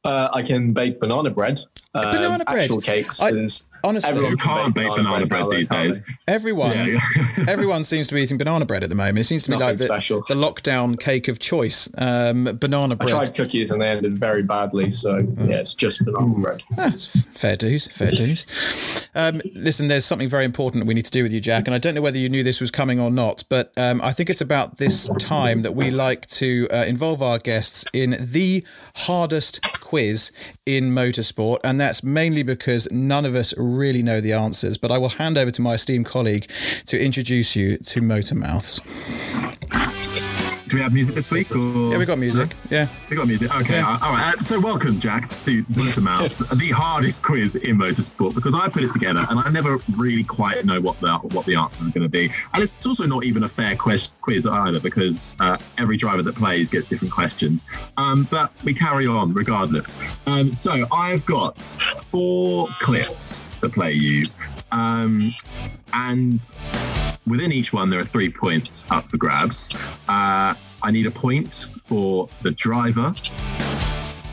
Uh, 0.04 0.28
I 0.32 0.42
can 0.42 0.72
bake 0.72 0.98
banana 1.00 1.28
bread. 1.28 1.60
Um, 1.94 2.04
Banana 2.14 2.44
bread? 2.46 2.64
Actual 2.64 2.80
cakes. 2.80 3.20
I- 3.20 3.28
is 3.30 3.64
Honestly, 3.84 4.10
everyone 4.10 4.32
You 4.32 4.36
can 4.38 4.56
can't 4.56 4.74
bake 4.74 4.88
banana 4.88 5.26
bread 5.26 5.40
nowadays, 5.42 5.68
these 5.68 5.98
days. 5.98 6.06
Everyone, 6.26 6.72
Yeah, 6.72 6.86
yeah. 6.86 7.44
everyone 7.48 7.84
seems 7.84 8.06
to 8.08 8.14
be 8.14 8.22
eating 8.22 8.38
banana 8.38 8.66
bread 8.66 8.82
at 8.82 8.88
the 8.88 8.94
moment. 8.96 9.18
It 9.18 9.24
seems 9.24 9.44
to 9.44 9.50
be 9.50 9.56
like 9.56 9.78
the, 9.78 9.86
the 9.86 10.34
lockdown 10.34 10.98
cake 10.98 11.28
of 11.28 11.38
choice. 11.38 11.88
Um, 11.96 12.44
banana 12.44 12.96
bread. 12.96 13.10
I 13.10 13.24
tried 13.24 13.34
cookies 13.34 13.70
and 13.70 13.80
they 13.80 13.88
ended 13.88 14.18
very 14.18 14.42
badly. 14.42 14.90
So 14.90 15.18
yeah, 15.38 15.56
it's 15.56 15.74
just 15.74 16.04
banana 16.04 16.34
bread. 16.38 16.62
Ah, 16.76 16.92
fair 16.98 17.56
dues, 17.56 17.86
fair 17.86 18.10
dues. 18.10 19.08
Um, 19.14 19.40
listen, 19.54 19.88
there's 19.88 20.04
something 20.04 20.28
very 20.28 20.44
important 20.44 20.86
we 20.86 20.94
need 20.94 21.04
to 21.06 21.10
do 21.10 21.22
with 21.22 21.32
you, 21.32 21.40
Jack, 21.40 21.66
and 21.66 21.74
I 21.74 21.78
don't 21.78 21.94
know 21.94 22.00
whether 22.02 22.18
you 22.18 22.28
knew 22.28 22.42
this 22.42 22.60
was 22.60 22.70
coming 22.70 23.00
or 23.00 23.10
not, 23.10 23.44
but 23.48 23.72
um, 23.76 24.00
I 24.02 24.12
think 24.12 24.30
it's 24.30 24.40
about 24.40 24.78
this 24.78 25.08
time 25.18 25.62
that 25.62 25.74
we 25.74 25.90
like 25.90 26.26
to 26.28 26.68
uh, 26.70 26.84
involve 26.84 27.22
our 27.22 27.38
guests 27.38 27.84
in 27.92 28.16
the 28.20 28.64
hardest 28.94 29.60
quiz 29.80 30.32
in 30.66 30.90
motorsport, 30.90 31.58
and 31.64 31.80
that's 31.80 32.02
mainly 32.02 32.42
because 32.42 32.88
none 32.90 33.24
of 33.24 33.34
us 33.34 33.56
really 33.68 34.02
know 34.02 34.20
the 34.20 34.32
answers. 34.32 34.78
But 34.78 34.90
I 34.90 34.98
will 34.98 35.10
hand 35.10 35.38
over 35.38 35.50
to 35.50 35.62
my 35.62 35.74
esteemed 35.74 36.06
colleague 36.06 36.50
to 36.86 36.98
introduce 36.98 37.56
you 37.56 37.78
to 37.78 38.00
Motor 38.00 38.34
Mouths. 38.34 38.80
Do 40.68 40.76
we 40.76 40.82
have 40.82 40.92
music 40.92 41.14
this 41.14 41.30
week? 41.30 41.50
Or? 41.56 41.92
Yeah, 41.92 41.96
we 41.96 42.04
got 42.04 42.18
music. 42.18 42.54
Yeah. 42.68 42.88
We 43.08 43.16
got 43.16 43.26
music. 43.26 43.54
Okay. 43.56 43.78
uh, 43.78 43.98
all 44.02 44.12
right. 44.12 44.34
Uh, 44.36 44.40
so 44.42 44.60
welcome, 44.60 45.00
Jack, 45.00 45.30
to 45.30 45.64
Motor 45.70 46.02
Mouths, 46.02 46.38
the 46.56 46.70
hardest 46.70 47.22
quiz 47.22 47.54
in 47.54 47.78
motorsport 47.78 48.34
because 48.34 48.54
I 48.54 48.68
put 48.68 48.82
it 48.84 48.92
together 48.92 49.24
and 49.30 49.38
I 49.38 49.48
never 49.48 49.78
really 49.96 50.24
quite 50.24 50.66
know 50.66 50.78
what 50.78 51.00
the 51.00 51.16
what 51.32 51.46
the 51.46 51.56
answers 51.56 51.88
are 51.88 51.92
going 51.92 52.02
to 52.02 52.10
be. 52.10 52.30
And 52.52 52.62
it's 52.62 52.86
also 52.86 53.06
not 53.06 53.24
even 53.24 53.44
a 53.44 53.48
fair 53.48 53.76
quiz, 53.76 54.08
quiz 54.20 54.46
either 54.46 54.78
because 54.78 55.36
uh, 55.40 55.56
every 55.78 55.96
driver 55.96 56.22
that 56.22 56.34
plays 56.34 56.68
gets 56.68 56.86
different 56.86 57.14
questions. 57.14 57.64
Um, 57.96 58.28
but 58.30 58.52
we 58.62 58.74
carry 58.74 59.06
on 59.06 59.32
regardless. 59.32 59.96
Um, 60.26 60.52
so 60.52 60.86
I've 60.92 61.24
got 61.24 61.62
four 62.10 62.68
clips 62.80 63.42
to 63.58 63.70
play 63.70 63.92
you. 63.92 64.26
Um, 64.70 65.30
and 65.94 66.42
within 67.28 67.52
each 67.52 67.72
one, 67.72 67.90
there 67.90 68.00
are 68.00 68.04
three 68.04 68.30
points 68.30 68.84
up 68.90 69.08
for 69.10 69.16
grabs. 69.16 69.74
Uh, 70.08 70.54
I 70.82 70.90
need 70.90 71.06
a 71.06 71.10
point 71.10 71.66
for 71.86 72.28
the 72.42 72.50
driver, 72.52 73.14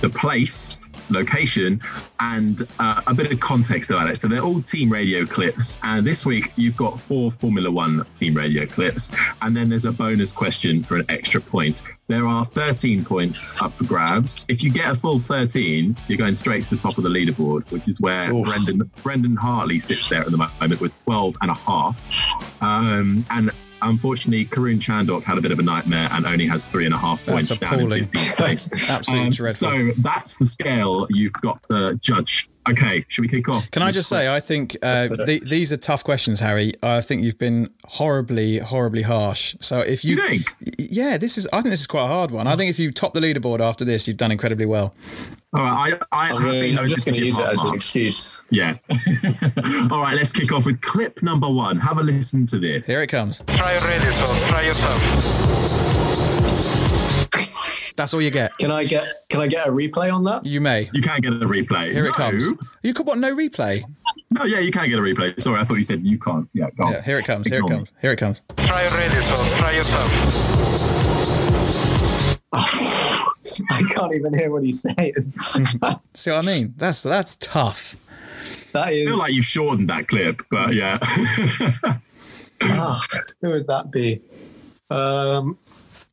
the 0.01 0.10
place, 0.10 0.88
location, 1.10 1.81
and 2.19 2.67
uh, 2.79 3.01
a 3.08 3.13
bit 3.13 3.31
of 3.31 3.39
context 3.39 3.89
about 3.89 4.10
it. 4.10 4.19
So 4.19 4.27
they're 4.27 4.43
all 4.43 4.62
team 4.62 4.91
radio 4.91 5.25
clips. 5.25 5.77
And 5.84 6.05
this 6.05 6.25
week, 6.25 6.51
you've 6.55 6.77
got 6.77 6.99
four 6.99 7.31
Formula 7.31 7.69
One 7.69 8.05
team 8.13 8.36
radio 8.36 8.65
clips. 8.65 9.12
And 9.41 9.55
then 9.55 9.69
there's 9.69 9.86
a 9.86 9.91
bonus 9.91 10.31
question 10.31 10.84
for 10.84 10.97
an 10.97 11.05
extra 11.10 11.41
point. 11.41 11.81
There 12.08 12.28
are 12.28 12.46
13 12.46 13.04
points 13.04 13.60
up 13.62 13.74
for 13.74 13.86
grabs. 13.86 14.46
If 14.48 14.62
you 14.62 14.70
get 14.70 14.91
a 14.91 14.96
full 14.96 15.20
13, 15.20 15.98
you're 16.08 16.20
going 16.20 16.36
straight 16.36 16.63
to 16.65 16.76
the 16.76 16.78
top 16.78 17.00
of 17.00 17.04
the 17.04 17.10
leaderboard, 17.10 17.70
which 17.72 17.88
is 17.88 18.00
where 18.00 18.32
Oof. 18.32 18.46
Brendan 18.46 18.91
Brendan 19.02 19.36
Hartley 19.36 19.80
sits 19.80 20.08
there 20.10 20.22
at 20.22 20.30
the 20.30 20.38
moment 20.38 20.80
with 20.80 20.94
12 21.06 21.36
and 21.41 21.50
a 21.50 21.56
half. 21.56 22.62
Um, 22.62 23.26
and 23.32 23.52
unfortunately, 23.81 24.45
Karun 24.45 24.79
Chandhok 24.79 25.23
had 25.23 25.38
a 25.38 25.41
bit 25.41 25.51
of 25.51 25.59
a 25.59 25.63
nightmare 25.63 26.07
and 26.11 26.25
only 26.25 26.47
has 26.47 26.65
three 26.65 26.85
and 26.85 26.93
a 26.93 26.97
half 26.97 27.23
That's 27.25 27.49
points 27.49 27.57
down 27.59 27.73
in 27.73 27.79
appalling. 27.79 28.03
15th 28.05 28.35
place. 28.38 28.69
Absolutely 28.89 29.25
Um, 29.27 29.31
dreadful. 29.31 29.69
So 29.69 30.01
that's 30.01 30.38
the 30.38 30.45
scale 30.45 31.07
you've 31.09 31.33
got 31.33 31.61
to 31.69 31.95
judge. 31.95 32.49
Okay, 32.67 33.05
should 33.09 33.21
we 33.21 33.27
kick 33.27 33.47
off? 33.47 33.69
Can 33.69 33.83
I 33.83 33.91
just 33.91 34.09
say, 34.09 34.27
I 34.33 34.39
think 34.39 34.75
uh, 34.81 35.07
the, 35.09 35.39
these 35.45 35.71
are 35.71 35.77
tough 35.77 36.03
questions, 36.03 36.39
Harry. 36.39 36.73
I 36.81 36.99
think 37.01 37.21
you've 37.23 37.38
been 37.38 37.69
horribly, 37.85 38.57
horribly 38.57 39.03
harsh. 39.03 39.55
So 39.61 39.81
if 39.81 40.03
you, 40.03 40.15
You 40.15 40.27
think? 40.27 40.55
yeah, 40.79 41.19
this 41.19 41.38
is. 41.38 41.47
I 41.53 41.57
think 41.61 41.69
this 41.73 41.81
is 41.81 41.88
quite 41.88 42.05
a 42.05 42.07
hard 42.07 42.31
one. 42.31 42.47
I 42.47 42.55
think 42.55 42.71
if 42.71 42.79
you 42.79 42.91
top 42.91 43.13
the 43.13 43.19
leaderboard 43.19 43.59
after 43.59 43.85
this, 43.85 44.07
you've 44.07 44.17
done 44.17 44.31
incredibly 44.31 44.65
well. 44.65 44.95
All 45.56 45.63
right, 45.63 45.98
I, 46.12 46.28
I, 46.28 46.32
I'm, 46.32 46.41
happy 46.41 46.78
I'm 46.78 46.89
just 46.89 47.06
going 47.06 47.15
to 47.15 47.26
use 47.26 47.39
it 47.39 47.46
half 47.46 47.54
as 47.54 47.63
an 47.63 47.76
excuse. 47.76 48.41
Yeah. 48.50 48.76
All 49.89 50.02
right, 50.02 50.13
let's 50.13 50.34
kick 50.34 50.52
off 50.52 50.65
with 50.65 50.82
clip 50.82 51.24
number 51.24 51.48
one. 51.48 51.80
Have 51.80 51.98
a 51.98 52.04
listen 52.04 52.46
to 52.48 52.60
this. 52.60 52.88
Here 52.88 53.02
it 53.02 53.08
comes. 53.08 53.41
Try 53.48 53.78
ready, 53.78 54.04
so 54.04 54.26
try 54.50 54.63
yourself. 54.63 55.00
That's 57.96 58.13
all 58.13 58.22
you 58.22 58.32
get. 58.32 58.52
Can 58.58 58.72
I 58.72 58.84
get 58.84 59.06
Can 59.30 59.39
I 59.39 59.48
get 59.48 59.65
a 59.65 59.72
replay 59.72 60.13
on 60.13 60.26
that? 60.26 60.46
You 60.46 60.60
may. 60.60 60.89
You 60.91 61.02
can 61.02 61.22
get 61.22 61.32
a 61.32 61.38
replay. 61.38 61.94
Here 61.94 62.04
no. 62.04 62.10
it 62.10 62.15
comes. 62.15 62.52
You 62.84 62.94
could 62.94 63.08
want 63.08 63.22
no 63.22 63.34
replay. 63.34 63.86
No, 64.32 64.44
yeah, 64.44 64.60
you 64.60 64.74
can 64.74 64.89
get 64.89 65.00
a 65.00 65.02
replay. 65.02 65.39
Sorry, 65.39 65.62
I 65.62 65.63
thought 65.63 65.76
you 65.76 65.86
said 65.86 66.02
you 66.02 66.20
can't. 66.20 66.50
Yeah, 66.52 66.70
go 66.72 66.84
on. 66.84 66.91
Yeah, 66.91 67.02
here 67.02 67.18
it 67.18 67.26
comes. 67.26 67.48
Here 67.48 67.60
it 67.60 67.70
comes. 67.70 67.94
Here 68.02 68.12
it 68.12 68.18
comes. 68.18 68.44
Try 68.58 68.86
ready, 68.88 69.15
so 69.22 69.36
try 69.58 69.72
yourself. 69.72 70.52
I 73.71 73.84
can't 73.93 74.13
even 74.15 74.34
hear 74.38 74.51
what 74.51 74.63
he's 74.63 74.81
saying. 74.81 75.13
See 76.13 76.31
what 76.31 76.43
I 76.43 76.45
mean? 76.45 76.73
That's 76.77 77.01
that's 77.03 77.36
tough. 77.38 77.95
That 78.73 78.93
is. 78.93 79.08
I 79.08 79.12
feel 79.12 79.17
like 79.19 79.34
you've 79.34 79.45
shortened 79.45 79.89
that 79.89 80.08
clip, 80.08 80.41
but 80.51 80.73
yeah. 80.73 80.97
Ah, 82.62 83.01
who 83.41 83.49
would 83.49 83.67
that 83.67 83.91
be? 83.91 84.21
Um, 84.89 85.58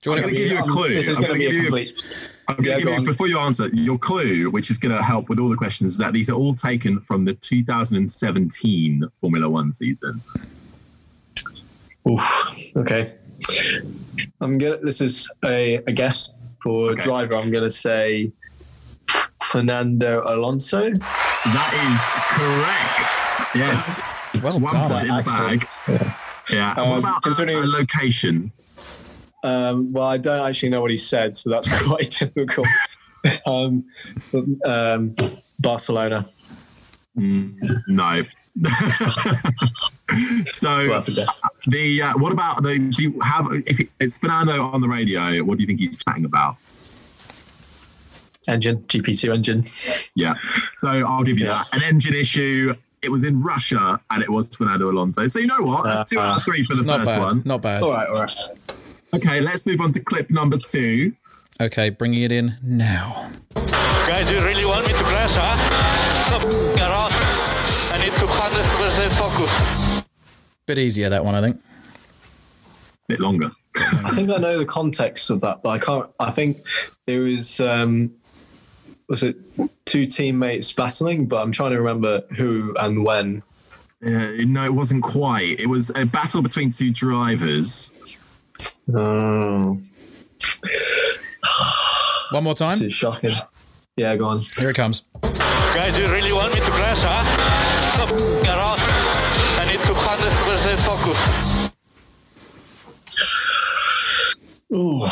Do 0.01 0.11
you 0.11 0.13
want 0.17 0.25
I'm 0.25 0.31
to 0.31 0.37
give 0.37 0.51
you 0.51 0.59
a 0.59 0.63
clue. 0.63 0.89
This 0.93 1.07
is 1.09 1.19
going 1.21 1.33
to 1.33 1.39
be 1.39 1.47
a 1.47 1.53
give 1.53 1.55
you 1.55 1.61
a- 1.61 1.65
complete. 1.67 2.03
I'm 2.49 2.57
going 2.57 2.65
to 2.65 2.77
give 2.79 2.85
go 2.85 2.91
you, 2.91 2.97
on. 2.99 3.05
before 3.05 3.29
you 3.29 3.39
answer, 3.39 3.69
your 3.69 3.97
clue, 3.97 4.51
which 4.51 4.69
is 4.69 4.77
going 4.77 4.95
to 4.95 5.03
help 5.03 5.29
with 5.29 5.39
all 5.39 5.49
the 5.49 5.57
questions, 5.57 5.93
is 5.93 5.99
that 5.99 6.13
these 6.13 6.29
are 6.29 6.35
all 6.35 6.53
taken 6.53 6.99
from 7.01 7.25
the 7.25 7.35
2017 7.35 9.05
Formula 9.15 9.49
One 9.49 9.73
season. 9.73 10.21
Oof, 12.11 12.23
okay. 12.77 13.07
I'm 14.41 14.59
gonna. 14.59 14.79
This 14.79 15.01
is 15.01 15.31
a, 15.45 15.77
a 15.87 15.93
guess 15.93 16.31
for 16.63 16.91
Okay. 16.93 17.03
driver. 17.03 17.37
I'm 17.37 17.51
gonna 17.51 17.71
say 17.71 18.33
Fernando 19.43 20.23
Alonso. 20.27 20.91
That 21.45 21.73
is 21.91 22.01
correct. 22.37 23.55
Yes. 23.55 24.21
Well 24.43 24.61
One 24.61 24.73
done. 24.73 24.91
point 24.91 25.09
in 25.09 25.17
the 25.17 25.23
bag. 25.23 25.69
Yeah. 26.51 26.73
Um, 26.77 26.89
what 26.91 26.99
about 27.01 27.19
a, 27.19 27.21
considering- 27.23 27.59
a 27.59 27.67
location? 27.67 28.53
Um, 29.45 29.93
well, 29.93 30.07
I 30.07 30.19
don't 30.19 30.47
actually 30.49 30.69
know 30.71 30.81
what 30.81 30.91
he 30.93 30.97
said, 30.97 31.35
so 31.35 31.51
that's 31.51 31.69
quite 31.85 32.11
difficult. 32.11 32.67
um, 33.47 33.85
um, 34.65 35.15
Barcelona. 35.59 36.25
Mm, 37.19 37.57
no. 37.89 38.23
so 40.47 40.77
We'll 40.79 40.93
have 40.95 41.05
to 41.07 41.13
guess. 41.13 41.41
the 41.67 42.03
uh, 42.03 42.13
what 42.19 42.33
about 42.33 42.63
the 42.63 42.79
do 42.79 43.03
you 43.03 43.21
have 43.21 43.47
if 43.67 43.81
it's 44.01 44.17
Fernando 44.19 44.63
on 44.63 44.81
the 44.81 44.89
radio 44.89 45.43
what 45.45 45.59
do 45.59 45.63
you 45.63 45.67
think 45.67 45.81
he's 45.81 45.97
chatting 45.99 46.25
about 46.25 46.57
Engine, 48.49 48.79
GP2 48.89 49.33
engine. 49.33 49.65
yeah 50.17 50.35
so 50.79 50.89
I'll 50.89 51.23
give 51.23 51.39
you 51.39 51.47
Yeah. 51.47 51.63
that 51.71 51.77
an 51.77 51.83
engine 51.85 52.15
issue 52.15 52.75
it 53.03 53.11
was 53.11 53.25
in 53.25 53.41
Russia 53.43 54.01
and 54.11 54.23
it 54.23 54.31
was 54.31 54.55
Fernando 54.55 54.91
Alonso 54.91 55.27
so 55.29 55.39
you 55.39 55.47
know 55.47 55.61
what 55.63 55.85
that's 55.85 56.11
two 56.11 56.19
out 56.19 56.37
of 56.39 56.43
three 56.43 56.63
for 56.63 56.75
the 56.75 56.85
first 56.85 57.05
bad. 57.07 57.21
one 57.23 57.43
Not 57.45 57.63
bad. 57.63 57.83
All 57.83 57.93
right, 57.93 58.09
all 58.09 58.17
right. 58.17 58.35
okay 59.15 59.41
let's 59.41 59.65
move 59.67 59.81
on 59.81 59.93
to 59.93 60.01
clip 60.01 60.29
number 60.31 60.59
two 60.59 61.13
Okay, 61.61 61.91
bringing 61.91 62.23
it 62.23 62.33
in 62.33 62.57
now. 62.63 63.31
Guys, 63.55 64.29
you 64.29 64.41
really 64.45 64.65
want 64.65 64.85
me 64.87 64.93
to 64.95 64.99
crash, 65.05 65.31
huh? 65.35 65.55
Stop 66.27 66.43
around. 66.43 67.13
I 67.93 67.99
need 68.03 68.13
to 68.15 68.27
100% 68.27 69.13
focus. 69.13 69.82
Bit 70.67 70.79
easier 70.79 71.09
that 71.09 71.25
one, 71.25 71.35
I 71.35 71.41
think. 71.41 71.61
bit 73.09 73.21
longer 73.21 73.51
I 73.77 74.11
think 74.15 74.31
I 74.31 74.37
know 74.37 74.59
the 74.59 74.67
context 74.67 75.31
of 75.31 75.41
that, 75.41 75.63
but 75.63 75.71
I 75.71 75.79
can't. 75.79 76.09
I 76.21 76.31
think 76.31 76.65
it 77.07 77.19
was 77.19 77.59
um, 77.61 78.11
was 79.09 79.23
it 79.23 79.37
two 79.87 80.07
teammates 80.07 80.73
battling, 80.73 81.27
but 81.27 81.43
I'm 81.43 81.53
trying 81.53 81.71
to 81.73 81.79
remember 81.79 82.23
who 82.37 82.75
and 82.79 83.05
when. 83.05 83.43
uh, 84.07 84.31
no 84.47 84.65
it 84.65 84.75
wasn't 84.75 85.03
quite 85.03 85.59
it 85.61 85.67
was 85.67 85.91
a 85.97 86.05
battle 86.05 86.43
between 86.43 86.71
two 86.71 86.93
drivers 86.93 87.91
Oh, 88.95 89.79
One 92.31 92.45
more 92.45 92.55
this 92.55 92.59
time. 92.61 92.83
is 92.83 92.95
shocking. 92.95 93.31
Yeah, 93.97 94.17
go 94.17 94.27
on. 94.27 94.39
Here 94.59 94.71
it 94.71 94.77
comes. 94.77 95.03
Guys, 95.23 95.99
you 95.99 96.11
really 96.11 96.33
want 96.33 96.55
me 96.55 96.61
to 96.61 96.71
crash, 96.71 97.03
huh? 97.03 97.52
Ooh. 104.73 105.07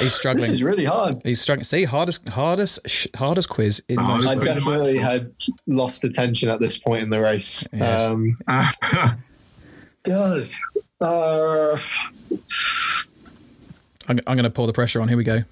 He's 0.00 0.14
struggling. 0.14 0.50
This 0.50 0.56
is 0.56 0.62
really 0.62 0.84
hard. 0.84 1.20
He's 1.24 1.40
struggling. 1.40 1.64
See, 1.64 1.84
hardest, 1.84 2.28
hardest, 2.28 2.80
sh- 2.86 3.06
hardest 3.14 3.48
quiz 3.48 3.82
in 3.88 3.98
oh, 3.98 4.02
most. 4.02 4.26
I 4.26 4.34
definitely 4.34 4.98
had 4.98 5.32
lost 5.66 6.04
attention 6.04 6.48
at 6.48 6.60
this 6.60 6.78
point 6.78 7.02
in 7.02 7.10
the 7.10 7.20
race. 7.20 7.66
Yes. 7.72 8.08
Um, 8.08 8.36
God. 10.02 10.48
Uh, 11.00 11.78
I'm, 14.08 14.20
I'm 14.26 14.36
going 14.36 14.42
to 14.42 14.50
pour 14.50 14.66
the 14.66 14.72
pressure 14.72 15.00
on. 15.00 15.08
Here 15.08 15.16
we 15.16 15.24
go. 15.24 15.42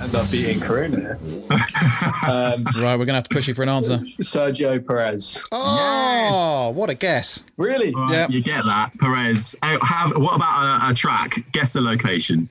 End 0.00 0.14
up 0.14 0.30
beating 0.30 0.60
Karuna. 0.60 1.16
um, 2.28 2.64
Right, 2.82 2.98
we're 2.98 3.04
going 3.04 3.08
to 3.08 3.12
have 3.14 3.28
to 3.28 3.34
push 3.34 3.48
you 3.48 3.54
for 3.54 3.62
an 3.62 3.68
answer. 3.68 3.98
Sergio 4.20 4.84
Perez. 4.84 5.42
Oh, 5.52 6.68
Yes. 6.70 6.78
what 6.78 6.90
a 6.90 6.96
guess. 6.96 7.44
Really? 7.56 7.92
Right, 7.94 8.12
Yeah. 8.12 8.28
You 8.28 8.42
get 8.42 8.64
that, 8.64 8.92
Perez. 8.98 9.54
Oh, 9.62 9.78
have 9.84 10.16
what 10.16 10.36
about 10.36 10.88
a, 10.88 10.90
a 10.90 10.94
track? 10.94 11.36
Guess 11.52 11.76
a 11.76 11.80
location. 11.80 12.48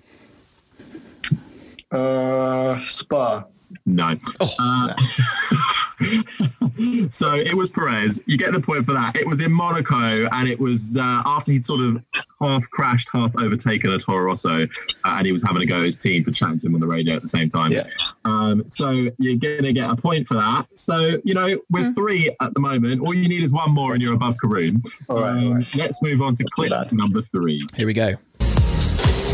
Uh, 1.91 2.80
Spa. 2.82 3.43
No. 3.86 4.16
Uh, 4.39 4.93
so 7.12 7.34
it 7.34 7.54
was 7.54 7.70
Perez. 7.70 8.22
You 8.26 8.38
get 8.38 8.54
the 8.54 8.60
point 8.60 8.86
for 8.86 8.93
that. 8.93 9.16
It 9.16 9.28
was 9.28 9.41
in 9.41 9.52
Monaco, 9.52 10.28
and 10.32 10.47
it 10.47 10.60
was 10.60 10.95
uh, 10.97 11.24
after 11.26 11.52
he'd 11.52 11.66
sort 11.66 11.82
of 11.82 12.04
half 12.41 12.70
crashed, 12.70 13.10
half 13.12 13.36
overtaken 13.38 13.91
a 13.91 14.00
Toro 14.00 14.26
Rosso, 14.26 14.64
uh, 14.64 14.68
and 15.06 15.26
he 15.26 15.32
was 15.32 15.43
having 15.43 15.62
a 15.62 15.66
go 15.66 15.80
at 15.80 15.86
his 15.86 15.95
team 15.95 16.24
for 16.24 16.32
chatting 16.32 16.60
to 16.60 16.68
him 16.68 16.76
on 16.76 16.80
the 16.80 16.88
radio 16.88 17.16
at 17.16 17.22
the 17.22 17.28
same 17.28 17.50
time. 17.50 17.72
Yeah. 17.72 17.84
Um, 18.26 18.66
so 18.66 19.10
you're 19.18 19.38
going 19.38 19.64
to 19.64 19.74
get 19.74 19.89
a 19.89 19.95
point 19.95 20.26
for 20.26 20.36
that. 20.36 20.68
So, 20.78 21.20
you 21.24 21.34
know, 21.34 21.60
with 21.70 21.93
three 21.95 22.36
at 22.41 22.54
the 22.54 22.60
moment, 22.60 23.02
all 23.02 23.16
you 23.16 23.28
need 23.28 23.43
is 23.43 23.52
one 23.52 23.72
more 23.72 23.93
and 23.93 24.02
you're 24.02 24.14
above 24.14 24.38
Karun. 24.43 24.86
All 25.10 25.22
right, 25.22 25.43
all 25.43 25.54
right. 25.56 25.76
Let's 25.76 26.02
move 26.02 26.22
on 26.22 26.36
to 26.36 26.45
clip 26.52 26.72
number 26.91 27.22
three. 27.22 27.62
Here 27.76 27.88
we 27.88 27.93
go. 27.93 28.14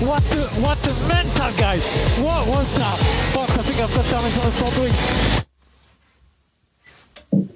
What 0.01 0.24
the, 0.24 0.41
what 0.61 0.78
the 0.84 0.93
mental 1.07 1.51
guy? 1.57 1.78
What 2.22 2.47
was 2.47 2.78
that? 2.78 2.97
Fox, 3.34 3.57
I 3.57 3.61
think 3.61 3.80
I've 3.80 3.93
got 3.95 4.05
damage 4.11 4.38
on 4.38 4.45
the 4.45 4.51
front 4.51 4.80
wing. 4.80 5.45
Do 7.44 7.50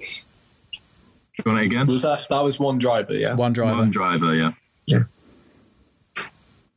you 1.38 1.44
want 1.52 1.60
it 1.60 1.66
again? 1.66 1.86
Was 1.86 2.02
that 2.02 2.26
that 2.28 2.40
was 2.44 2.58
one 2.60 2.78
driver? 2.78 3.14
Yeah. 3.14 3.34
One 3.34 3.52
driver. 3.52 3.78
One 3.78 3.90
driver, 3.90 4.34
yeah. 4.34 4.52
Yeah. 4.86 5.04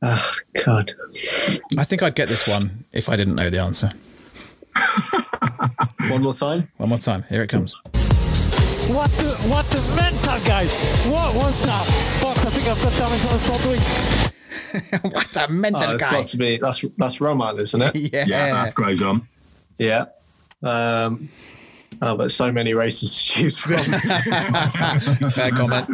Oh, 0.02 0.34
God. 0.64 0.92
I 1.78 1.84
think 1.84 2.02
I'd 2.02 2.14
get 2.14 2.28
this 2.28 2.46
one 2.46 2.84
if 2.92 3.08
I 3.08 3.16
didn't 3.16 3.34
know 3.36 3.48
the 3.50 3.60
answer. 3.60 3.90
One 6.10 6.22
more 6.22 6.34
time. 6.34 6.68
One 6.76 6.90
more 6.90 6.98
time. 6.98 7.24
Here 7.30 7.42
it 7.42 7.48
comes. 7.48 7.74
What 8.92 9.10
the, 9.12 9.30
what 9.48 9.64
the 9.70 9.80
mental 9.96 10.38
guy? 10.46 10.66
What 11.10 11.34
was 11.34 11.64
that? 11.64 11.86
Fox, 12.20 12.44
I 12.44 12.50
think 12.50 12.68
I've 12.68 12.82
got 12.82 12.92
damage 12.98 13.24
on 13.24 13.32
the 13.32 13.38
front 13.38 13.66
wing. 13.66 15.12
what 15.12 15.36
a 15.36 15.44
Oh, 15.44 15.48
mental 15.52 15.90
it's 15.92 16.02
guy. 16.02 16.10
got 16.10 16.26
to 16.26 16.36
be 16.36 16.58
that's 16.58 16.84
that's 16.98 17.20
Romain, 17.22 17.58
isn't 17.58 17.80
it? 17.80 17.94
yeah. 18.12 18.24
Yeah, 18.26 18.52
that's 18.52 18.74
Grosjean. 18.74 19.22
Yeah. 19.78 20.04
Um, 20.62 21.28
oh, 22.02 22.16
but 22.16 22.30
so 22.30 22.50
many 22.50 22.74
races 22.74 23.16
to 23.18 23.24
choose 23.24 23.58
from. 23.58 23.76
Fair 25.30 25.50
comment. 25.50 25.88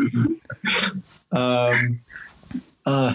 um, 1.32 2.00
uh, 2.86 3.14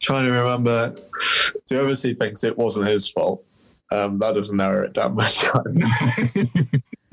trying 0.00 0.26
to 0.26 0.32
remember. 0.32 0.94
So 1.66 1.80
obviously 1.80 2.14
thinks 2.14 2.44
it 2.44 2.56
wasn't 2.56 2.88
his 2.88 3.08
fault. 3.08 3.44
Um, 3.90 4.18
that 4.20 4.34
doesn't 4.34 4.56
narrow 4.56 4.84
it 4.84 4.94
down 4.94 5.14
much 5.14 5.40
time. 5.40 5.82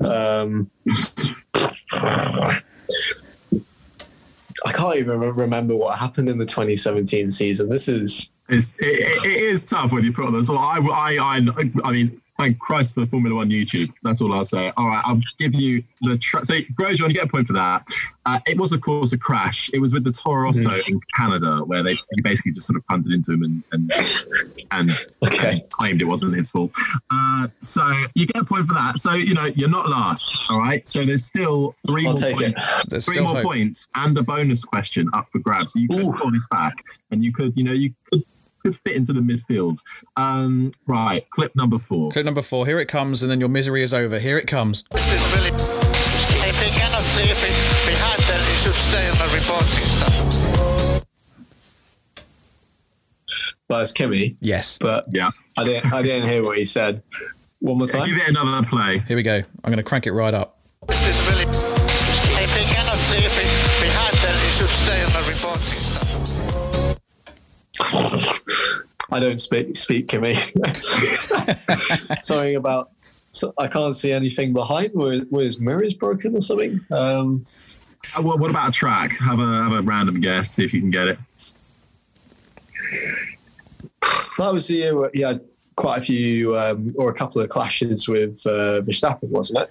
um, 0.04 0.70
I 4.64 4.72
can't 4.72 4.96
even 4.96 5.20
re- 5.20 5.30
remember 5.30 5.76
what 5.76 5.98
happened 5.98 6.28
in 6.28 6.38
the 6.38 6.46
2017 6.46 7.30
season. 7.30 7.68
This 7.68 7.86
is 7.88 8.30
It's, 8.48 8.70
it, 8.78 9.24
it 9.24 9.42
is 9.42 9.62
tough 9.62 9.92
when 9.92 10.04
you 10.04 10.12
put 10.12 10.24
on 10.24 10.32
those. 10.32 10.48
Well, 10.48 10.58
I, 10.58 10.78
I, 10.78 11.18
I, 11.18 11.70
I 11.84 11.92
mean, 11.92 12.19
thank 12.40 12.58
Christ 12.58 12.94
for 12.94 13.04
Formula 13.04 13.36
One 13.36 13.50
YouTube. 13.50 13.92
That's 14.02 14.20
all 14.22 14.32
I'll 14.32 14.44
say. 14.44 14.72
All 14.76 14.88
right, 14.88 15.02
I'll 15.04 15.20
give 15.38 15.54
you 15.54 15.82
the. 16.00 16.16
Tra- 16.16 16.44
so, 16.44 16.54
Grosjean, 16.78 17.08
you 17.08 17.14
get 17.14 17.24
a 17.24 17.28
point 17.28 17.46
for 17.46 17.52
that. 17.52 17.86
Uh, 18.24 18.38
it 18.46 18.58
was, 18.58 18.72
of 18.72 18.80
course, 18.80 19.12
a 19.12 19.18
crash. 19.18 19.70
It 19.74 19.78
was 19.78 19.92
with 19.92 20.04
the 20.04 20.10
Toro 20.10 20.44
Rosso 20.44 20.70
in 20.70 21.00
Canada, 21.14 21.58
where 21.64 21.82
they 21.82 21.94
basically 22.22 22.52
just 22.52 22.66
sort 22.66 22.78
of 22.78 22.86
punted 22.86 23.12
into 23.12 23.32
him 23.32 23.42
and 23.42 23.62
and 23.72 23.92
and, 24.70 24.90
Okay. 25.22 25.52
and 25.52 25.70
claimed 25.70 26.00
it 26.00 26.06
wasn't 26.06 26.34
his 26.34 26.50
fault. 26.50 26.72
Uh, 27.10 27.48
so 27.60 27.82
you 28.14 28.26
get 28.26 28.42
a 28.42 28.44
point 28.44 28.66
for 28.66 28.74
that. 28.74 28.98
So 28.98 29.12
you 29.12 29.34
know 29.34 29.44
you're 29.44 29.68
not 29.68 29.88
last. 29.90 30.50
All 30.50 30.58
right. 30.58 30.86
So 30.86 31.02
there's 31.02 31.24
still 31.24 31.74
3 31.86 32.06
I'll 32.06 32.12
more 32.12 32.20
take 32.20 32.36
points 32.36 32.52
it. 32.56 32.88
There's 32.90 33.04
three 33.04 33.14
still 33.14 33.24
more 33.24 33.36
hope. 33.36 33.44
points 33.44 33.86
and 33.94 34.16
a 34.16 34.22
bonus 34.22 34.64
question 34.64 35.10
up 35.12 35.28
for 35.30 35.40
grabs. 35.40 35.74
You 35.76 35.88
could 35.88 36.06
Ooh. 36.06 36.12
call 36.12 36.30
this 36.30 36.46
back, 36.50 36.84
and 37.10 37.22
you 37.22 37.32
could, 37.32 37.56
you 37.56 37.64
know, 37.64 37.72
you 37.72 37.92
could 38.10 38.22
could 38.62 38.74
fit 38.76 38.96
into 38.96 39.12
the 39.12 39.20
midfield. 39.20 39.78
Um, 40.16 40.72
right, 40.86 41.28
clip 41.30 41.54
number 41.56 41.78
four. 41.78 42.10
Clip 42.10 42.24
number 42.24 42.42
four. 42.42 42.66
Here 42.66 42.78
it 42.78 42.86
comes, 42.88 43.22
and 43.22 43.30
then 43.30 43.40
your 43.40 43.48
misery 43.48 43.82
is 43.82 43.92
over. 43.94 44.18
Here 44.18 44.38
it 44.38 44.46
comes. 44.46 44.84
Is 44.94 45.04
this 45.06 45.32
really? 45.34 45.50
If 46.48 46.58
they 46.60 46.70
cannot 46.70 47.02
see 47.02 47.24
it 47.24 47.36
behind 47.86 48.20
them, 48.22 48.40
it 48.40 48.56
should 48.56 48.74
stay 48.74 49.08
on 49.08 49.16
the 49.18 49.24
reporting 49.34 49.84
stuff. 49.84 51.04
well, 53.68 53.80
it's 53.80 53.92
Kimi, 53.92 54.36
Yes. 54.40 54.78
but 54.78 55.06
Yeah, 55.10 55.28
I 55.56 55.64
didn't 55.64 55.92
I 55.92 56.02
didn't 56.02 56.28
hear 56.28 56.42
what 56.42 56.58
he 56.58 56.64
said. 56.64 57.02
One 57.60 57.78
more 57.78 57.86
time. 57.86 58.08
give 58.08 58.16
it 58.16 58.28
another 58.28 58.66
play. 58.66 58.98
Here 59.00 59.16
we 59.16 59.22
go. 59.22 59.36
I'm 59.36 59.44
going 59.70 59.76
to 59.76 59.82
crank 59.82 60.06
it 60.06 60.12
right 60.12 60.32
up. 60.32 60.59
I 69.10 69.20
don't 69.20 69.40
speak 69.40 69.76
speak 69.76 70.08
Kimi. 70.08 70.34
Something 72.22 72.56
about 72.56 72.90
so 73.32 73.54
I 73.58 73.68
can't 73.68 73.94
see 73.94 74.12
anything 74.12 74.52
behind. 74.52 74.92
Were, 74.94 75.20
were 75.30 75.44
his 75.44 75.60
mirrors 75.60 75.94
broken 75.94 76.36
or 76.36 76.40
something? 76.40 76.80
Um, 76.90 77.42
Uh, 78.16 78.22
what, 78.22 78.38
what 78.38 78.50
about 78.50 78.70
a 78.70 78.72
track? 78.72 79.12
Have 79.18 79.40
a 79.40 79.62
have 79.64 79.72
a 79.72 79.82
random 79.82 80.20
guess. 80.20 80.50
See 80.50 80.64
if 80.64 80.72
you 80.72 80.80
can 80.80 80.90
get 80.90 81.08
it. 81.08 81.18
that 84.38 84.52
was 84.52 84.66
the 84.68 84.74
year 84.74 84.96
where 84.96 85.10
he 85.12 85.20
had 85.20 85.40
quite 85.76 85.98
a 85.98 86.00
few 86.00 86.58
um, 86.58 86.92
or 86.96 87.10
a 87.10 87.14
couple 87.14 87.40
of 87.40 87.48
clashes 87.50 88.08
with 88.08 88.44
uh, 88.46 88.80
Verstappen, 88.82 89.28
wasn't 89.28 89.60
it? 89.60 89.70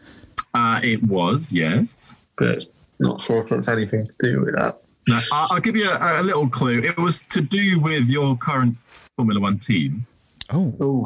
Uh, 0.53 0.79
it 0.83 1.03
was 1.03 1.51
yes. 1.51 2.15
But 2.37 2.65
not 2.99 3.19
sure 3.21 3.43
if 3.43 3.51
it's 3.51 3.67
anything 3.67 4.07
to 4.07 4.13
do 4.19 4.41
with 4.41 4.55
that. 4.55 4.81
No, 5.07 5.19
I'll 5.31 5.59
give 5.59 5.75
you 5.75 5.89
a, 5.89 6.21
a 6.21 6.23
little 6.23 6.47
clue. 6.47 6.79
It 6.79 6.97
was 6.97 7.21
to 7.29 7.41
do 7.41 7.79
with 7.79 8.07
your 8.07 8.37
current 8.37 8.75
Formula 9.19 9.41
One 9.41 9.59
team. 9.59 10.05
Oh, 10.49 10.73
Oh, 10.79 11.05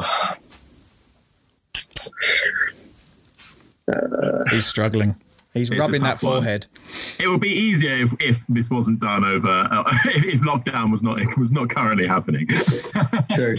he's 4.52 4.68
struggling. 4.68 5.16
He's 5.56 5.72
It's 5.72 5.80
rubbing 5.80 6.02
that 6.02 6.12
tough 6.12 6.24
one. 6.24 6.34
forehead. 6.42 6.68
It 7.20 7.28
would 7.28 7.42
be 7.42 7.50
easier 7.50 7.94
if, 7.96 8.14
if 8.22 8.46
this 8.48 8.70
wasn't 8.70 9.00
done 9.00 9.26
over 9.26 9.48
uh, 9.48 9.84
if, 10.06 10.26
if 10.36 10.42
lockdown 10.42 10.92
was 10.92 11.02
not 11.02 11.18
was 11.40 11.52
not 11.52 11.72
currently 11.72 12.06
happening. 12.06 12.48
true. 13.34 13.58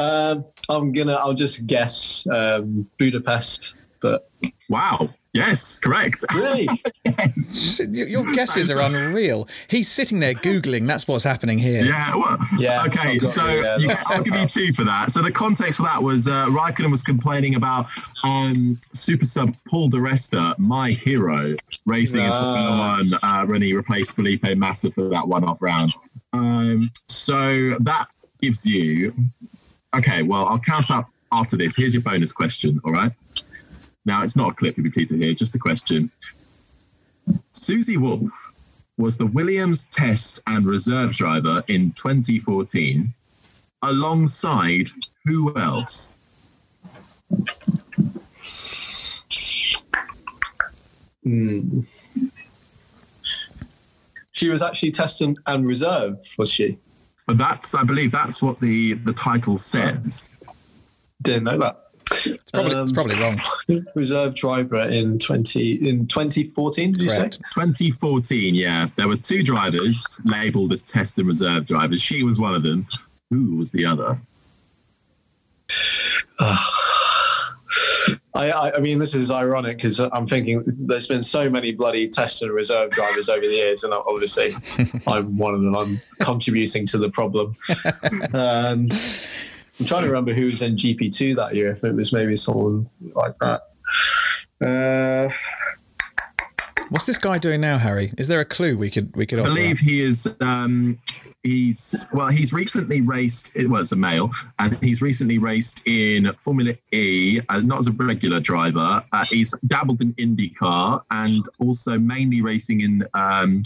um, 0.00 0.44
I'm 0.68 0.90
gonna. 0.90 1.14
I'll 1.14 1.32
just 1.34 1.64
guess 1.68 2.26
um, 2.32 2.90
Budapest. 2.98 3.74
But 4.00 4.28
wow. 4.68 5.08
Yes, 5.36 5.78
correct. 5.78 6.24
really, 6.34 6.68
Your 7.90 8.08
your 8.08 8.24
guesses 8.32 8.70
are 8.70 8.80
unreal. 8.80 9.48
He's 9.68 9.88
sitting 9.90 10.20
there 10.20 10.34
googling. 10.34 10.86
That's 10.86 11.06
what's 11.06 11.24
happening 11.24 11.58
here. 11.58 11.84
Yeah. 11.84 12.14
Well, 12.16 12.38
Yeah, 12.58 12.84
Okay. 12.86 13.18
Got 13.18 13.28
So 13.30 13.44
the, 13.46 13.76
you 13.80 13.88
get, 13.88 14.02
I'll 14.06 14.22
give 14.22 14.34
you 14.34 14.46
two 14.58 14.72
for 14.72 14.84
that. 14.84 15.12
So 15.12 15.22
the 15.22 15.30
context 15.30 15.76
for 15.78 15.82
that 15.84 16.02
was 16.02 16.26
uh, 16.26 16.46
Raikkonen 16.46 16.90
was 16.90 17.02
complaining 17.02 17.54
about 17.56 17.86
um, 18.24 18.78
super 18.92 19.24
sub 19.24 19.54
Paul 19.68 19.88
Di 19.88 19.98
Resta, 19.98 20.58
my 20.58 20.90
hero, 20.90 21.54
racing 21.84 22.22
in 22.24 22.32
Formula 22.32 22.76
One 22.78 23.06
uh, 23.22 23.44
when 23.46 23.62
he 23.62 23.74
replaced 23.74 24.14
Felipe 24.14 24.44
Massa 24.56 24.90
for 24.90 25.08
that 25.08 25.26
one-off 25.26 25.60
round. 25.60 25.94
Um, 26.32 26.90
so 27.08 27.76
that 27.80 28.08
gives 28.40 28.64
you. 28.66 29.12
Okay. 29.94 30.22
Well, 30.22 30.46
I'll 30.46 30.58
count 30.58 30.90
up 30.90 31.04
after 31.32 31.56
this. 31.56 31.76
Here's 31.76 31.94
your 31.94 32.02
bonus 32.02 32.32
question. 32.32 32.80
All 32.84 32.92
right. 32.92 33.12
Now 34.06 34.22
it's 34.22 34.36
not 34.36 34.52
a 34.52 34.54
clip. 34.54 34.72
If 34.72 34.78
You'll 34.78 34.84
be 34.84 34.90
pleased 34.90 35.10
to 35.10 35.18
hear. 35.18 35.34
Just 35.34 35.54
a 35.54 35.58
question. 35.58 36.10
Susie 37.50 37.96
Wolff 37.96 38.52
was 38.96 39.16
the 39.16 39.26
Williams 39.26 39.84
test 39.84 40.40
and 40.46 40.64
reserve 40.64 41.12
driver 41.12 41.62
in 41.68 41.92
2014 41.92 43.12
alongside 43.82 44.88
who 45.24 45.54
else? 45.58 46.20
Hmm. 51.22 51.80
She 54.32 54.48
was 54.48 54.62
actually 54.62 54.92
test 54.92 55.20
and, 55.22 55.38
and 55.46 55.66
reserve, 55.66 56.18
was 56.38 56.50
she? 56.50 56.78
But 57.26 57.38
that's, 57.38 57.74
I 57.74 57.82
believe, 57.82 58.12
that's 58.12 58.40
what 58.40 58.60
the 58.60 58.92
the 58.92 59.12
title 59.12 59.56
says. 59.56 60.30
Didn't 61.22 61.44
know 61.44 61.58
that. 61.58 61.85
It's 62.34 62.50
probably, 62.50 62.72
it's 62.76 62.90
Um, 62.90 62.94
probably 62.94 63.16
wrong. 63.16 63.40
Reserve 63.94 64.34
driver 64.34 64.82
in 64.82 65.18
twenty 65.18 65.88
in 65.88 66.06
twenty 66.06 66.44
fourteen. 66.48 66.92
Did 66.92 67.02
you 67.02 67.10
say? 67.10 67.28
2014, 67.28 68.54
yeah. 68.54 68.88
There 68.96 69.08
were 69.08 69.16
two 69.16 69.42
drivers 69.42 70.20
labeled 70.24 70.72
as 70.72 70.82
test 70.82 71.18
and 71.18 71.26
reserve 71.26 71.66
drivers. 71.66 72.00
She 72.02 72.24
was 72.24 72.38
one 72.38 72.54
of 72.54 72.62
them. 72.62 72.86
Who 73.30 73.56
was 73.56 73.70
the 73.70 73.84
other? 73.86 74.18
I, 78.34 78.50
I, 78.50 78.76
I 78.76 78.80
mean, 78.80 78.98
this 78.98 79.14
is 79.14 79.30
ironic 79.30 79.78
because 79.78 79.98
I'm 79.98 80.26
thinking 80.26 80.62
there's 80.66 81.06
been 81.06 81.22
so 81.22 81.48
many 81.48 81.72
bloody 81.72 82.06
test 82.08 82.42
and 82.42 82.52
reserve 82.52 82.90
drivers 82.90 83.28
over 83.30 83.40
the 83.40 83.46
years, 83.46 83.82
and 83.82 83.92
obviously 83.94 84.52
I'm 85.06 85.38
one 85.38 85.54
of 85.54 85.62
them. 85.62 85.74
I'm 85.74 86.00
contributing 86.20 86.86
to 86.88 86.98
the 86.98 87.10
problem. 87.10 87.56
Um, 88.34 88.88
I'm 89.78 89.86
trying 89.86 90.02
to 90.02 90.08
remember 90.08 90.32
who 90.32 90.44
was 90.44 90.62
in 90.62 90.76
GP2 90.76 91.36
that 91.36 91.54
year. 91.54 91.72
If 91.72 91.84
it 91.84 91.94
was 91.94 92.12
maybe 92.12 92.36
someone 92.36 92.88
like 93.14 93.34
that. 93.40 93.62
Uh, 94.60 95.28
What's 96.88 97.04
this 97.04 97.18
guy 97.18 97.38
doing 97.38 97.60
now, 97.60 97.78
Harry? 97.78 98.12
Is 98.16 98.28
there 98.28 98.40
a 98.40 98.44
clue 98.44 98.76
we 98.76 98.90
could 98.90 99.14
we 99.16 99.26
could 99.26 99.40
I 99.40 99.42
believe 99.42 99.78
he 99.78 100.02
is. 100.02 100.28
Um, 100.40 100.98
he's 101.42 102.06
well. 102.12 102.28
He's 102.28 102.52
recently 102.52 103.00
raced. 103.00 103.50
Well, 103.56 103.80
it's 103.80 103.90
a 103.90 103.96
male, 103.96 104.30
and 104.60 104.76
he's 104.82 105.02
recently 105.02 105.38
raced 105.38 105.82
in 105.86 106.32
Formula 106.34 106.74
E, 106.92 107.40
uh, 107.48 107.60
not 107.60 107.80
as 107.80 107.88
a 107.88 107.90
regular 107.90 108.38
driver. 108.38 109.04
Uh, 109.12 109.24
he's 109.24 109.52
dabbled 109.66 110.00
in 110.00 110.14
IndyCar 110.14 111.02
and 111.10 111.48
also 111.58 111.98
mainly 111.98 112.40
racing 112.40 112.82
in 112.82 113.04
um, 113.14 113.64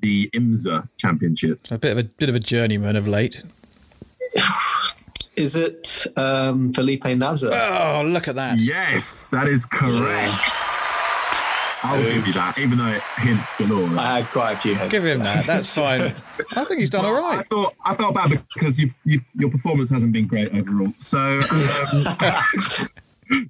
the 0.00 0.28
IMSA 0.34 0.86
Championship. 0.98 1.60
a 1.70 1.78
bit 1.78 1.92
of 1.92 1.98
a 1.98 2.04
bit 2.04 2.28
of 2.28 2.34
a 2.34 2.40
journeyman 2.40 2.96
of 2.96 3.08
late. 3.08 3.42
is 5.38 5.56
it 5.56 6.06
um, 6.16 6.72
Felipe 6.72 7.04
Nasr? 7.04 7.50
Oh, 7.52 8.04
look 8.06 8.28
at 8.28 8.34
that! 8.34 8.58
Yes, 8.60 9.28
that 9.28 9.48
is 9.48 9.64
correct. 9.64 10.32
I'll 11.82 12.02
give 12.02 12.26
you 12.26 12.32
that, 12.32 12.58
even 12.58 12.78
though 12.78 12.88
it 12.88 13.02
hints 13.18 13.54
galore. 13.54 13.88
I 13.98 14.18
had 14.18 14.26
quite 14.30 14.52
a 14.54 14.60
few 14.60 14.74
heads. 14.74 14.90
Give 14.90 15.04
him 15.04 15.22
that. 15.22 15.46
That's 15.46 15.72
fine. 15.72 16.02
I 16.02 16.64
think 16.64 16.80
he's 16.80 16.90
done 16.90 17.04
all 17.04 17.14
right. 17.14 17.38
I 17.38 17.42
thought 17.42 17.74
I 17.84 17.94
felt 17.94 18.14
bad 18.14 18.30
because 18.52 18.80
you've, 18.80 18.94
you've, 19.04 19.24
your 19.36 19.50
performance 19.50 19.88
hasn't 19.90 20.12
been 20.12 20.26
great 20.26 20.52
overall. 20.54 20.92
So, 20.98 21.18
um, 21.18 21.40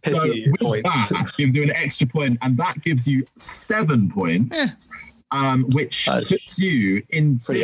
so 0.05 0.29
with 0.61 0.85
that 0.85 1.33
gives 1.37 1.57
you 1.57 1.63
an 1.63 1.71
extra 1.71 2.07
point, 2.07 2.39
and 2.43 2.57
that 2.59 2.83
gives 2.83 3.09
you 3.09 3.27
seven 3.37 4.11
points, 4.11 4.91
um, 5.31 5.65
which 5.73 6.07
That's 6.07 6.31
puts 6.31 6.59
you 6.59 7.03
into 7.11 7.55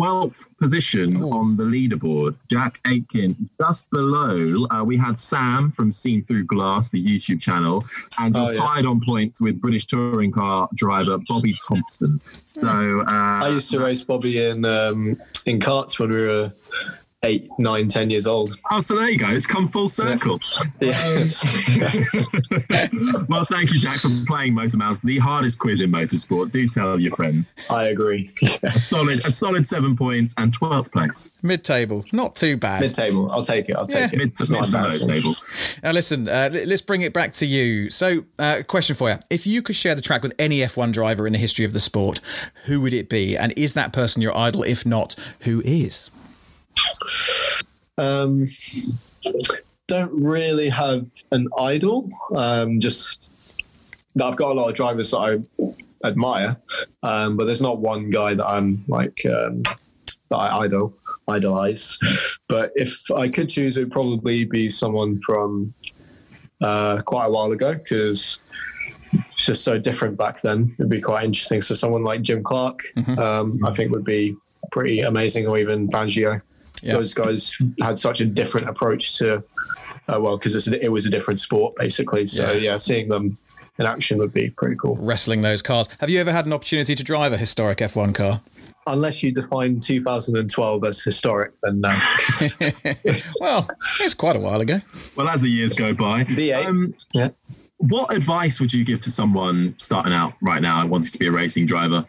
pretty 0.00 0.16
average. 0.16 0.36
twelfth 0.36 0.58
position 0.58 1.22
on 1.22 1.56
the 1.56 1.64
leaderboard. 1.64 2.34
Jack 2.48 2.80
Aitken, 2.86 3.48
just 3.60 3.90
below. 3.90 4.66
Uh, 4.70 4.82
we 4.84 4.96
had 4.96 5.18
Sam 5.18 5.70
from 5.70 5.92
Seen 5.92 6.22
Through 6.22 6.44
Glass, 6.46 6.90
the 6.90 7.02
YouTube 7.04 7.40
channel, 7.40 7.84
and 8.18 8.34
you're 8.34 8.44
Oh, 8.46 8.50
yeah. 8.52 8.60
tied 8.60 8.86
on 8.86 9.00
points 9.00 9.40
with 9.40 9.60
British 9.60 9.86
touring 9.86 10.32
car 10.32 10.68
driver 10.74 11.18
Bobby 11.28 11.54
Thompson. 11.66 12.20
So 12.52 12.66
uh, 13.06 13.44
I 13.44 13.48
used 13.48 13.70
to 13.70 13.80
race 13.80 14.02
Bobby 14.02 14.44
in 14.44 14.64
um, 14.64 15.20
in 15.46 15.60
karts 15.60 15.98
when 15.98 16.10
we 16.10 16.22
were 16.22 16.52
eight, 17.22 17.50
nine, 17.58 17.86
ten 17.88 18.08
years 18.08 18.26
old. 18.26 18.58
Oh, 18.70 18.80
so 18.80 18.96
there 18.98 19.10
you 19.10 19.18
go. 19.18 19.28
It's 19.28 19.44
come 19.46 19.68
full 19.68 19.88
circle. 19.88 20.40
Yeah. 20.80 21.28
well, 23.28 23.44
thank 23.44 23.72
you, 23.72 23.78
Jack, 23.78 23.96
for 23.96 24.08
playing 24.26 24.54
Motor 24.54 24.78
Motormouth, 24.78 25.02
the 25.02 25.18
hardest 25.18 25.58
quiz 25.58 25.80
in 25.82 25.90
motorsport. 25.92 26.50
Do 26.50 26.66
tell 26.66 26.98
your 26.98 27.14
friends. 27.14 27.54
I 27.68 27.88
agree. 27.88 28.30
A 28.62 28.78
solid, 28.80 29.18
a 29.26 29.30
solid 29.30 29.66
seven 29.66 29.94
points 29.96 30.32
and 30.38 30.52
twelfth 30.54 30.90
place. 30.92 31.32
Mid 31.42 31.64
table, 31.64 32.04
not 32.12 32.34
too 32.36 32.56
bad. 32.56 32.80
Mid 32.80 32.94
table. 32.94 33.30
I'll 33.30 33.44
take 33.44 33.68
it. 33.68 33.76
I'll 33.76 33.86
take 33.86 34.12
Yeah. 34.12 34.18
it. 34.18 34.18
Mid 34.18 34.34
to 34.36 34.42
It's 34.44 34.50
not 34.50 34.60
mid 34.62 34.70
to 34.70 34.76
low 34.76 34.82
embarrassing. 34.84 35.08
table. 35.08 35.34
Now, 35.82 35.92
listen, 35.92 36.28
uh, 36.28 36.48
let's 36.52 36.82
bring 36.82 37.02
it 37.02 37.12
back 37.12 37.32
to 37.34 37.46
you. 37.46 37.90
So, 37.90 38.24
uh, 38.38 38.62
question 38.66 38.96
for 38.96 39.10
you. 39.10 39.16
If 39.28 39.46
you 39.46 39.60
could 39.62 39.76
share 39.76 39.94
the 39.94 40.02
track 40.02 40.22
with 40.22 40.34
any 40.38 40.60
F1 40.60 40.92
driver 40.92 41.26
in 41.26 41.32
the 41.34 41.38
history 41.38 41.64
of 41.66 41.72
the 41.74 41.80
sport, 41.80 42.20
who 42.64 42.80
would 42.80 42.94
it 42.94 43.08
be? 43.10 43.36
And 43.36 43.52
is 43.56 43.74
that 43.74 43.92
person 43.92 44.22
your 44.22 44.36
idol? 44.36 44.62
If 44.62 44.86
not, 44.86 45.14
who 45.40 45.60
is? 45.64 46.10
Um, 47.98 48.46
don't 49.86 50.12
really 50.12 50.68
have 50.68 51.10
an 51.32 51.48
idol. 51.58 52.08
Um, 52.34 52.80
just 52.80 53.30
I've 54.20 54.36
got 54.36 54.52
a 54.52 54.54
lot 54.54 54.68
of 54.68 54.74
drivers 54.74 55.10
that 55.10 55.18
I 55.18 56.06
admire, 56.06 56.56
um, 57.02 57.36
but 57.36 57.44
there's 57.44 57.62
not 57.62 57.78
one 57.78 58.10
guy 58.10 58.34
that 58.34 58.46
I'm 58.46 58.84
like 58.88 59.24
um, 59.26 59.62
that 60.30 60.36
I 60.36 60.60
idol 60.60 60.94
idolize. 61.28 61.98
But 62.48 62.72
if 62.74 63.10
I 63.10 63.28
could 63.28 63.48
choose, 63.48 63.76
it 63.76 63.80
would 63.80 63.92
probably 63.92 64.44
be 64.44 64.70
someone 64.70 65.20
from 65.20 65.72
uh, 66.60 67.02
quite 67.02 67.26
a 67.26 67.30
while 67.30 67.52
ago 67.52 67.74
because 67.74 68.40
it's 69.12 69.46
just 69.46 69.64
so 69.64 69.78
different 69.78 70.16
back 70.16 70.40
then. 70.40 70.74
It'd 70.74 70.88
be 70.88 71.00
quite 71.00 71.24
interesting. 71.24 71.62
So 71.62 71.74
someone 71.74 72.04
like 72.04 72.22
Jim 72.22 72.42
Clark, 72.42 72.80
um, 73.18 73.60
I 73.64 73.74
think 73.74 73.92
would 73.92 74.04
be 74.04 74.36
pretty 74.72 75.00
amazing, 75.00 75.46
or 75.46 75.58
even 75.58 75.88
Fangio. 75.88 76.40
Yeah. 76.82 76.94
Those 76.94 77.14
guys 77.14 77.56
had 77.82 77.98
such 77.98 78.20
a 78.20 78.24
different 78.24 78.68
approach 78.68 79.16
to, 79.18 79.42
uh, 80.08 80.18
well, 80.20 80.36
because 80.38 80.68
it 80.68 80.90
was 80.92 81.06
a 81.06 81.10
different 81.10 81.40
sport 81.40 81.74
basically. 81.76 82.26
So 82.26 82.52
Yeah. 82.52 82.58
yeah. 82.58 82.76
seeing 82.76 83.08
them 83.08 83.36
in 83.78 83.86
action 83.86 84.18
would 84.18 84.32
be 84.32 84.50
pretty 84.50 84.76
cool. 84.76 84.96
Wrestling 84.96 85.42
those 85.42 85.62
cars. 85.62 85.88
Have 86.00 86.10
you 86.10 86.20
ever 86.20 86.32
had 86.32 86.46
an 86.46 86.52
opportunity 86.52 86.94
to 86.94 87.02
drive 87.04 87.32
a 87.32 87.38
historic 87.38 87.78
F1 87.78 88.14
car? 88.14 88.40
Unless 88.86 89.22
you 89.22 89.30
define 89.30 89.78
2012 89.80 90.84
as 90.84 91.00
historic, 91.02 91.52
then 91.62 91.80
no. 91.80 91.96
well, 93.40 93.68
it's 94.00 94.14
quite 94.14 94.36
a 94.36 94.38
while 94.40 94.60
ago. 94.60 94.80
Well, 95.16 95.28
as 95.28 95.40
the 95.40 95.48
years 95.50 95.72
go 95.74 95.92
by, 95.94 96.24
V8. 96.24 96.66
um, 96.66 96.94
yeah. 97.12 97.28
what 97.76 98.12
advice 98.12 98.58
would 98.60 98.72
you 98.72 98.84
give 98.84 99.00
to 99.00 99.10
someone 99.10 99.74
starting 99.78 100.12
out 100.12 100.32
right 100.42 100.62
now 100.62 100.80
and 100.80 100.90
wanting 100.90 101.10
to 101.10 101.18
be 101.18 101.26
a 101.26 101.32
racing 101.32 101.66
driver? 101.66 102.04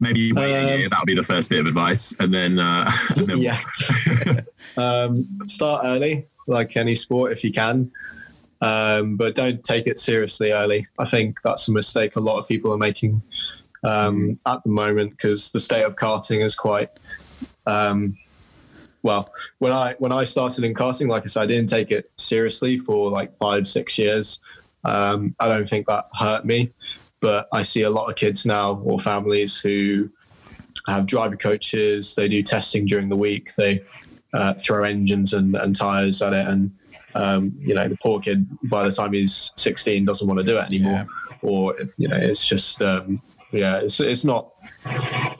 Maybe 0.00 0.32
wait 0.32 0.52
a 0.52 0.74
Um, 0.74 0.80
year. 0.80 0.88
That 0.88 1.00
would 1.00 1.06
be 1.06 1.14
the 1.14 1.22
first 1.22 1.48
bit 1.48 1.60
of 1.60 1.66
advice, 1.66 2.14
and 2.18 2.32
then, 2.32 2.58
uh, 2.58 2.90
and 3.16 3.26
then 3.26 3.38
yeah. 3.38 3.60
um, 4.76 5.26
start 5.46 5.82
early, 5.84 6.26
like 6.46 6.76
any 6.76 6.94
sport, 6.94 7.32
if 7.32 7.44
you 7.44 7.52
can. 7.52 7.90
Um, 8.60 9.16
but 9.16 9.34
don't 9.34 9.62
take 9.62 9.86
it 9.86 9.98
seriously 9.98 10.52
early. 10.52 10.86
I 10.98 11.04
think 11.04 11.36
that's 11.44 11.68
a 11.68 11.72
mistake 11.72 12.16
a 12.16 12.20
lot 12.20 12.38
of 12.38 12.48
people 12.48 12.72
are 12.72 12.78
making 12.78 13.20
um, 13.84 14.38
at 14.46 14.62
the 14.64 14.70
moment 14.70 15.10
because 15.10 15.50
the 15.52 15.60
state 15.60 15.84
of 15.84 15.96
karting 15.96 16.42
is 16.42 16.54
quite. 16.54 16.88
Um, 17.66 18.16
well, 19.02 19.30
when 19.58 19.72
I 19.72 19.94
when 19.98 20.10
I 20.10 20.24
started 20.24 20.64
in 20.64 20.74
karting, 20.74 21.08
like 21.08 21.22
I 21.22 21.26
said, 21.26 21.42
I 21.42 21.46
didn't 21.46 21.68
take 21.68 21.90
it 21.90 22.10
seriously 22.16 22.78
for 22.78 23.10
like 23.10 23.36
five 23.36 23.68
six 23.68 23.98
years. 23.98 24.40
Um, 24.84 25.34
I 25.38 25.48
don't 25.48 25.68
think 25.68 25.86
that 25.86 26.08
hurt 26.14 26.44
me, 26.44 26.72
but 27.26 27.48
I 27.50 27.62
see 27.62 27.82
a 27.82 27.90
lot 27.90 28.08
of 28.08 28.14
kids 28.14 28.46
now 28.46 28.80
or 28.84 29.00
families 29.00 29.58
who 29.58 30.08
have 30.86 31.06
driver 31.06 31.34
coaches. 31.34 32.14
They 32.14 32.28
do 32.28 32.40
testing 32.40 32.86
during 32.86 33.08
the 33.08 33.16
week. 33.16 33.52
They 33.56 33.82
uh, 34.32 34.54
throw 34.54 34.84
engines 34.84 35.32
and, 35.32 35.56
and 35.56 35.74
tires 35.74 36.22
at 36.22 36.32
it, 36.32 36.46
and 36.46 36.70
um, 37.16 37.52
you 37.58 37.74
know 37.74 37.88
the 37.88 37.96
poor 37.96 38.20
kid 38.20 38.46
by 38.70 38.84
the 38.84 38.94
time 38.94 39.12
he's 39.12 39.50
16 39.56 40.04
doesn't 40.04 40.28
want 40.28 40.38
to 40.38 40.44
do 40.44 40.56
it 40.56 40.66
anymore, 40.66 41.04
or 41.42 41.74
you 41.96 42.06
know 42.06 42.16
it's 42.16 42.46
just 42.46 42.80
um, 42.80 43.20
yeah, 43.50 43.78
it's 43.78 43.98
it's 43.98 44.24
not 44.24 44.52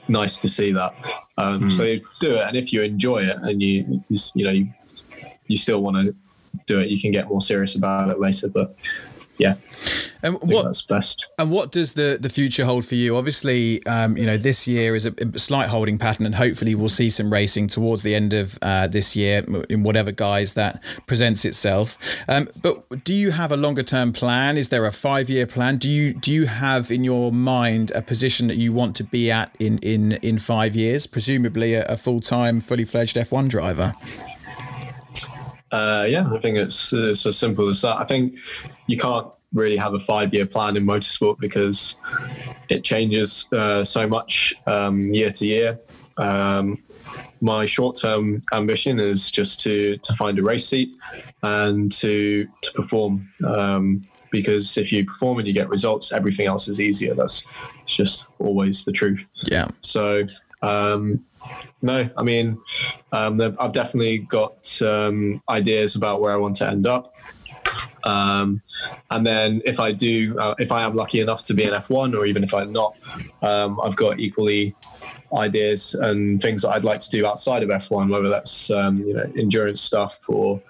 nice 0.09 0.39
to 0.39 0.49
see 0.49 0.73
that. 0.73 0.93
Um, 1.37 1.69
So 1.69 1.85
do 2.19 2.35
it, 2.35 2.41
and 2.49 2.57
if 2.57 2.73
you 2.73 2.81
enjoy 2.81 3.19
it 3.19 3.37
and 3.43 3.61
you 3.61 4.03
you, 4.09 4.17
you 4.35 4.43
know 4.43 4.51
you, 4.51 4.67
you 5.47 5.55
still 5.55 5.81
want 5.81 5.95
to 5.95 6.13
do 6.65 6.81
it, 6.81 6.89
you 6.89 6.99
can 6.99 7.11
get 7.13 7.29
more 7.29 7.39
serious 7.39 7.75
about 7.75 8.09
it 8.09 8.19
later. 8.19 8.49
But 8.49 8.75
yeah, 9.37 9.55
And 10.23 10.35
what 10.41 10.63
that's 10.63 10.81
best. 10.81 11.29
And 11.37 11.51
what 11.51 11.71
does 11.71 11.93
the, 11.93 12.17
the 12.19 12.29
future 12.29 12.65
hold 12.65 12.85
for 12.85 12.95
you? 12.95 13.15
Obviously, 13.15 13.85
um, 13.85 14.17
you 14.17 14.25
know, 14.25 14.37
this 14.37 14.67
year 14.67 14.95
is 14.95 15.05
a, 15.05 15.13
a 15.19 15.37
slight 15.37 15.69
holding 15.69 15.97
pattern, 15.97 16.25
and 16.25 16.35
hopefully 16.35 16.73
we'll 16.73 16.89
see 16.89 17.09
some 17.09 17.31
racing 17.31 17.67
towards 17.67 18.01
the 18.01 18.15
end 18.15 18.33
of 18.33 18.57
uh, 18.61 18.87
this 18.87 19.15
year 19.15 19.45
in 19.69 19.83
whatever 19.83 20.11
guise 20.11 20.53
that 20.53 20.83
presents 21.05 21.45
itself. 21.45 21.97
Um, 22.27 22.49
but 22.61 23.03
do 23.03 23.13
you 23.13 23.31
have 23.31 23.51
a 23.51 23.57
longer 23.57 23.83
term 23.83 24.11
plan? 24.11 24.57
Is 24.57 24.69
there 24.69 24.85
a 24.85 24.91
five 24.91 25.29
year 25.29 25.45
plan? 25.45 25.77
Do 25.77 25.89
you 25.89 26.13
do 26.13 26.31
you 26.31 26.47
have 26.47 26.89
in 26.91 27.03
your 27.03 27.31
mind 27.31 27.91
a 27.91 28.01
position 28.01 28.47
that 28.47 28.57
you 28.57 28.73
want 28.73 28.95
to 28.97 29.03
be 29.03 29.29
at 29.29 29.55
in 29.59 29.77
in, 29.79 30.13
in 30.13 30.39
five 30.39 30.75
years? 30.75 31.05
Presumably 31.05 31.75
a, 31.75 31.85
a 31.85 31.97
full 31.97 32.21
time, 32.21 32.59
fully 32.59 32.85
fledged 32.85 33.17
F 33.17 33.31
one 33.31 33.47
driver. 33.47 33.93
Uh, 35.71 36.05
yeah, 36.07 36.29
I 36.31 36.39
think 36.39 36.57
it's 36.57 36.93
it's 36.93 37.25
as 37.25 37.37
simple 37.37 37.67
as 37.67 37.81
that. 37.81 37.97
I 37.97 38.05
think 38.05 38.37
you 38.87 38.97
can't 38.97 39.27
really 39.53 39.77
have 39.77 39.93
a 39.93 39.99
five 39.99 40.33
year 40.33 40.45
plan 40.45 40.77
in 40.77 40.85
motorsport 40.85 41.39
because 41.39 41.95
it 42.69 42.83
changes 42.83 43.47
uh, 43.53 43.83
so 43.83 44.07
much 44.07 44.53
um, 44.65 45.13
year 45.13 45.31
to 45.31 45.45
year. 45.45 45.79
Um, 46.17 46.81
my 47.41 47.65
short 47.65 47.97
term 47.97 48.43
ambition 48.53 48.99
is 48.99 49.29
just 49.29 49.59
to 49.61 49.97
to 49.97 50.13
find 50.15 50.39
a 50.39 50.43
race 50.43 50.67
seat 50.67 50.89
and 51.43 51.91
to 51.93 52.47
to 52.61 52.73
perform. 52.73 53.27
Um, 53.45 54.07
because 54.29 54.77
if 54.77 54.91
you 54.91 55.05
perform 55.05 55.39
and 55.39 55.47
you 55.47 55.53
get 55.53 55.69
results, 55.69 56.11
everything 56.11 56.47
else 56.47 56.67
is 56.67 56.81
easier. 56.81 57.13
That's 57.13 57.45
it's 57.83 57.95
just 57.95 58.27
always 58.39 58.83
the 58.83 58.91
truth. 58.91 59.29
Yeah. 59.43 59.67
So 59.81 60.25
Um, 60.61 61.23
no, 61.81 62.09
I 62.17 62.23
mean, 62.23 62.57
um, 63.11 63.41
I've 63.59 63.71
definitely 63.71 64.19
got 64.19 64.81
um, 64.81 65.41
ideas 65.49 65.95
about 65.95 66.21
where 66.21 66.31
I 66.31 66.37
want 66.37 66.55
to 66.57 66.67
end 66.67 66.87
up. 66.87 67.13
Um, 68.03 68.61
and 69.11 69.25
then 69.25 69.61
if 69.65 69.79
I 69.79 69.91
do, 69.91 70.37
uh, 70.39 70.55
if 70.59 70.71
I 70.71 70.83
am 70.83 70.95
lucky 70.95 71.19
enough 71.19 71.43
to 71.43 71.53
be 71.53 71.63
an 71.63 71.73
F1, 71.73 72.15
or 72.15 72.25
even 72.25 72.43
if 72.43 72.53
I'm 72.53 72.71
not, 72.71 72.97
um, 73.41 73.79
I've 73.81 73.95
got 73.95 74.19
equally 74.19 74.75
ideas 75.35 75.93
and 75.93 76.41
things 76.41 76.61
that 76.61 76.69
I'd 76.69 76.85
like 76.85 77.01
to 77.01 77.09
do 77.09 77.25
outside 77.25 77.63
of 77.63 77.69
F1, 77.69 78.09
whether 78.09 78.29
that's 78.29 78.69
um, 78.71 78.99
you 78.99 79.13
know 79.13 79.31
endurance 79.37 79.81
stuff 79.81 80.19
or 80.29 80.61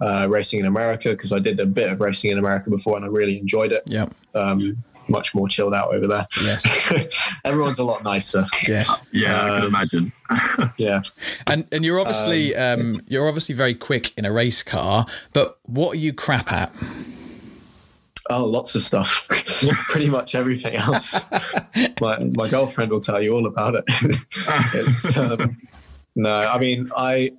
uh, 0.00 0.26
racing 0.28 0.60
in 0.60 0.66
America, 0.66 1.10
because 1.10 1.32
I 1.32 1.38
did 1.38 1.60
a 1.60 1.66
bit 1.66 1.90
of 1.90 2.00
racing 2.00 2.30
in 2.30 2.38
America 2.38 2.70
before 2.70 2.96
and 2.96 3.04
I 3.04 3.08
really 3.08 3.38
enjoyed 3.38 3.72
it. 3.72 3.82
Yeah. 3.86 4.06
Um, 4.34 4.82
much 5.08 5.34
more 5.34 5.48
chilled 5.48 5.74
out 5.74 5.94
over 5.94 6.06
there. 6.06 6.26
Yes. 6.42 7.30
Everyone's 7.44 7.78
a 7.78 7.84
lot 7.84 8.02
nicer. 8.04 8.46
Yes. 8.66 9.00
Yeah, 9.12 9.40
I 9.40 9.44
can 9.46 9.62
Um, 9.62 9.68
imagine. 9.68 10.12
Yeah. 10.78 11.00
And 11.46 11.66
and 11.72 11.84
you're 11.84 12.00
obviously 12.00 12.54
um, 12.56 13.00
you're 13.06 13.28
obviously 13.28 13.54
very 13.54 13.74
quick 13.74 14.12
in 14.18 14.24
a 14.24 14.32
race 14.32 14.62
car, 14.62 15.06
but 15.32 15.58
what 15.62 15.92
are 15.94 15.98
you 16.00 16.12
crap 16.12 16.52
at? 16.52 16.72
Oh, 18.28 18.44
lots 18.44 18.74
of 18.74 18.82
stuff. 18.82 19.24
Pretty 19.88 20.10
much 20.10 20.34
everything 20.34 20.74
else. 20.74 21.24
my 22.00 22.18
my 22.18 22.48
girlfriend 22.48 22.90
will 22.90 23.00
tell 23.00 23.22
you 23.22 23.32
all 23.34 23.46
about 23.46 23.74
it. 23.76 23.84
it's, 24.74 25.16
um, 25.16 25.56
no, 26.16 26.32
I 26.34 26.58
mean, 26.58 26.86
I 26.96 27.30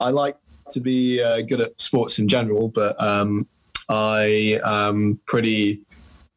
I 0.00 0.10
like 0.10 0.36
to 0.70 0.80
be 0.80 1.22
uh, 1.22 1.42
good 1.42 1.60
at 1.60 1.80
sports 1.80 2.18
in 2.18 2.26
general, 2.26 2.68
but 2.68 3.00
um, 3.00 3.46
I 3.88 4.58
am 4.64 5.20
pretty 5.26 5.82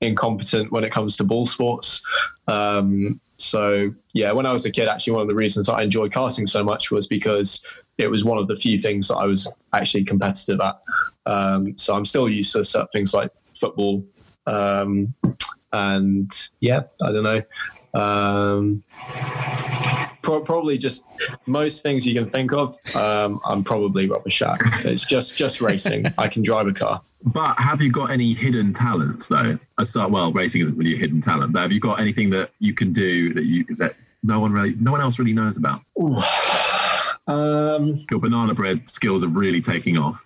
incompetent 0.02 0.72
when 0.72 0.84
it 0.84 0.91
comes 0.91 1.18
to 1.18 1.24
ball 1.24 1.45
sports. 1.45 2.06
Um, 2.48 3.20
so 3.38 3.93
yeah, 4.14 4.32
when 4.32 4.45
I 4.45 4.54
was 4.54 4.66
a 4.66 4.72
kid, 4.72 4.88
actually 4.88 5.14
one 5.14 5.22
of 5.22 5.28
the 5.28 5.36
reasons 5.36 5.70
I 5.70 5.84
enjoyed 5.84 6.12
karting 6.12 6.50
so 6.50 6.64
much 6.64 6.91
was 6.91 7.08
because 7.08 7.64
it 7.98 8.10
was 8.10 8.24
one 8.24 8.38
of 8.38 8.48
the 8.48 8.56
few 8.56 8.80
things 8.80 9.08
that 9.08 9.16
I 9.16 9.26
was 9.26 9.52
actually 9.74 10.04
competitive 10.04 10.60
at. 10.62 10.80
Um, 11.26 11.78
so 11.78 11.95
I'm 11.95 12.06
still 12.06 12.30
used 12.30 12.54
to 12.54 12.64
certain 12.64 12.88
things 12.93 13.14
like 13.14 13.32
football, 13.56 14.06
um, 14.45 15.14
and 15.74 16.32
yeah, 16.60 16.82
I 17.04 17.12
don't 17.12 17.24
know. 17.24 17.41
Um, 17.93 18.84
pro- 20.28 20.41
probably 20.41 20.78
just 20.78 21.05
most 21.45 21.82
things 21.84 22.05
you 22.05 22.13
can 22.13 22.30
think 22.30 22.51
of. 22.51 22.78
Um, 22.95 23.39
I'm 23.45 23.63
probably 23.63 24.09
rubbish 24.09 24.41
at. 24.41 24.59
It's 24.84 25.05
just 25.05 25.36
just 25.36 25.61
racing. 25.61 26.05
I 26.17 26.28
can 26.28 26.43
drive 26.43 26.67
a 26.67 26.73
car. 26.73 27.01
But 27.23 27.57
have 27.57 27.82
you 27.82 27.91
got 27.91 28.11
any 28.11 28.34
hidden 28.34 28.73
talents 28.73 29.28
though? 29.28 29.57
Aside, 29.78 30.11
well, 30.11 30.32
racing 30.32 30.61
isn't 30.61 30.78
really 30.78 30.95
a 30.95 30.97
hidden 30.97 31.21
talent, 31.21 31.53
but 31.53 31.61
have 31.61 31.71
you 31.71 31.80
got 31.80 31.99
anything 31.99 32.30
that 32.32 32.51
you 32.59 32.73
can 32.73 32.91
do 32.91 33.34
that 33.34 33.45
you 33.45 33.63
that 33.78 33.95
no 34.21 34.39
one 34.41 34.51
really, 34.51 34.75
no 34.80 34.91
one 34.91 35.01
else 35.01 35.17
really 35.17 35.34
knows 35.34 35.57
about? 35.57 35.82
Um, 37.30 38.05
Your 38.09 38.21
banana 38.21 38.53
bread 38.53 38.88
skills 38.88 39.21
are 39.21 39.28
really 39.28 39.59
taking 39.59 39.97
off. 39.97 40.23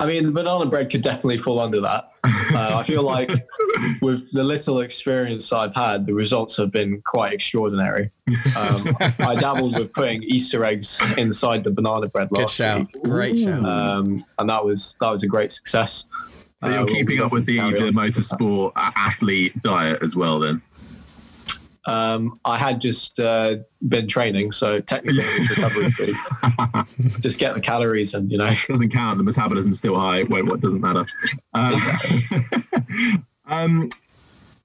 I 0.00 0.06
mean, 0.06 0.24
the 0.24 0.30
banana 0.30 0.64
bread 0.66 0.90
could 0.90 1.02
definitely 1.02 1.38
fall 1.38 1.58
under 1.58 1.80
that. 1.80 2.12
Uh, 2.24 2.76
I 2.78 2.84
feel 2.84 3.02
like 3.02 3.30
with 4.02 4.30
the 4.32 4.44
little 4.44 4.80
experience 4.82 5.52
I've 5.52 5.74
had, 5.74 6.06
the 6.06 6.14
results 6.14 6.56
have 6.58 6.70
been 6.70 7.02
quite 7.04 7.32
extraordinary. 7.32 8.10
Um, 8.56 8.86
I 9.18 9.34
dabbled 9.36 9.76
with 9.76 9.92
putting 9.92 10.22
Easter 10.22 10.64
eggs 10.64 11.02
inside 11.16 11.64
the 11.64 11.70
banana 11.72 12.06
bread 12.08 12.28
Good 12.30 12.40
last 12.40 12.54
shout. 12.54 12.80
week, 12.94 13.02
Great 13.02 13.38
shout. 13.38 13.64
um, 13.64 14.24
and 14.38 14.48
that 14.48 14.64
was 14.64 14.94
that 15.00 15.10
was 15.10 15.24
a 15.24 15.26
great 15.26 15.50
success. 15.50 16.08
So 16.60 16.68
you're 16.68 16.80
Uh, 16.80 16.86
keeping 16.86 17.16
we'll 17.18 17.26
up 17.26 17.32
with 17.32 17.46
the, 17.46 17.56
the 17.58 17.90
motorsport 17.92 18.72
athlete 18.76 19.60
diet 19.62 20.02
as 20.02 20.14
well, 20.16 20.38
then. 20.38 20.62
Um, 21.88 22.38
I 22.44 22.58
had 22.58 22.82
just 22.82 23.18
uh, 23.18 23.56
been 23.88 24.06
training, 24.06 24.52
so 24.52 24.78
technically 24.78 25.24
recovery 25.48 25.90
food. 25.90 26.14
just 27.20 27.38
get 27.38 27.54
the 27.54 27.62
calories 27.62 28.12
and 28.12 28.30
you 28.30 28.36
know. 28.36 28.46
It 28.46 28.58
Doesn't 28.68 28.90
count. 28.90 29.16
The 29.16 29.24
metabolism's 29.24 29.78
still 29.78 29.98
high. 29.98 30.24
Wait, 30.24 30.44
what 30.44 30.60
doesn't 30.60 30.82
matter. 30.82 31.06
Uh, 31.54 31.80
um, 33.46 33.88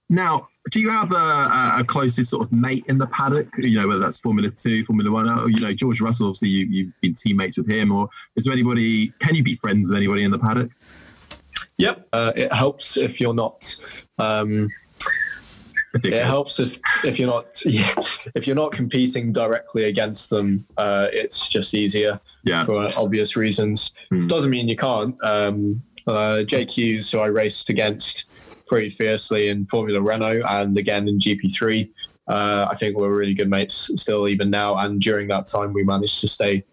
now, 0.09 0.47
do 0.71 0.81
you 0.81 0.89
have 0.89 1.13
a, 1.13 1.79
a, 1.79 1.83
closest 1.87 2.29
sort 2.29 2.43
of 2.43 2.51
mate 2.51 2.83
in 2.89 2.97
the 2.97 3.07
paddock? 3.07 3.47
You 3.57 3.79
know, 3.79 3.87
whether 3.87 4.01
that's 4.01 4.19
Formula 4.19 4.49
Two, 4.49 4.83
Formula 4.83 5.09
One, 5.09 5.29
or 5.29 5.49
you 5.49 5.61
know, 5.61 5.71
George 5.71 6.01
Russell. 6.01 6.27
Obviously, 6.27 6.49
you, 6.49 6.65
you've 6.65 7.01
been 7.01 7.13
teammates 7.13 7.57
with 7.57 7.69
him, 7.69 7.93
or 7.93 8.09
is 8.35 8.43
there 8.43 8.53
anybody? 8.53 9.13
Can 9.19 9.33
you 9.33 9.43
be 9.43 9.55
friends 9.55 9.87
with 9.87 9.95
anybody 9.95 10.25
in 10.25 10.31
the 10.31 10.39
paddock? 10.39 10.71
Yep. 11.77 12.07
Uh, 12.11 12.33
it 12.35 12.51
helps 12.51 12.97
if 12.97 13.21
you're 13.21 13.33
not. 13.33 13.75
Um, 14.19 14.69
it 15.93 16.25
helps 16.25 16.59
if, 16.59 16.79
if 17.05 17.19
you're 17.19 17.27
not 17.27 17.61
yeah, 17.65 17.93
if 18.35 18.47
you're 18.47 18.55
not 18.55 18.71
competing 18.71 19.31
directly 19.31 19.85
against 19.85 20.29
them. 20.29 20.65
Uh, 20.77 21.07
it's 21.11 21.47
just 21.47 21.73
easier 21.73 22.19
Yeah. 22.43 22.65
for 22.65 22.89
obvious 22.97 23.35
reasons. 23.35 23.93
Hmm. 24.09 24.27
Doesn't 24.27 24.49
mean 24.49 24.67
you 24.67 24.75
can't. 24.77 25.15
Um, 25.23 25.81
uh, 26.07 26.43
Jake 26.43 26.69
Hughes, 26.69 27.11
who 27.11 27.19
I 27.19 27.27
raced 27.27 27.69
against 27.69 28.25
pretty 28.65 28.89
fiercely 28.89 29.49
in 29.49 29.65
Formula 29.67 30.01
Renault 30.01 30.41
and 30.49 30.77
again 30.77 31.07
in 31.07 31.19
GP3. 31.19 31.89
Uh, 32.27 32.67
I 32.71 32.75
think 32.75 32.95
we're 32.97 33.13
really 33.13 33.33
good 33.33 33.49
mates 33.49 33.91
still, 34.01 34.27
even 34.27 34.49
now. 34.49 34.77
And 34.77 34.99
during 35.01 35.27
that 35.27 35.45
time, 35.45 35.73
we 35.73 35.83
managed 35.83 36.21
to 36.21 36.27
stay 36.27 36.63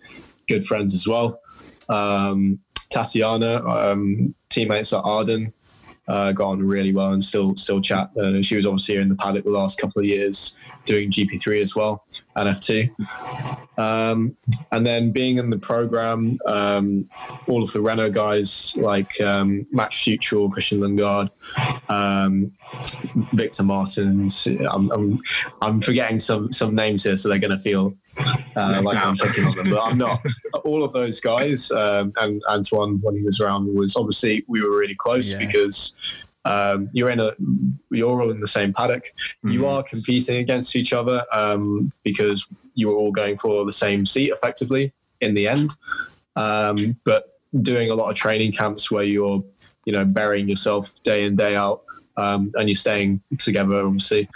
good 0.49 0.65
friends 0.65 0.95
as 0.95 1.07
well. 1.07 1.41
Um, 1.89 2.59
Tatiana, 2.89 3.65
um, 3.69 4.35
teammates 4.49 4.93
at 4.93 5.01
Arden, 5.05 5.53
uh, 6.09 6.33
got 6.33 6.49
on 6.49 6.63
really 6.63 6.93
well 6.93 7.13
and 7.13 7.23
still 7.23 7.55
still 7.57 7.81
chat. 7.81 8.11
Uh, 8.17 8.43
she 8.43 8.57
was 8.57 8.67
obviously 8.67 8.97
in 8.97 9.09
the 9.09 9.15
paddock 9.15 9.45
the 9.45 9.51
last 9.51 9.79
couple 9.79 10.01
of 10.01 10.07
years 10.07 10.59
doing 10.85 11.11
GP3 11.11 11.63
as 11.63 11.77
well 11.77 12.05
and 12.37 12.49
F2. 12.49 12.91
Um, 13.79 14.37
and 14.73 14.87
then 14.87 15.11
being 15.11 15.39
in 15.39 15.51
the 15.51 15.59
program, 15.59 16.39
um, 16.47 17.09
all 17.47 17.63
of 17.63 17.73
the 17.73 17.81
Renault 17.81 18.11
guys 18.11 18.75
like 18.77 19.21
um, 19.21 19.67
Max 19.71 19.97
Fewtrell, 19.97 20.51
Christian 20.51 20.81
Lundgaard, 20.81 21.31
um, 21.89 22.53
Victor 23.33 23.63
Martins. 23.63 24.47
I'm, 24.47 24.91
I'm, 24.91 25.21
I'm 25.63 25.81
forgetting 25.81 26.19
some 26.19 26.53
some 26.53 26.75
names 26.75 27.05
here, 27.05 27.17
so 27.17 27.29
they're 27.29 27.39
going 27.39 27.51
to 27.51 27.59
feel 27.59 27.95
uh, 28.57 28.81
like 28.83 28.99
I'm 28.99 29.17
picking 29.17 29.45
on 29.45 29.57
them, 29.57 29.71
but 29.71 29.81
I'm 29.83 29.99
not. 29.99 30.25
All 30.65 30.83
of 30.85 30.93
those 30.93 31.21
guys 31.21 31.71
um, 31.71 32.13
and 32.19 32.43
Anthoine, 32.49 33.01
when 33.03 33.17
he 33.17 33.23
was 33.23 33.41
around, 33.41 33.73
was 33.75 33.97
obviously 33.97 34.45
we 34.49 34.63
were 34.63 34.77
really 34.79 34.95
close 34.95 35.33
Yes. 35.33 35.39
because 35.47 35.93
um, 36.45 36.89
you're 36.93 37.11
in 37.11 37.21
a 37.21 37.33
you're 37.91 38.21
all 38.21 38.31
in 38.31 38.41
the 38.41 38.47
same 38.47 38.73
paddock. 38.73 39.05
You 39.45 39.61
Mhm. 39.61 39.69
are 39.69 39.83
competing 39.83 40.37
against 40.37 40.75
each 40.75 40.93
other 40.93 41.25
um, 41.33 41.93
because 42.03 42.47
you 42.75 42.89
were 42.89 42.95
all 42.95 43.13
going 43.13 43.37
for 43.37 43.65
the 43.65 43.73
same 43.73 44.07
seat 44.07 44.31
effectively 44.33 44.93
in 45.21 45.35
the 45.35 45.47
end. 45.49 45.73
Um, 46.37 46.97
but 47.05 47.39
doing 47.63 47.91
a 47.91 47.95
lot 47.95 48.09
of 48.11 48.17
training 48.17 48.53
camps 48.53 48.91
where 48.91 49.05
you're 49.05 49.45
you 49.85 49.93
know 49.93 50.05
burying 50.05 50.49
yourself 50.49 51.03
day 51.03 51.25
in 51.25 51.37
day 51.37 51.57
out 51.57 51.83
um, 52.17 52.51
and 52.55 52.69
you're 52.69 52.77
staying 52.77 53.21
together 53.39 53.85
obviously 53.85 54.29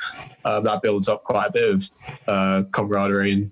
uh, 0.44 0.60
that 0.60 0.82
builds 0.82 1.08
up 1.08 1.24
quite 1.24 1.46
a 1.46 1.52
bit 1.52 1.70
of 1.70 1.90
uh, 2.28 2.62
camaraderie 2.72 3.32
and 3.32 3.50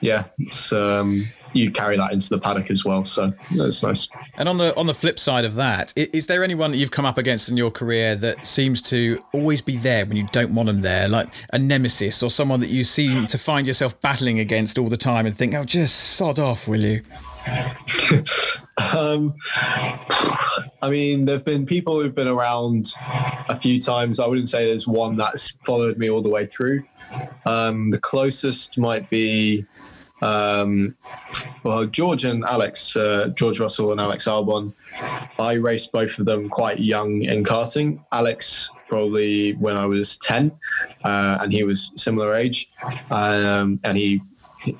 yeah 0.00 0.24
it's 0.38 0.72
um, 0.72 1.26
you 1.54 1.70
carry 1.70 1.96
that 1.96 2.12
into 2.12 2.28
the 2.28 2.38
paddock 2.38 2.70
as 2.70 2.84
well 2.84 3.04
so 3.04 3.32
that's 3.56 3.82
nice 3.82 4.08
And 4.36 4.48
on 4.48 4.58
the 4.58 4.76
on 4.76 4.86
the 4.86 4.94
flip 4.94 5.18
side 5.18 5.44
of 5.44 5.54
that, 5.54 5.92
is, 5.96 6.06
is 6.08 6.26
there 6.26 6.44
anyone 6.44 6.70
that 6.70 6.76
you've 6.76 6.90
come 6.90 7.06
up 7.06 7.16
against 7.18 7.48
in 7.48 7.56
your 7.56 7.70
career 7.70 8.14
that 8.16 8.46
seems 8.46 8.82
to 8.82 9.22
always 9.32 9.62
be 9.62 9.76
there 9.76 10.04
when 10.06 10.16
you 10.16 10.26
don't 10.30 10.54
want 10.54 10.66
them 10.66 10.82
there, 10.82 11.08
like 11.08 11.28
a 11.52 11.58
nemesis 11.58 12.22
or 12.22 12.30
someone 12.30 12.60
that 12.60 12.68
you 12.68 12.84
seem 12.84 13.26
to 13.28 13.38
find 13.38 13.66
yourself 13.66 13.98
battling 14.00 14.38
against 14.38 14.78
all 14.78 14.88
the 14.88 14.96
time 14.96 15.24
and 15.26 15.36
think, 15.36 15.54
"Oh, 15.54 15.64
just 15.64 15.94
sod 15.94 16.38
off, 16.38 16.68
will 16.68 16.80
you?" 16.80 17.02
Um, 18.94 19.34
I 20.82 20.90
mean, 20.90 21.24
there've 21.24 21.44
been 21.44 21.66
people 21.66 22.00
who've 22.00 22.14
been 22.14 22.28
around 22.28 22.94
a 23.48 23.56
few 23.56 23.80
times. 23.80 24.20
I 24.20 24.26
wouldn't 24.26 24.48
say 24.48 24.66
there's 24.66 24.86
one 24.86 25.16
that's 25.16 25.50
followed 25.64 25.98
me 25.98 26.10
all 26.10 26.22
the 26.22 26.28
way 26.28 26.46
through. 26.46 26.84
Um, 27.46 27.90
the 27.90 27.98
closest 27.98 28.78
might 28.78 29.08
be, 29.10 29.64
um, 30.22 30.94
well, 31.64 31.86
George 31.86 32.24
and 32.24 32.44
Alex, 32.44 32.96
uh, 32.96 33.28
George 33.34 33.60
Russell 33.60 33.92
and 33.92 34.00
Alex 34.00 34.26
Albon. 34.26 34.72
I 35.38 35.52
raced 35.54 35.92
both 35.92 36.18
of 36.18 36.26
them 36.26 36.48
quite 36.48 36.78
young 36.78 37.22
in 37.22 37.44
karting. 37.44 38.00
Alex 38.12 38.70
probably 38.88 39.54
when 39.54 39.76
I 39.76 39.86
was 39.86 40.16
ten, 40.16 40.52
uh, 41.04 41.38
and 41.40 41.52
he 41.52 41.62
was 41.64 41.90
similar 41.96 42.34
age, 42.34 42.70
um, 43.10 43.80
and 43.84 43.98
he 43.98 44.20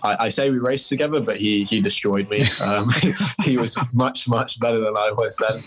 I, 0.03 0.17
I 0.27 0.29
say 0.29 0.51
we 0.51 0.59
raced 0.59 0.89
together, 0.89 1.21
but 1.21 1.39
he 1.39 1.65
he 1.65 1.81
destroyed 1.81 2.29
me. 2.29 2.45
Um, 2.61 2.91
he 3.45 3.59
was 3.59 3.77
much 3.93 4.29
much 4.29 4.59
better 4.61 4.79
than 4.79 4.97
I 4.97 5.11
was 5.13 5.37
then, 5.37 5.63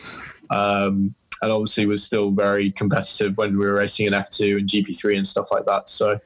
um, 0.50 1.16
and 1.42 1.52
obviously 1.52 1.86
was 1.86 2.04
still 2.04 2.32
very 2.32 2.72
competitive 2.72 3.38
when 3.38 3.58
we 3.58 3.66
were 3.66 3.76
racing 3.76 4.08
in 4.08 4.14
F 4.14 4.30
two 4.30 4.58
and 4.58 4.68
GP 4.68 4.98
three 5.00 5.18
and 5.18 5.26
stuff 5.26 5.52
like 5.52 5.66
that. 5.66 5.90
So 5.90 6.20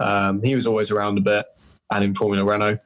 um, 0.00 0.42
he 0.42 0.54
was 0.54 0.66
always 0.66 0.90
around 0.90 1.18
a 1.18 1.22
bit, 1.22 1.46
and 1.92 2.04
in 2.04 2.14
Formula 2.14 2.44
Renault. 2.44 2.78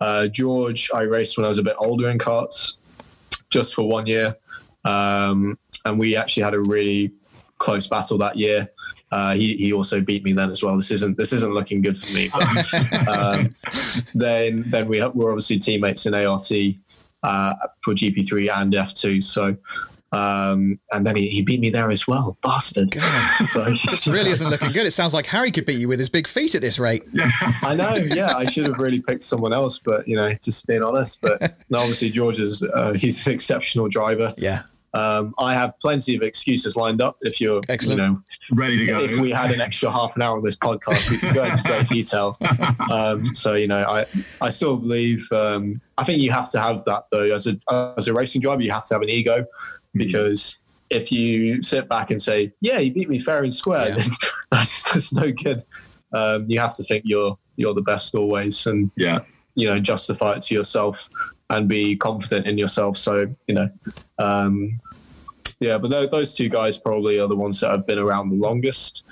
Uh, 0.00 0.26
George, 0.26 0.90
I 0.92 1.02
raced 1.02 1.36
when 1.36 1.46
I 1.46 1.48
was 1.48 1.58
a 1.58 1.62
bit 1.62 1.76
older 1.78 2.08
in 2.10 2.18
karts, 2.18 2.78
just 3.50 3.74
for 3.74 3.88
one 3.88 4.06
year, 4.06 4.36
um, 4.84 5.56
and 5.84 5.98
we 5.98 6.16
actually 6.16 6.42
had 6.42 6.54
a 6.54 6.60
really 6.60 7.12
close 7.58 7.86
battle 7.86 8.18
that 8.18 8.36
year. 8.36 8.68
Uh, 9.12 9.34
he 9.34 9.56
he 9.56 9.72
also 9.72 10.00
beat 10.00 10.24
me 10.24 10.32
then 10.32 10.50
as 10.50 10.62
well. 10.62 10.74
This 10.74 10.90
isn't 10.90 11.16
this 11.18 11.32
isn't 11.34 11.52
looking 11.52 11.82
good 11.82 11.98
for 11.98 12.10
me. 12.12 12.30
But, 12.32 13.08
um, 13.08 13.54
then 14.14 14.64
then 14.68 14.88
we 14.88 15.00
we're 15.14 15.30
obviously 15.30 15.58
teammates 15.58 16.06
in 16.06 16.14
ART 16.14 16.50
uh, 17.22 17.54
for 17.84 17.94
GP3 17.94 18.50
and 18.62 18.72
F2. 18.72 19.22
So 19.22 19.56
um, 20.12 20.78
and 20.92 21.06
then 21.06 21.16
he, 21.16 21.26
he 21.28 21.40
beat 21.42 21.58
me 21.60 21.70
there 21.70 21.90
as 21.90 22.06
well, 22.06 22.36
bastard. 22.42 22.94
So- 23.52 23.64
This 23.90 24.06
really 24.06 24.30
isn't 24.30 24.48
looking 24.48 24.70
good. 24.70 24.84
It 24.86 24.90
sounds 24.90 25.14
like 25.14 25.26
Harry 25.26 25.50
could 25.50 25.64
beat 25.64 25.78
you 25.78 25.88
with 25.88 25.98
his 25.98 26.10
big 26.10 26.26
feet 26.26 26.54
at 26.54 26.60
this 26.60 26.78
rate. 26.78 27.04
I 27.62 27.74
know, 27.74 27.94
yeah. 27.94 28.36
I 28.36 28.44
should 28.44 28.66
have 28.66 28.78
really 28.78 29.00
picked 29.00 29.22
someone 29.22 29.52
else, 29.54 29.78
but 29.78 30.06
you 30.06 30.16
know, 30.16 30.32
just 30.42 30.66
being 30.66 30.82
honest. 30.82 31.20
But 31.22 31.56
no, 31.70 31.78
obviously, 31.78 32.10
George 32.10 32.40
is 32.40 32.62
uh, 32.62 32.92
he's 32.92 33.26
an 33.26 33.32
exceptional 33.32 33.88
driver. 33.88 34.30
Yeah. 34.36 34.62
Um, 34.94 35.34
I 35.38 35.54
have 35.54 35.78
plenty 35.80 36.14
of 36.14 36.22
excuses 36.22 36.76
lined 36.76 37.00
up. 37.00 37.16
If 37.22 37.40
you're, 37.40 37.62
Excellent. 37.68 38.00
you 38.00 38.06
know, 38.08 38.22
Ready 38.52 38.78
to 38.78 38.86
go. 38.86 39.00
if 39.00 39.18
we 39.18 39.30
had 39.30 39.50
an 39.50 39.60
extra 39.60 39.90
half 39.90 40.16
an 40.16 40.22
hour 40.22 40.36
on 40.36 40.44
this 40.44 40.56
podcast, 40.56 41.08
we 41.08 41.16
could 41.18 41.32
go 41.34 41.44
into 41.44 41.62
great 41.62 41.88
detail. 41.88 42.36
Um, 42.90 43.34
so 43.34 43.54
you 43.54 43.68
know, 43.68 43.82
I 43.82 44.06
I 44.40 44.50
still 44.50 44.76
believe. 44.76 45.26
Um, 45.32 45.80
I 45.96 46.04
think 46.04 46.20
you 46.20 46.30
have 46.30 46.50
to 46.50 46.60
have 46.60 46.84
that 46.84 47.04
though. 47.10 47.34
As 47.34 47.46
a 47.46 47.58
as 47.96 48.08
a 48.08 48.12
racing 48.14 48.42
driver, 48.42 48.60
you 48.62 48.70
have 48.72 48.86
to 48.88 48.94
have 48.94 49.02
an 49.02 49.08
ego 49.08 49.46
because 49.94 50.58
if 50.90 51.10
you 51.10 51.62
sit 51.62 51.88
back 51.88 52.10
and 52.10 52.20
say, 52.20 52.52
"Yeah, 52.60 52.78
you 52.78 52.92
beat 52.92 53.08
me 53.08 53.18
fair 53.18 53.42
and 53.44 53.52
square," 53.54 53.88
Yeah. 53.88 53.94
then 53.96 54.06
that's 54.50 54.92
that's 54.92 55.12
no 55.12 55.32
good. 55.32 55.64
Um, 56.12 56.44
you 56.50 56.60
have 56.60 56.74
to 56.76 56.84
think 56.84 57.04
you're 57.06 57.38
you're 57.56 57.74
the 57.74 57.82
best 57.82 58.14
always, 58.14 58.66
and 58.66 58.90
yeah. 58.96 59.20
you 59.54 59.66
know 59.66 59.80
justify 59.80 60.34
it 60.34 60.42
to 60.42 60.54
yourself 60.54 61.08
and 61.50 61.68
be 61.68 61.96
confident 61.96 62.46
in 62.46 62.58
yourself. 62.58 62.96
So 62.96 63.32
you 63.46 63.54
know, 63.54 63.68
um, 64.18 64.80
yeah. 65.60 65.78
But 65.78 66.10
those 66.10 66.34
two 66.34 66.48
guys 66.48 66.78
probably 66.78 67.18
are 67.18 67.28
the 67.28 67.36
ones 67.36 67.60
that 67.60 67.70
have 67.70 67.86
been 67.86 67.98
around 67.98 68.30
the 68.30 68.36
longest. 68.36 69.04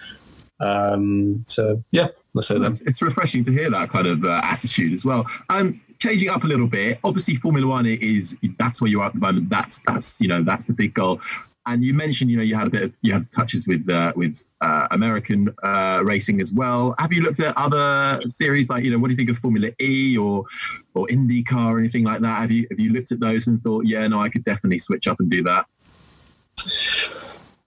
Um, 0.60 1.42
so 1.46 1.82
yeah, 1.90 2.08
let's 2.34 2.48
say 2.48 2.58
them. 2.58 2.76
It's, 2.86 3.00
refreshing 3.02 3.42
to 3.44 3.52
hear 3.52 3.70
that 3.70 3.88
kind 3.88 4.06
of 4.06 4.24
uh, 4.24 4.40
attitude 4.44 4.92
as 4.92 5.04
well. 5.04 5.26
Um, 5.48 5.80
changing 5.98 6.28
up 6.28 6.44
a 6.44 6.46
little 6.46 6.66
bit. 6.66 6.98
Obviously, 7.04 7.36
Formula 7.36 7.66
One 7.66 7.86
is 7.86 8.36
that's 8.58 8.80
where 8.80 8.90
you 8.90 9.00
are 9.00 9.06
at 9.06 9.14
the 9.14 9.20
moment. 9.20 9.48
That's 9.48 9.80
that's 9.86 10.20
you 10.20 10.28
know 10.28 10.42
that's 10.42 10.64
the 10.66 10.72
big 10.72 10.94
goal. 10.94 11.20
And 11.66 11.84
you 11.84 11.92
mentioned 11.92 12.30
you 12.30 12.36
know 12.36 12.42
you 12.42 12.54
had 12.54 12.66
a 12.66 12.70
bit 12.70 12.82
of 12.82 12.92
you 13.02 13.12
had 13.12 13.30
touches 13.30 13.66
with 13.66 13.88
uh, 13.88 14.12
with 14.16 14.54
uh, 14.60 14.88
American 14.90 15.54
uh, 15.62 16.00
racing 16.04 16.40
as 16.40 16.50
well. 16.52 16.94
Have 16.98 17.12
you 17.12 17.22
looked 17.22 17.40
at 17.40 17.56
other 17.56 18.20
series 18.28 18.68
like 18.70 18.82
you 18.82 18.90
know 18.90 18.98
what 18.98 19.08
do 19.08 19.12
you 19.12 19.16
think 19.16 19.30
of 19.30 19.38
Formula 19.38 19.70
E 19.80 20.16
or 20.16 20.44
or 20.94 21.06
IndyCar 21.08 21.70
or 21.70 21.78
anything 21.78 22.04
like 22.04 22.20
that? 22.20 22.40
Have 22.40 22.50
you 22.50 22.66
have 22.70 22.80
you 22.80 22.92
looked 22.92 23.12
at 23.12 23.20
those 23.20 23.46
and 23.46 23.62
thought 23.62 23.84
yeah 23.86 24.06
no 24.08 24.20
I 24.20 24.28
could 24.30 24.44
definitely 24.44 24.78
switch 24.78 25.06
up 25.06 25.20
and 25.20 25.30
do 25.30 25.42
that? 25.44 25.66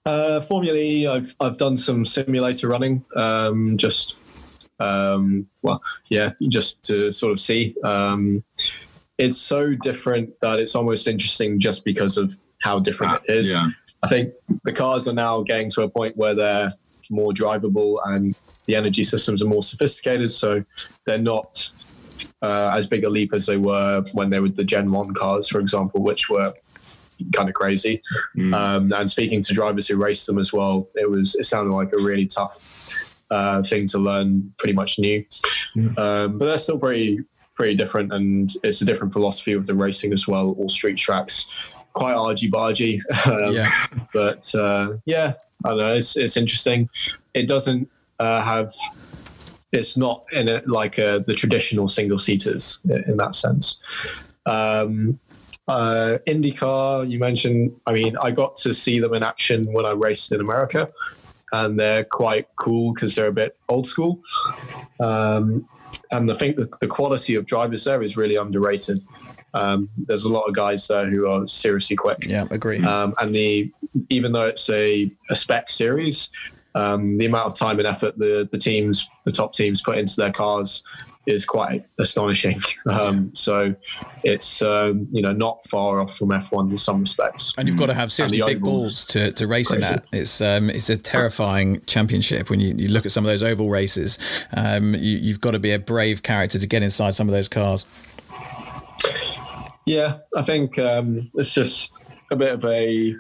Uh, 0.06 0.42
Formula 0.42 0.78
E, 0.78 1.08
I've 1.08 1.34
I've 1.40 1.58
done 1.58 1.78
some 1.78 2.06
simulator 2.06 2.68
running, 2.68 3.06
um, 3.16 3.78
just 3.78 4.18
um, 4.80 5.48
well, 5.62 5.82
yeah, 6.10 6.32
just 6.50 6.84
to 6.84 7.12
sort 7.12 7.32
of 7.32 7.40
see. 7.40 7.76
Um, 7.84 8.44
it's 9.18 9.38
so 9.38 9.76
different 9.76 10.40
that 10.42 10.60
it's 10.60 10.76
almost 10.76 11.08
interesting 11.08 11.60
just 11.60 11.86
because 11.86 12.18
of 12.18 12.38
how 12.60 12.80
different 12.80 13.22
it 13.26 13.34
is. 13.34 13.52
Yeah. 13.52 13.70
I 14.04 14.08
think 14.08 14.34
the 14.64 14.74
cars 14.74 15.08
are 15.08 15.14
now 15.14 15.42
getting 15.44 15.70
to 15.72 15.84
a 15.84 15.90
point 15.90 16.18
where 16.18 16.36
they're 16.36 16.70
more 17.10 17.32
drivable 17.32 17.98
and 18.06 18.36
the 18.66 18.76
energy 18.76 19.04
systems 19.04 19.42
are 19.42 19.48
more 19.48 19.64
sophisticated, 19.64 20.32
so 20.32 20.64
they're 21.06 21.18
not 21.18 21.72
uh, 22.42 22.72
as 22.74 22.88
big 22.88 23.04
a 23.04 23.10
leap 23.10 23.34
as 23.34 23.46
they 23.46 23.58
were 23.58 24.04
when 24.14 24.30
they 24.30 24.40
were 24.40 24.50
the 24.50 24.64
Gen 24.64 24.92
One 24.92 25.14
cars, 25.14 25.48
for 25.48 25.60
example, 25.60 26.02
which 26.02 26.30
were 26.30 26.54
kind 27.34 27.48
of 27.50 27.56
crazy. 27.56 28.02
Um, 28.54 28.92
and 28.94 29.10
speaking 29.10 29.42
to 29.44 29.54
drivers 29.54 29.88
who 29.88 29.98
raced 29.98 30.28
them 30.28 30.38
as 30.40 30.52
well, 30.54 30.90
it 30.96 31.10
was 31.10 31.36
it 31.36 31.46
sounded 31.46 31.74
like 31.74 31.92
a 31.98 32.02
really 32.04 32.26
tough 32.26 32.90
uh, 33.32 33.64
thing 33.64 33.88
to 33.88 34.00
learn, 34.00 34.54
pretty 34.58 34.74
much 34.74 35.00
new. 35.00 35.26
Um, 35.98 36.38
but 36.38 36.46
they're 36.46 36.58
still 36.58 36.80
pretty 36.80 37.20
pretty 37.56 37.76
different, 37.76 38.12
and 38.14 38.52
it's 38.64 38.82
a 38.82 38.86
different 38.86 39.14
philosophy 39.14 39.54
of 39.54 39.68
the 39.68 39.76
racing 39.76 40.12
as 40.14 40.28
well. 40.28 40.52
All 40.58 40.70
street 40.70 40.98
tracks, 40.98 41.52
quite 41.94 42.14
argy 42.14 42.50
bargy. 42.50 43.00
Um, 43.26 43.54
Yeah. 43.54 43.72
but 44.14 44.54
uh, 44.56 44.98
yeah, 45.06 45.34
I 45.64 45.70
don't 45.70 45.78
know. 45.78 45.94
It's 45.94 46.16
it's 46.18 46.38
interesting. 46.38 46.90
It 47.34 47.48
doesn't 47.48 47.90
uh, 48.20 48.42
have. 48.42 48.74
It's 49.72 49.98
not 49.98 50.26
in 50.32 50.48
it 50.48 50.68
like 50.68 51.00
uh, 51.00 51.20
the 51.20 51.34
traditional 51.34 51.88
single 51.88 52.20
seaters 52.20 52.80
in 53.08 53.18
that 53.18 53.34
sense. 53.34 53.82
Um, 54.46 55.20
uh, 55.68 56.18
IndyCar, 56.28 57.10
you 57.10 57.18
mentioned. 57.18 57.72
I 57.88 57.94
mean, 57.94 58.16
I 58.18 58.32
got 58.32 58.56
to 58.58 58.74
see 58.74 59.00
them 59.00 59.14
in 59.14 59.24
action 59.24 59.72
when 59.72 59.86
I 59.86 59.92
raced 59.92 60.32
in 60.32 60.42
America, 60.42 60.92
and 61.54 61.80
they're 61.80 62.04
quite 62.04 62.48
cool 62.58 62.94
because 62.94 63.16
they're 63.16 63.28
a 63.28 63.34
bit 63.34 63.58
old 63.70 63.88
school. 63.88 64.22
Um, 65.00 65.68
and 66.12 66.30
I 66.30 66.36
think 66.36 66.58
the, 66.58 66.70
the 66.82 66.88
quality 66.88 67.36
of 67.36 67.46
drivers 67.46 67.84
there 67.86 68.04
is 68.04 68.18
really 68.18 68.36
underrated. 68.36 69.04
Um, 69.54 69.90
there's 69.98 70.26
a 70.26 70.30
lot 70.30 70.44
of 70.44 70.56
guys 70.56 70.88
there 70.88 71.10
who 71.10 71.30
are 71.30 71.48
seriously 71.48 71.96
quick. 71.96 72.26
Yeah, 72.26 72.46
agree. 72.50 72.84
Um, 72.84 73.14
and 73.20 73.36
the 73.36 73.72
even 74.10 74.32
though 74.32 74.48
it's 74.48 74.70
a, 74.70 75.12
a 75.30 75.36
spec 75.36 75.70
series, 75.70 76.30
um, 76.76 77.18
the 77.18 77.26
amount 77.26 77.52
of 77.52 77.58
time 77.58 77.80
and 77.80 77.88
effort 77.88 78.18
the 78.18 78.50
the 78.52 78.58
teams, 78.58 79.10
the 79.26 79.32
top 79.32 79.54
teams, 79.54 79.82
put 79.82 79.98
into 79.98 80.16
their 80.16 80.32
cars 80.32 80.84
is 81.26 81.46
quite 81.46 81.86
astonishing. 82.00 82.60
Um, 82.86 83.34
so 83.34 83.74
it's 84.24 84.62
um, 84.62 85.08
you 85.12 85.22
know 85.22 85.32
not 85.32 85.64
far 85.66 86.02
off 86.02 86.18
from 86.18 86.30
F1 86.30 86.70
in 86.70 86.78
some 86.78 87.00
respects. 87.00 87.54
And 87.58 87.68
you've 87.68 87.78
got 87.78 87.86
to 87.86 87.94
have 87.94 88.12
seriously 88.12 88.42
big 88.46 88.62
balls 88.62 89.06
to, 89.08 89.32
to 89.32 89.48
race 89.48 89.72
in 89.72 89.82
that. 89.82 90.04
It's 90.12 90.42
um, 90.42 90.70
it's 90.70 90.90
a 90.90 90.98
terrifying 90.98 91.82
championship 91.86 92.50
when 92.50 92.60
you, 92.60 92.76
you 92.78 92.90
look 92.90 93.06
at 93.06 93.14
some 93.14 93.26
of 93.26 93.30
those 93.30 93.42
oval 93.42 93.70
races. 93.70 94.20
Um, 94.52 94.96
you, 94.96 95.18
you've 95.18 95.40
got 95.40 95.52
to 95.52 95.60
be 95.60 95.72
a 95.72 95.80
brave 95.80 96.24
character 96.24 96.60
to 96.60 96.68
get 96.68 96.84
inside 96.84 97.16
some 97.16 97.30
of 97.30 97.34
those 97.34 97.48
cars. 97.48 97.86
Yeah, 99.86 100.20
I 100.36 100.44
think 100.44 100.80
um, 100.80 101.30
it's 101.36 101.54
just 101.54 102.04
a 102.32 102.36
bit 102.36 102.54
of 102.54 102.66
a. 102.66 103.16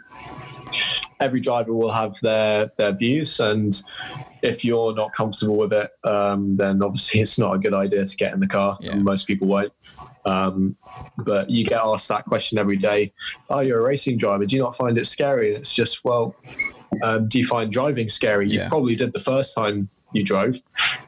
Every 1.19 1.39
driver 1.39 1.73
will 1.73 1.91
have 1.91 2.19
their 2.21 2.71
their 2.77 2.93
views, 2.93 3.39
and 3.39 3.81
if 4.41 4.63
you're 4.65 4.93
not 4.93 5.13
comfortable 5.13 5.57
with 5.57 5.73
it, 5.73 5.91
um, 6.03 6.57
then 6.57 6.83
obviously 6.83 7.19
it's 7.21 7.39
not 7.39 7.55
a 7.55 7.59
good 7.59 7.73
idea 7.73 8.05
to 8.05 8.17
get 8.17 8.33
in 8.33 8.39
the 8.39 8.47
car. 8.47 8.77
Yeah. 8.81 8.91
And 8.91 9.03
most 9.03 9.25
people 9.25 9.47
won't. 9.47 9.73
Um, 10.25 10.77
but 11.17 11.49
you 11.49 11.65
get 11.65 11.81
asked 11.83 12.07
that 12.07 12.25
question 12.25 12.57
every 12.57 12.77
day. 12.77 13.11
Oh, 13.49 13.59
you're 13.59 13.79
a 13.79 13.83
racing 13.83 14.17
driver. 14.17 14.45
Do 14.45 14.55
you 14.55 14.61
not 14.61 14.75
find 14.75 14.97
it 14.97 15.05
scary? 15.05 15.49
And 15.49 15.57
it's 15.57 15.73
just 15.73 16.05
well, 16.05 16.35
um, 17.01 17.27
do 17.27 17.39
you 17.39 17.45
find 17.45 17.71
driving 17.71 18.09
scary? 18.09 18.47
Yeah. 18.47 18.63
You 18.63 18.69
probably 18.69 18.95
did 18.95 19.13
the 19.13 19.19
first 19.19 19.55
time 19.55 19.89
you 20.13 20.23
drove. 20.23 20.55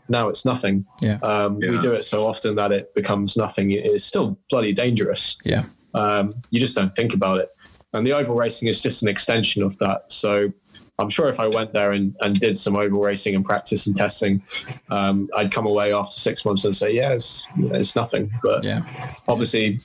Now 0.10 0.30
it's 0.30 0.46
nothing. 0.46 0.86
Yeah. 1.02 1.18
Um, 1.24 1.58
We 1.60 1.78
do 1.78 1.94
it 1.94 2.04
so 2.04 2.26
often 2.28 2.56
that 2.56 2.72
it 2.72 2.94
becomes 2.96 3.38
nothing. 3.38 3.72
It 3.72 3.86
is 3.86 4.04
still 4.06 4.38
bloody 4.50 4.74
dangerous 4.74 5.38
Yeah. 5.46 5.64
um, 5.94 6.36
you 6.52 6.60
just 6.60 6.76
don't 6.76 6.96
think 6.96 7.14
about 7.14 7.40
it. 7.40 7.50
And 7.94 8.06
the 8.06 8.12
oval 8.14 8.36
racing 8.36 8.68
is 8.68 8.82
just 8.82 9.02
an 9.04 9.08
extension 9.08 9.64
of 9.64 9.78
that. 9.78 10.12
So 10.12 10.52
I'm 11.00 11.10
sure 11.10 11.28
if 11.30 11.40
I 11.40 11.48
went 11.48 11.74
there 11.74 11.92
and, 11.92 12.16
and 12.22 12.40
did 12.40 12.58
some 12.58 12.76
oval 12.76 13.00
racing 13.02 13.36
and 13.36 13.44
practice 13.44 13.88
and 13.88 13.96
testing, 13.96 14.42
um, 14.90 15.28
I'd 15.36 15.52
come 15.52 15.66
away 15.66 15.94
after 15.94 16.18
six 16.18 16.46
months 16.46 16.66
and 16.66 16.76
say, 16.76 16.92
yeah, 16.94 17.12
it's, 17.12 17.48
it's 17.58 17.96
nothing. 17.96 18.32
But 18.44 18.64
Yeah. 18.64 18.82
obviously, 19.28 19.80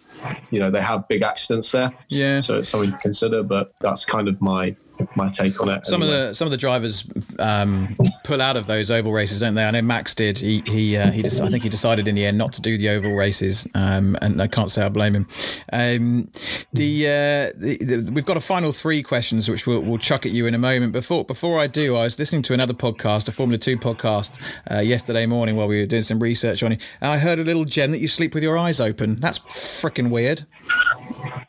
you 0.50 0.58
know, 0.60 0.70
they 0.70 0.80
have 0.82 1.06
big 1.08 1.22
accidents 1.22 1.70
there. 1.72 1.92
Yeah. 2.08 2.40
So 2.40 2.58
it's 2.58 2.68
something 2.68 2.92
to 2.92 2.98
consider, 2.98 3.42
but 3.42 3.72
that's 3.80 4.04
kind 4.04 4.28
of 4.28 4.40
my 4.40 4.74
my 5.16 5.30
take 5.30 5.60
on 5.60 5.68
it. 5.68 5.86
Some 5.86 6.02
anyway. 6.02 6.20
of 6.20 6.28
the 6.28 6.34
some 6.34 6.46
of 6.46 6.52
the 6.52 6.56
drivers 6.56 7.04
um, 7.38 7.96
pull 8.24 8.40
out 8.40 8.56
of 8.56 8.66
those 8.66 8.90
oval 8.90 9.12
races, 9.12 9.40
don't 9.40 9.54
they? 9.54 9.64
I 9.64 9.70
know 9.70 9.82
Max 9.82 10.14
did. 10.14 10.38
He 10.38 10.62
he 10.66 10.96
uh, 10.96 11.10
he. 11.10 11.22
Just, 11.22 11.40
I 11.40 11.48
think 11.48 11.62
he 11.62 11.68
decided 11.68 12.08
in 12.08 12.14
the 12.14 12.24
end 12.24 12.38
not 12.38 12.52
to 12.54 12.62
do 12.62 12.78
the 12.78 12.88
oval 12.90 13.14
races, 13.14 13.66
um, 13.74 14.16
and 14.22 14.40
I 14.40 14.46
can't 14.46 14.70
say 14.70 14.82
I 14.82 14.88
blame 14.88 15.14
him. 15.14 15.28
Um, 15.72 16.30
the, 16.72 17.06
uh, 17.06 17.58
the, 17.58 17.76
the 17.78 18.12
we've 18.12 18.24
got 18.24 18.36
a 18.36 18.40
final 18.40 18.72
three 18.72 19.02
questions 19.02 19.48
which 19.48 19.66
we'll, 19.66 19.80
we'll 19.80 19.98
chuck 19.98 20.26
at 20.26 20.32
you 20.32 20.46
in 20.46 20.54
a 20.54 20.58
moment. 20.58 20.92
Before 20.92 21.24
before 21.24 21.58
I 21.58 21.66
do, 21.66 21.96
I 21.96 22.04
was 22.04 22.18
listening 22.18 22.42
to 22.42 22.54
another 22.54 22.74
podcast, 22.74 23.28
a 23.28 23.32
Formula 23.32 23.58
Two 23.58 23.76
podcast, 23.76 24.40
uh, 24.70 24.80
yesterday 24.80 25.26
morning 25.26 25.56
while 25.56 25.68
we 25.68 25.80
were 25.80 25.86
doing 25.86 26.02
some 26.02 26.20
research 26.20 26.62
on 26.62 26.72
it, 26.72 26.82
and 27.00 27.10
I 27.10 27.18
heard 27.18 27.38
a 27.38 27.44
little 27.44 27.64
gem 27.64 27.90
that 27.92 27.98
you 27.98 28.08
sleep 28.08 28.34
with 28.34 28.42
your 28.42 28.56
eyes 28.58 28.80
open. 28.80 29.20
That's 29.20 29.38
freaking 29.38 30.10
weird. 30.10 30.46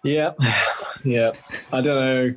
Yeah, 0.03 0.31
yeah. 1.03 1.31
I 1.71 1.81
don't 1.81 1.99
know. 1.99 2.35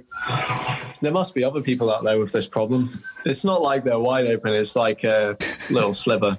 There 1.00 1.12
must 1.12 1.34
be 1.34 1.44
other 1.44 1.60
people 1.60 1.92
out 1.92 2.04
there 2.04 2.18
with 2.18 2.32
this 2.32 2.46
problem. 2.46 2.88
It's 3.24 3.44
not 3.44 3.62
like 3.62 3.84
they're 3.84 3.98
wide 3.98 4.26
open. 4.26 4.52
It's 4.52 4.76
like 4.76 5.04
a 5.04 5.36
little 5.70 5.94
sliver, 5.94 6.38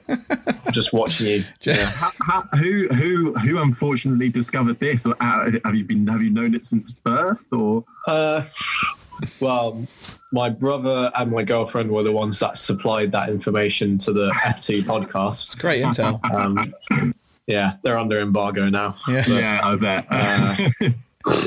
just 0.71 0.93
watching 0.93 1.27
you. 1.27 1.43
Yeah. 1.61 1.85
How, 1.85 2.11
how, 2.21 2.41
who 2.57 2.87
who 2.89 3.33
who 3.35 3.61
unfortunately 3.61 4.29
discovered 4.29 4.79
this, 4.79 5.05
or 5.05 5.15
uh, 5.19 5.51
have 5.63 5.75
you 5.75 5.83
been 5.83 6.07
have 6.07 6.21
you 6.21 6.29
known 6.29 6.55
it 6.55 6.63
since 6.63 6.91
birth, 6.91 7.45
or 7.51 7.83
Uh, 8.07 8.43
well, 9.39 9.85
my 10.31 10.49
brother 10.49 11.11
and 11.15 11.31
my 11.31 11.43
girlfriend 11.43 11.91
were 11.91 12.03
the 12.03 12.11
ones 12.11 12.39
that 12.39 12.57
supplied 12.57 13.11
that 13.13 13.29
information 13.29 13.97
to 13.99 14.13
the 14.13 14.31
F2 14.31 14.81
podcast. 14.81 15.45
It's 15.45 15.55
great 15.55 15.83
intel. 15.83 16.19
Um, 16.31 17.13
yeah, 17.47 17.73
they're 17.83 17.97
under 17.97 18.19
embargo 18.19 18.69
now. 18.69 18.97
Yeah. 19.07 19.25
yeah, 19.27 19.61
I 19.63 19.75
bet. 19.75 20.07
Uh, 20.09 20.89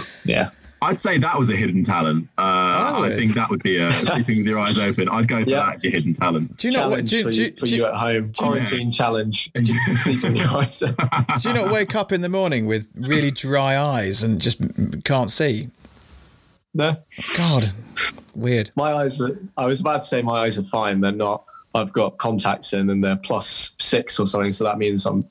yeah. 0.24 0.50
I'd 0.80 1.00
say 1.00 1.18
that 1.18 1.36
was 1.38 1.50
a 1.50 1.56
hidden 1.56 1.82
talent. 1.82 2.28
Uh, 2.38 2.92
forward. 2.94 3.12
I 3.12 3.16
think 3.16 3.34
that 3.34 3.50
would 3.50 3.62
be 3.62 3.78
a 3.78 3.92
sleeping 4.06 4.38
with 4.38 4.46
your 4.46 4.58
eyes 4.60 4.78
open. 4.78 5.08
I'd 5.08 5.26
go 5.26 5.42
for 5.42 5.50
Yeah. 5.50 5.64
that 5.66 5.74
as 5.74 5.84
your 5.84 5.92
hidden 5.92 6.14
talent. 6.14 6.56
do 6.56 6.68
you 6.68 6.72
not? 6.74 6.80
challenge 6.90 7.10
Do, 7.10 7.16
you- 7.16 7.22
for, 7.24 7.30
do, 7.32 7.40
you, 7.40 7.46
you- 7.48 7.52
for 7.56 7.66
do 7.66 7.76
you 7.76 7.82
you- 7.82 7.88
at 7.88 7.94
home. 7.94 8.32
Quarantine 8.36 8.92
challenge. 8.92 9.50
Sleeping 10.02 10.36
your 10.36 10.48
eyes 10.48 10.82
open. 10.82 11.08
do 11.40 11.48
you 11.48 11.54
not 11.54 11.70
wake 11.72 11.94
up 11.96 12.12
in 12.12 12.20
the 12.20 12.28
morning 12.28 12.66
with 12.66 12.86
really 12.94 13.30
dry 13.30 13.76
eyes 13.76 14.22
and 14.22 14.40
just 14.40 14.60
can't 15.04 15.30
see? 15.30 15.68
No, 16.74 16.96
God, 17.36 17.72
weird. 18.36 18.70
my 18.76 18.92
eyes. 18.92 19.20
Are, 19.20 19.36
I 19.56 19.66
was 19.66 19.80
about 19.80 20.00
to 20.02 20.06
say 20.06 20.22
my 20.22 20.44
eyes 20.44 20.58
are 20.58 20.64
fine. 20.64 21.00
They're 21.00 21.10
not. 21.12 21.44
I've 21.74 21.92
got 21.92 22.18
contacts 22.18 22.72
in, 22.72 22.88
and 22.90 23.02
they're 23.02 23.16
plus 23.16 23.74
six 23.80 24.20
or 24.20 24.26
something. 24.26 24.52
So 24.52 24.64
that 24.64 24.78
means 24.78 25.06
I'm 25.06 25.24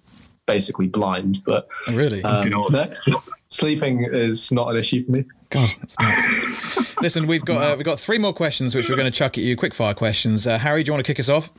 basically 0.45 0.87
blind. 0.87 1.41
But 1.45 1.67
Really? 1.93 2.23
um, 2.23 2.49
God. 2.49 2.71
no, 3.07 3.21
sleeping 3.49 4.03
is 4.11 4.51
not 4.51 4.69
an 4.71 4.77
issue 4.77 5.05
for 5.05 5.11
me. 5.11 5.25
God, 5.49 5.69
that's 5.79 5.99
nuts. 5.99 7.01
Listen, 7.01 7.27
we've 7.27 7.45
got 7.45 7.63
uh, 7.63 7.75
we've 7.75 7.85
got 7.85 7.99
three 7.99 8.17
more 8.17 8.33
questions 8.33 8.75
which 8.75 8.89
we're 8.89 8.95
going 8.95 9.11
to 9.11 9.17
chuck 9.17 9.37
at 9.37 9.43
you. 9.43 9.55
Quick 9.55 9.73
fire 9.73 9.93
questions. 9.93 10.45
Uh, 10.45 10.57
Harry, 10.57 10.83
do 10.83 10.89
you 10.89 10.93
want 10.93 11.05
to 11.05 11.09
kick 11.09 11.19
us 11.19 11.29
off? 11.29 11.51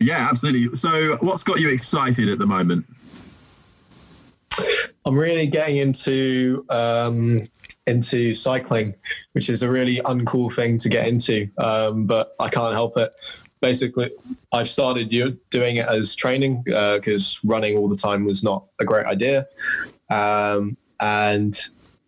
Yeah, 0.00 0.28
absolutely. 0.28 0.76
So, 0.76 1.16
what's 1.20 1.42
got 1.42 1.60
you 1.60 1.68
excited 1.68 2.28
at 2.28 2.38
the 2.38 2.46
moment? 2.46 2.86
I'm 5.06 5.18
really 5.18 5.46
getting 5.46 5.78
into 5.78 6.64
um, 6.70 7.48
into 7.86 8.34
cycling, 8.34 8.94
which 9.32 9.50
is 9.50 9.62
a 9.62 9.70
really 9.70 9.96
uncool 9.98 10.52
thing 10.52 10.78
to 10.78 10.88
get 10.88 11.06
into, 11.06 11.48
um, 11.58 12.06
but 12.06 12.34
I 12.38 12.48
can't 12.48 12.74
help 12.74 12.96
it. 12.96 13.12
Basically, 13.60 14.10
I've 14.52 14.68
started 14.68 15.08
doing 15.50 15.76
it 15.76 15.88
as 15.88 16.14
training 16.14 16.62
because 16.64 17.38
running 17.44 17.76
all 17.76 17.88
the 17.88 17.96
time 17.96 18.24
was 18.24 18.42
not 18.42 18.64
a 18.80 18.84
great 18.84 19.06
idea, 19.06 19.46
um, 20.10 20.76
and 21.00 21.58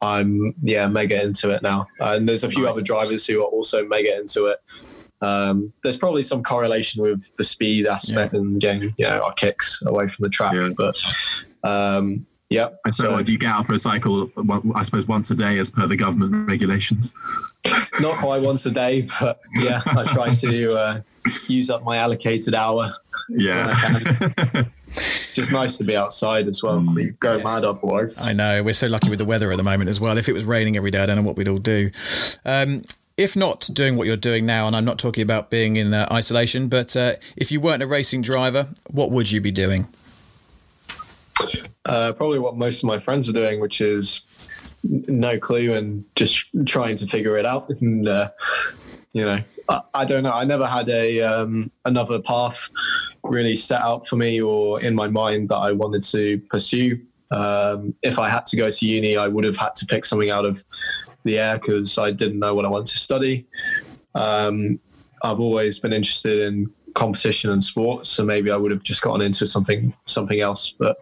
I'm 0.07 0.55
yeah 0.63 0.87
mega 0.89 1.23
into 1.23 1.51
it 1.51 1.63
now. 1.63 1.87
And 2.01 2.29
there's 2.29 2.45
a 2.45 2.49
few 2.51 2.65
Nice. 2.65 2.73
other 2.73 2.83
drivers 2.83 3.27
who 3.27 3.41
are 3.43 3.47
also 3.47 3.85
mega 3.87 4.17
into 4.19 4.47
it. 4.47 4.59
Um, 5.23 5.73
there's 5.83 5.97
probably 5.97 6.23
some 6.23 6.43
correlation 6.43 7.03
with 7.03 7.25
the 7.39 7.45
speed 7.45 7.87
aspect 7.87 8.35
and 8.35 8.61
getting 8.61 8.95
you 8.99 9.07
know 9.07 9.21
our 9.21 9.33
kicks 9.33 9.83
away 9.87 10.09
from 10.09 10.23
the 10.25 10.29
track, 10.29 10.55
Yeah. 10.55 10.71
but 10.77 10.97
um, 11.65 12.27
yeah. 12.51 12.69
And 12.85 12.95
so, 12.95 13.15
uh, 13.15 13.23
do 13.23 13.33
you 13.33 13.39
get 13.39 13.49
out 13.51 13.67
for 13.67 13.73
a 13.73 13.79
cycle? 13.79 14.31
I 14.75 14.83
suppose 14.85 15.09
once 15.09 15.31
a 15.31 15.35
day, 15.35 15.59
as 15.59 15.69
per 15.71 15.87
the 15.87 15.97
government 15.97 16.49
regulations. 16.49 17.13
Not 18.01 18.19
quite 18.19 18.43
once 18.43 18.67
a 18.67 18.71
day, 18.71 19.07
but 19.21 19.41
yeah, 19.55 19.81
I 19.87 20.05
try 20.13 20.29
to 20.35 20.75
uh, 20.77 21.01
use 21.49 21.71
up 21.71 21.83
my 21.83 21.97
allocated 21.97 22.55
hour. 22.55 22.93
Yeah. 23.29 23.75
Just 25.35 25.53
nice 25.53 25.77
to 25.77 25.85
be 25.85 25.97
outside 25.97 26.49
as 26.49 26.63
well. 26.63 26.81
Mm, 26.81 27.03
you 27.03 27.11
go 27.13 27.43
mad 27.43 27.65
otherwise. 27.65 28.25
I 28.25 28.33
know 28.33 28.63
we're 28.63 28.73
so 28.73 28.87
lucky 28.87 29.11
with 29.11 29.19
the 29.19 29.25
weather 29.25 29.51
at 29.51 29.57
the 29.57 29.63
moment 29.63 29.91
as 29.91 30.01
well. 30.01 30.17
If 30.17 30.29
it 30.29 30.33
was 30.33 30.45
raining 30.45 30.77
every 30.77 30.91
day, 30.91 31.03
I 31.03 31.07
don't 31.07 31.17
know 31.17 31.23
what 31.23 31.37
we'd 31.37 31.49
all 31.49 31.59
do. 31.59 31.91
Um, 32.45 32.85
if 33.17 33.37
not 33.37 33.69
doing 33.73 33.97
what 33.97 34.07
you're 34.07 34.17
doing 34.17 34.47
now, 34.47 34.67
and 34.67 34.77
I'm 34.77 34.85
not 34.85 34.99
talking 34.99 35.23
about 35.23 35.51
being 35.51 35.77
in 35.77 35.95
uh, 35.95 36.07
isolation, 36.11 36.69
but 36.69 36.97
uh, 36.97 37.15
if 37.37 37.51
you 37.51 37.61
weren't 37.61 37.83
a 37.83 37.87
racing 37.87 38.23
driver, 38.23 38.69
what 38.91 39.11
would 39.11 39.31
you 39.31 39.41
be 39.41 39.51
doing? 39.51 39.89
Uh, 41.85 42.13
probably 42.13 42.39
what 42.39 42.57
most 42.57 42.83
of 42.83 42.87
my 42.87 42.99
friends 42.99 43.29
are 43.29 43.33
doing, 43.33 43.61
which 43.61 43.81
is 43.81 44.23
no 44.83 45.39
clue 45.39 45.73
and 45.75 46.05
just 46.15 46.47
trying 46.67 46.97
to 46.97 47.07
figure 47.07 47.37
it 47.37 47.47
out. 47.47 47.69
And 47.81 48.09
uh, 48.09 48.31
you 49.17 49.25
know, 49.25 49.39
I, 49.71 49.81
I 49.95 50.05
don't 50.05 50.25
know. 50.25 50.33
I 50.33 50.45
never 50.45 50.67
had 50.67 50.91
a 50.91 51.23
um, 51.23 51.71
another 51.87 52.21
path 52.21 52.69
really 53.23 53.57
set 53.57 53.81
out 53.81 54.07
for 54.07 54.17
me 54.17 54.43
or 54.43 54.83
in 54.83 54.95
my 54.95 55.09
mind 55.09 55.49
that 55.49 55.57
I 55.57 55.73
wanted 55.73 56.05
to 56.05 56.39
pursue. 56.51 57.01
Um, 57.31 57.95
if 58.03 58.19
I 58.19 58.29
had 58.29 58.45
to 58.45 58.59
go 58.59 58.71
to 58.71 58.87
uni, 58.87 59.17
I 59.17 59.27
would 59.27 59.45
have 59.45 59.57
had 59.57 59.75
to 59.77 59.87
pick 59.87 60.05
something 60.05 60.29
out 60.29 60.45
of 60.45 60.63
the 61.25 61.39
air 61.39 61.55
because 61.55 61.97
I 61.97 62.11
didn't 62.11 62.41
know 62.41 62.55
what 62.55 62.67
I 62.67 62.69
wanted 62.69 62.89
to 62.89 62.99
study. 62.99 63.47
Um, 64.15 64.79
I've 65.23 65.41
always 65.41 65.79
been 65.79 65.95
interested 65.95 66.43
in 66.43 66.71
competition 66.95 67.51
and 67.51 67.65
sports, 67.65 68.11
so 68.11 68.23
maybe 68.23 68.51
I 68.51 68.59
would 68.59 68.71
have 68.71 68.83
just 68.83 69.01
gotten 69.01 69.23
into 69.23 69.47
something 69.47 69.95
something 70.05 70.41
else. 70.41 70.75
But 70.79 70.99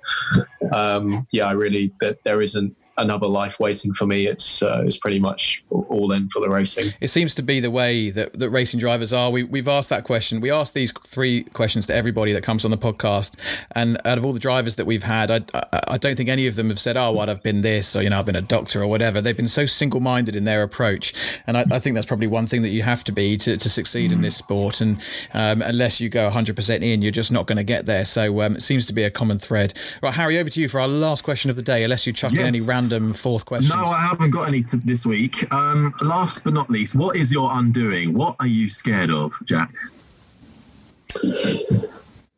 um, 0.73 1.27
yeah, 1.33 1.47
I 1.47 1.53
really 1.53 1.93
that 2.01 2.23
there 2.23 2.41
isn't 2.41 2.77
another 2.97 3.27
life 3.27 3.59
waiting 3.59 3.93
for 3.95 4.07
me. 4.07 4.27
It's 4.27 4.63
uh, 4.63 4.83
it's 4.85 4.99
pretty 4.99 5.19
much 5.19 5.65
all 5.71 6.13
in 6.13 6.29
for 6.29 6.41
the 6.41 6.49
racing. 6.49 6.93
It 7.01 7.09
seems 7.09 7.35
to 7.35 7.43
be 7.43 7.61
the 7.61 7.71
way 7.71 8.11
that, 8.11 8.39
that 8.39 8.51
racing 8.51 8.81
drivers 8.81 9.13
are. 9.13 9.31
We, 9.31 9.43
we've 9.43 9.69
asked 9.69 9.91
that 9.91 10.05
question. 10.05 10.41
We 10.41 10.51
asked 10.51 10.75
these 10.75 10.93
three 10.93 11.45
questions 11.45 11.87
to 11.87 11.95
everybody 11.95 12.33
that 12.33 12.43
comes 12.43 12.65
on 12.65 12.71
the 12.71 12.79
podcast. 12.79 13.39
And 13.73 14.01
out 14.05 14.19
of 14.19 14.25
all 14.25 14.33
the 14.33 14.41
drivers 14.41 14.77
that 14.77 14.87
we've 14.87 15.03
had, 15.03 15.31
I, 15.31 15.41
I, 15.55 15.81
I 15.89 15.99
don't 15.99 16.17
think 16.17 16.29
any 16.29 16.47
of 16.47 16.57
them 16.57 16.69
have 16.69 16.79
said, 16.79 16.97
oh, 16.97 17.13
what, 17.13 17.29
I've 17.29 17.43
been 17.43 17.63
this, 17.63 17.95
or, 17.95 18.03
you 18.03 18.11
know, 18.11 18.19
I've 18.19 18.27
been 18.27 18.37
a 18.37 18.43
doctor 18.43 18.83
or 18.83 18.87
whatever. 18.87 19.21
They've 19.21 19.37
been 19.37 19.49
so 19.49 19.67
single 19.67 20.01
minded 20.01 20.37
in 20.37 20.45
their 20.45 20.63
approach. 20.63 21.15
And 21.47 21.57
I, 21.57 21.65
I 21.71 21.79
think 21.79 21.95
that's 21.95 22.07
probably 22.07 22.27
one 22.27 22.47
thing 22.47 22.63
that 22.63 22.71
you 22.71 22.83
have 22.83 23.05
to 23.05 23.13
be 23.13 23.37
to, 23.39 23.57
to 23.57 23.69
succeed 23.71 24.13
in 24.13 24.23
this 24.23 24.37
sport. 24.37 24.81
And 24.81 25.01
um, 25.33 25.63
unless 25.63 26.01
you 26.01 26.09
go 26.09 26.31
100% 26.31 26.83
in, 26.83 27.03
you're 27.03 27.13
just 27.13 27.33
not 27.33 27.47
going 27.47 27.57
to 27.57 27.65
get 27.65 27.87
there. 27.87 28.05
So 28.05 28.43
um, 28.43 28.57
it 28.57 28.63
seems 28.63 28.87
to 28.87 28.93
be 28.93 29.03
a 29.03 29.11
common 29.11 29.39
thread. 29.39 29.75
Right, 30.03 30.15
Harry, 30.15 30.39
over 30.39 30.51
to 30.51 30.61
you 30.61 30.69
for 30.69 30.81
our 30.81 30.89
last 30.89 31.23
question 31.23 31.51
of 31.51 31.57
the 31.57 31.63
day, 31.63 31.85
unless 31.85 32.07
you 32.07 32.13
chuck 32.13 32.33
in 32.33 32.41
any 32.41 32.59
Yes. 32.59 32.69
Random 32.93 33.13
fourth 33.13 33.45
questions. 33.45 33.75
No, 33.75 33.83
I 33.83 34.01
haven't 34.01 34.31
got 34.31 34.49
any 34.49 34.63
to 34.65 34.77
this 34.79 35.05
week. 35.07 35.53
Um, 35.53 35.95
last 36.03 36.45
but 36.45 36.53
not 36.53 36.71
least, 36.71 36.95
what 36.95 37.17
is 37.17 37.33
your 37.33 37.51
undoing? 37.53 38.15
What 38.15 38.37
are 38.41 38.47
you 38.47 38.69
scared 38.69 39.11
of, 39.11 39.35
Jack? 39.45 39.73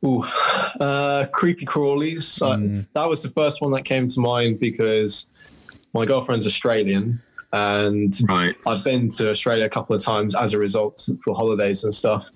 Ooh, 0.05 0.23
uh, 0.81 1.27
creepy 1.33 1.65
crawlies. 1.65 2.41
Uh, 2.43 2.85
that 2.93 3.09
was 3.09 3.23
the 3.23 3.31
first 3.31 3.61
one 3.61 3.73
that 3.73 3.85
came 3.85 4.07
to 4.07 4.21
mind 4.21 4.61
because 4.61 5.27
my 5.95 6.05
girlfriend's 6.05 6.47
Australian, 6.47 7.21
and 7.53 8.21
Right. 8.29 8.55
I've 8.67 8.85
been 8.85 9.09
to 9.11 9.31
Australia 9.31 9.65
a 9.65 9.69
couple 9.69 9.97
of 9.97 10.03
times 10.03 10.35
as 10.35 10.53
a 10.53 10.59
result 10.59 11.09
for 11.25 11.35
holidays 11.35 11.85
and 11.85 11.95
stuff. 11.95 12.31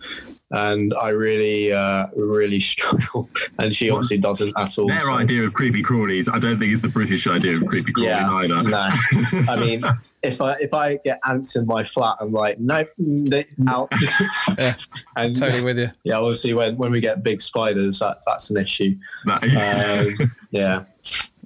And 0.52 0.92
I 0.94 1.10
really, 1.10 1.72
uh, 1.72 2.06
really 2.16 2.58
struggle. 2.74 3.30
And 3.60 3.74
she 3.74 3.88
obviously 3.88 4.18
doesn't 4.18 4.52
at 4.58 4.76
all. 4.78 4.88
Their 4.88 4.98
so- 4.98 5.14
idea 5.14 5.44
of 5.44 5.52
creepy 5.54 5.82
crawlies, 5.82 6.28
I 6.32 6.38
don't 6.40 6.58
think 6.58 6.72
is 6.72 6.80
the 6.80 6.88
British 6.88 7.26
idea 7.28 7.56
of 7.56 7.66
creepy 7.66 7.92
crawlies 7.92 8.04
yeah, 8.04 8.32
either. 8.32 8.68
no. 8.68 9.52
I 9.52 9.56
mean, 9.60 9.84
if 10.24 10.40
I 10.40 10.54
if 10.54 10.74
I 10.74 10.96
get 11.04 11.20
ants 11.28 11.54
in 11.54 11.66
my 11.66 11.84
flat, 11.84 12.16
I'm 12.20 12.32
like, 12.32 12.58
nope, 12.58 12.88
they 12.98 13.46
out. 13.68 13.92
Yeah, 14.58 14.74
and 15.16 15.36
Totally 15.36 15.62
with 15.62 15.78
you. 15.78 15.90
yeah, 16.04 16.16
obviously 16.18 16.52
when, 16.54 16.76
when 16.76 16.90
we 16.90 17.00
get 17.00 17.22
big 17.22 17.40
spiders, 17.40 18.00
that's 18.00 18.24
that's 18.26 18.50
an 18.50 18.56
issue. 18.56 18.96
That- 19.26 19.42
Um, 19.44 20.28
yeah. 20.50 20.84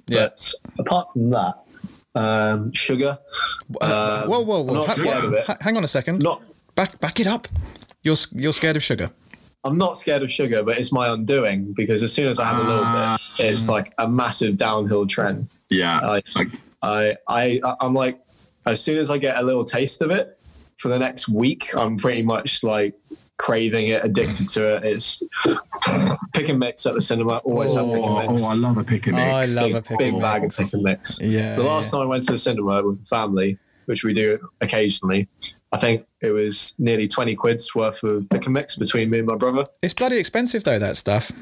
Yeah. 0.07 0.29
But 0.29 0.51
apart 0.79 1.07
from 1.13 1.29
that, 1.29 1.55
um, 2.15 2.71
sugar. 2.73 3.17
Uh, 3.81 4.21
Um, 4.23 4.29
whoa, 4.31 4.39
whoa, 4.41 4.61
I'm 4.61 4.67
whoa! 4.67 4.83
Ha- 4.83 4.93
scared 4.93 5.23
of 5.25 5.33
it. 5.33 5.45
ha- 5.45 5.57
hang 5.61 5.77
on 5.77 5.83
a 5.83 5.87
second. 5.87 6.23
Not, 6.23 6.41
Back, 6.75 6.99
back 6.99 7.19
it 7.19 7.27
up. 7.27 7.47
You're 8.05 8.15
you're 8.33 8.53
scared 8.53 8.77
of 8.77 8.83
sugar. 8.83 9.11
I'm 9.63 9.77
not 9.79 9.97
scared 9.97 10.21
of 10.21 10.31
sugar, 10.31 10.61
but 10.63 10.77
it's 10.77 10.91
my 10.91 11.11
undoing 11.11 11.73
because 11.73 12.03
as 12.03 12.13
soon 12.13 12.27
as 12.29 12.39
I 12.39 12.45
have 12.45 12.57
a 12.63 12.67
little 12.69 12.83
Ah. 12.85 13.17
bit, 13.37 13.45
it's 13.51 13.67
like 13.67 13.93
a 13.97 14.07
massive 14.07 14.57
downhill 14.57 15.07
trend. 15.07 15.49
yeah. 15.71 15.99
I, 16.03 16.21
I, 16.83 17.15
I, 17.27 17.75
I'm 17.81 17.95
like, 17.95 18.19
as 18.67 18.79
soon 18.79 18.99
as 18.99 19.09
I 19.09 19.17
get 19.17 19.37
a 19.37 19.41
little 19.41 19.65
taste 19.65 20.03
of 20.03 20.11
it 20.11 20.37
for 20.77 20.89
the 20.89 20.99
next 20.99 21.27
week, 21.27 21.73
I'm 21.75 21.97
pretty 21.97 22.21
much 22.21 22.61
like 22.61 22.93
craving 23.37 23.87
it, 23.87 24.05
addicted 24.05 24.47
to 24.49 24.75
it. 24.75 24.83
It's 24.83 25.23
pick 26.35 26.49
and 26.49 26.59
mix 26.59 26.85
at 26.85 26.93
the 26.93 27.01
cinema. 27.01 27.37
Always 27.37 27.73
have 27.73 27.87
pick 27.87 28.03
Oh, 28.03 28.17
and 28.19 28.29
mix. 28.29 28.41
oh, 28.43 28.47
I 28.49 28.53
love 28.53 28.77
a 28.77 28.83
pick 28.83 29.07
and 29.07 29.15
mix. 29.15 29.57
I 29.57 29.61
love 29.61 29.69
big, 29.71 29.75
a 29.77 29.81
pick 29.81 29.97
big 29.97 30.13
and 30.13 30.21
bag 30.21 30.41
mix. 30.43 30.59
of 30.59 30.65
pick 30.65 30.73
and 30.73 30.83
mix. 30.83 31.19
Yeah. 31.21 31.55
The 31.55 31.63
last 31.63 31.89
time 31.89 32.01
I 32.01 32.05
went 32.05 32.23
to 32.25 32.33
the 32.33 32.37
cinema 32.37 32.83
with 32.83 32.99
the 32.99 33.05
family, 33.07 33.57
which 33.85 34.03
we 34.03 34.13
do 34.13 34.37
occasionally, 34.61 35.27
I 35.75 35.77
think 35.77 36.05
it 36.21 36.31
was 36.31 36.73
nearly 36.79 37.05
20 37.05 37.35
quid's 37.35 37.75
worth 37.75 38.01
of 38.03 38.29
pick 38.29 38.45
and 38.45 38.53
mix 38.53 38.77
between 38.77 39.09
me 39.09 39.19
and 39.19 39.27
my 39.27 39.35
brother. 39.35 39.65
It's 39.81 39.93
bloody 39.93 40.17
expensive 40.17 40.63
though. 40.63 40.79
That 40.79 40.95
stuff. 40.95 41.33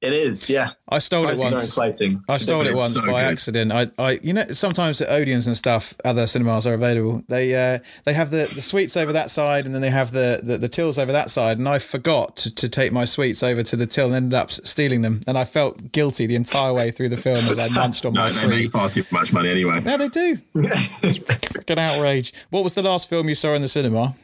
It 0.00 0.14
is, 0.14 0.48
yeah. 0.48 0.70
I 0.88 0.98
stole 0.98 1.24
it 1.24 1.36
Prices 1.36 1.52
once. 1.52 1.64
inflating. 1.66 2.24
I 2.26 2.38
stole 2.38 2.66
it 2.66 2.74
once 2.74 2.94
so 2.94 3.00
by 3.02 3.06
good. 3.22 3.32
accident. 3.32 3.70
I, 3.70 3.88
I, 3.98 4.18
you 4.22 4.32
know, 4.32 4.46
sometimes 4.52 4.98
at 5.02 5.10
Odeon's 5.10 5.46
and 5.46 5.54
stuff, 5.54 5.92
other 6.06 6.26
cinemas 6.26 6.66
are 6.66 6.72
available. 6.72 7.22
They, 7.28 7.54
uh, 7.54 7.80
they 8.04 8.14
have 8.14 8.30
the, 8.30 8.50
the 8.54 8.62
sweets 8.62 8.96
over 8.96 9.12
that 9.12 9.30
side, 9.30 9.66
and 9.66 9.74
then 9.74 9.82
they 9.82 9.90
have 9.90 10.12
the, 10.12 10.40
the, 10.42 10.56
the 10.56 10.68
tills 10.70 10.98
over 10.98 11.12
that 11.12 11.28
side. 11.28 11.58
And 11.58 11.68
I 11.68 11.78
forgot 11.78 12.36
to, 12.38 12.54
to 12.54 12.68
take 12.70 12.92
my 12.92 13.04
sweets 13.04 13.42
over 13.42 13.62
to 13.62 13.76
the 13.76 13.86
till, 13.86 14.06
and 14.06 14.14
ended 14.16 14.34
up 14.38 14.50
stealing 14.50 15.02
them. 15.02 15.20
And 15.26 15.36
I 15.36 15.44
felt 15.44 15.92
guilty 15.92 16.26
the 16.26 16.34
entire 16.34 16.72
way 16.72 16.90
through 16.90 17.10
the 17.10 17.18
film 17.18 17.36
as 17.36 17.58
I 17.58 17.68
munched 17.80 18.06
on 18.06 18.14
No, 18.14 18.22
my 18.22 18.28
they 18.30 18.34
free. 18.34 18.62
make 18.62 18.70
far 18.70 18.88
too 18.88 19.04
much 19.10 19.34
money 19.34 19.50
anyway. 19.50 19.82
Yeah, 19.84 19.98
they 19.98 20.08
do. 20.08 20.38
it's 20.54 21.18
freaking 21.18 21.76
outrage. 21.76 22.32
What 22.48 22.64
was 22.64 22.72
the 22.72 22.82
last 22.82 23.10
film 23.10 23.28
you 23.28 23.34
saw 23.34 23.52
in 23.52 23.60
the 23.60 23.68
cinema? 23.68 24.14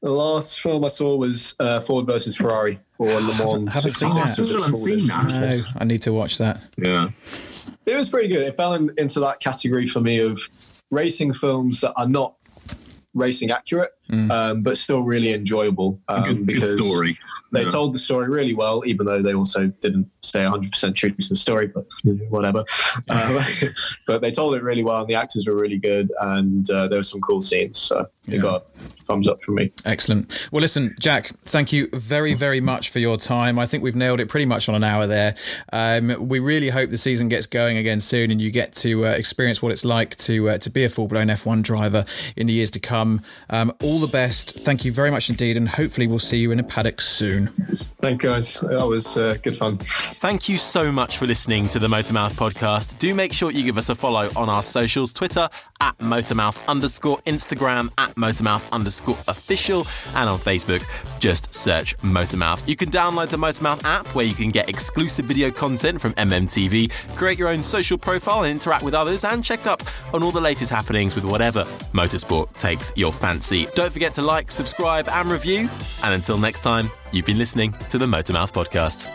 The 0.00 0.10
last 0.10 0.60
film 0.60 0.84
I 0.84 0.88
saw 0.88 1.16
was 1.16 1.54
uh, 1.60 1.78
Ford 1.80 2.06
versus 2.06 2.36
Ferrari 2.36 2.80
or 2.98 3.08
Le 3.08 3.20
Mans. 3.38 3.72
haven't 3.72 3.92
seen 3.92 4.10
I 4.10 4.14
that. 4.14 4.26
still 4.30 4.60
haven't 4.60 4.76
seen 4.76 5.06
that. 5.06 5.26
No, 5.28 5.62
I 5.76 5.84
need 5.84 6.02
to 6.02 6.12
watch 6.12 6.38
that. 6.38 6.60
Yeah. 6.76 7.10
It 7.86 7.96
was 7.96 8.08
pretty 8.08 8.28
good. 8.28 8.42
It 8.42 8.56
fell 8.56 8.74
in, 8.74 8.90
into 8.98 9.20
that 9.20 9.40
category 9.40 9.86
for 9.86 10.00
me 10.00 10.18
of 10.18 10.40
racing 10.90 11.34
films 11.34 11.80
that 11.82 11.92
are 11.96 12.08
not 12.08 12.34
racing 13.14 13.50
accurate, 13.50 13.92
mm. 14.10 14.30
um, 14.30 14.62
but 14.62 14.78
still 14.78 15.02
really 15.02 15.32
enjoyable 15.32 16.00
um, 16.08 16.24
good, 16.24 16.46
because 16.46 16.74
good 16.74 16.84
story. 16.84 17.18
They 17.52 17.64
yeah. 17.64 17.68
told 17.68 17.94
the 17.94 17.98
story 17.98 18.28
really 18.30 18.54
well, 18.54 18.82
even 18.86 19.04
though 19.04 19.20
they 19.20 19.34
also 19.34 19.66
didn't 19.66 20.10
stay 20.22 20.40
100% 20.40 20.94
true 20.94 21.10
to 21.10 21.28
the 21.28 21.36
story, 21.36 21.68
but 21.68 21.86
whatever. 22.28 22.64
Uh, 23.08 23.44
but 24.06 24.20
they 24.20 24.30
told 24.30 24.54
it 24.54 24.62
really 24.62 24.82
well, 24.82 25.00
and 25.00 25.08
the 25.08 25.14
actors 25.14 25.46
were 25.46 25.54
really 25.54 25.78
good, 25.78 26.10
and 26.20 26.70
uh, 26.70 26.88
there 26.88 26.98
were 26.98 27.02
some 27.02 27.20
cool 27.20 27.40
scenes. 27.40 27.78
So 27.78 28.06
yeah. 28.26 28.36
it 28.36 28.42
got 28.42 28.66
thumbs 29.06 29.28
up 29.28 29.42
from 29.42 29.56
me. 29.56 29.72
Excellent. 29.84 30.48
Well, 30.52 30.60
listen, 30.60 30.94
Jack, 30.98 31.32
thank 31.44 31.72
you 31.72 31.88
very, 31.92 32.34
very 32.34 32.60
much 32.60 32.90
for 32.90 32.98
your 32.98 33.16
time. 33.16 33.58
I 33.58 33.66
think 33.66 33.82
we've 33.82 33.96
nailed 33.96 34.20
it 34.20 34.28
pretty 34.28 34.46
much 34.46 34.68
on 34.68 34.74
an 34.74 34.84
hour 34.84 35.06
there. 35.06 35.34
Um, 35.72 36.28
we 36.28 36.38
really 36.38 36.70
hope 36.70 36.90
the 36.90 36.98
season 36.98 37.28
gets 37.28 37.46
going 37.46 37.76
again 37.76 38.00
soon, 38.00 38.30
and 38.30 38.40
you 38.40 38.50
get 38.50 38.72
to 38.76 39.06
uh, 39.06 39.10
experience 39.10 39.62
what 39.62 39.72
it's 39.72 39.84
like 39.84 40.16
to 40.16 40.50
uh, 40.50 40.58
to 40.58 40.70
be 40.70 40.84
a 40.84 40.88
full 40.88 41.08
blown 41.08 41.26
F1 41.28 41.62
driver 41.62 42.04
in 42.36 42.46
the 42.46 42.52
years 42.52 42.70
to 42.72 42.80
come. 42.80 43.22
Um, 43.50 43.72
all 43.82 44.00
the 44.02 44.08
best. 44.08 44.50
Thank 44.58 44.84
you 44.84 44.92
very 44.92 45.10
much 45.10 45.30
indeed, 45.30 45.56
and 45.56 45.68
hopefully 45.68 46.06
we'll 46.06 46.18
see 46.18 46.38
you 46.38 46.52
in 46.52 46.60
a 46.60 46.62
paddock 46.62 47.00
soon. 47.00 47.48
Thank 48.02 48.22
you, 48.22 48.30
guys. 48.30 48.58
That 48.60 48.86
was 48.86 49.16
uh, 49.16 49.36
good 49.42 49.56
fun. 49.56 49.78
Thank 49.78 50.48
you 50.48 50.58
so 50.58 50.92
much 50.92 51.16
for 51.16 51.26
listening 51.26 51.68
to 51.68 51.78
the 51.78 51.88
Motormouth 51.88 52.34
podcast. 52.34 52.98
Do 52.98 53.14
make 53.14 53.32
sure 53.32 53.50
you 53.50 53.62
give 53.62 53.78
us 53.78 53.88
a 53.88 53.94
follow 53.94 54.28
on 54.36 54.48
our 54.48 54.62
socials: 54.62 55.12
Twitter 55.12 55.48
at 55.80 55.96
Motormouth 55.98 56.64
underscore, 56.66 57.18
Instagram 57.26 57.92
at 57.98 58.14
Motormouth 58.14 58.68
underscore 58.70 59.18
official, 59.28 59.86
and 60.14 60.28
on 60.28 60.38
Facebook, 60.38 60.84
just 61.18 61.54
search 61.54 61.96
Motormouth. 61.98 62.66
You 62.68 62.76
can 62.76 62.90
download 62.90 63.28
the 63.28 63.36
Motormouth 63.36 63.84
app 63.84 64.06
where 64.14 64.24
you 64.24 64.34
can 64.34 64.50
get 64.50 64.68
exclusive 64.68 65.24
video 65.26 65.50
content 65.50 66.00
from 66.00 66.12
MMTV, 66.14 67.16
create 67.16 67.38
your 67.38 67.48
own 67.48 67.62
social 67.62 67.96
profile 67.96 68.42
and 68.42 68.50
interact 68.50 68.84
with 68.84 68.94
others, 68.94 69.24
and 69.24 69.42
check 69.42 69.66
up 69.66 69.82
on 70.12 70.22
all 70.22 70.30
the 70.30 70.40
latest 70.40 70.70
happenings 70.70 71.14
with 71.14 71.24
whatever 71.24 71.64
motorsport 71.94 72.52
takes 72.58 72.92
your 72.96 73.12
fancy. 73.12 73.66
Don't 73.82 73.90
forget 73.90 74.14
to 74.14 74.22
like, 74.22 74.52
subscribe, 74.52 75.08
and 75.08 75.28
review. 75.28 75.68
And 76.04 76.14
until 76.14 76.38
next 76.38 76.60
time, 76.60 76.88
you've 77.10 77.26
been 77.26 77.36
listening 77.36 77.72
to 77.90 77.98
the 77.98 78.06
Motormouth 78.06 78.52
Podcast. 78.52 79.08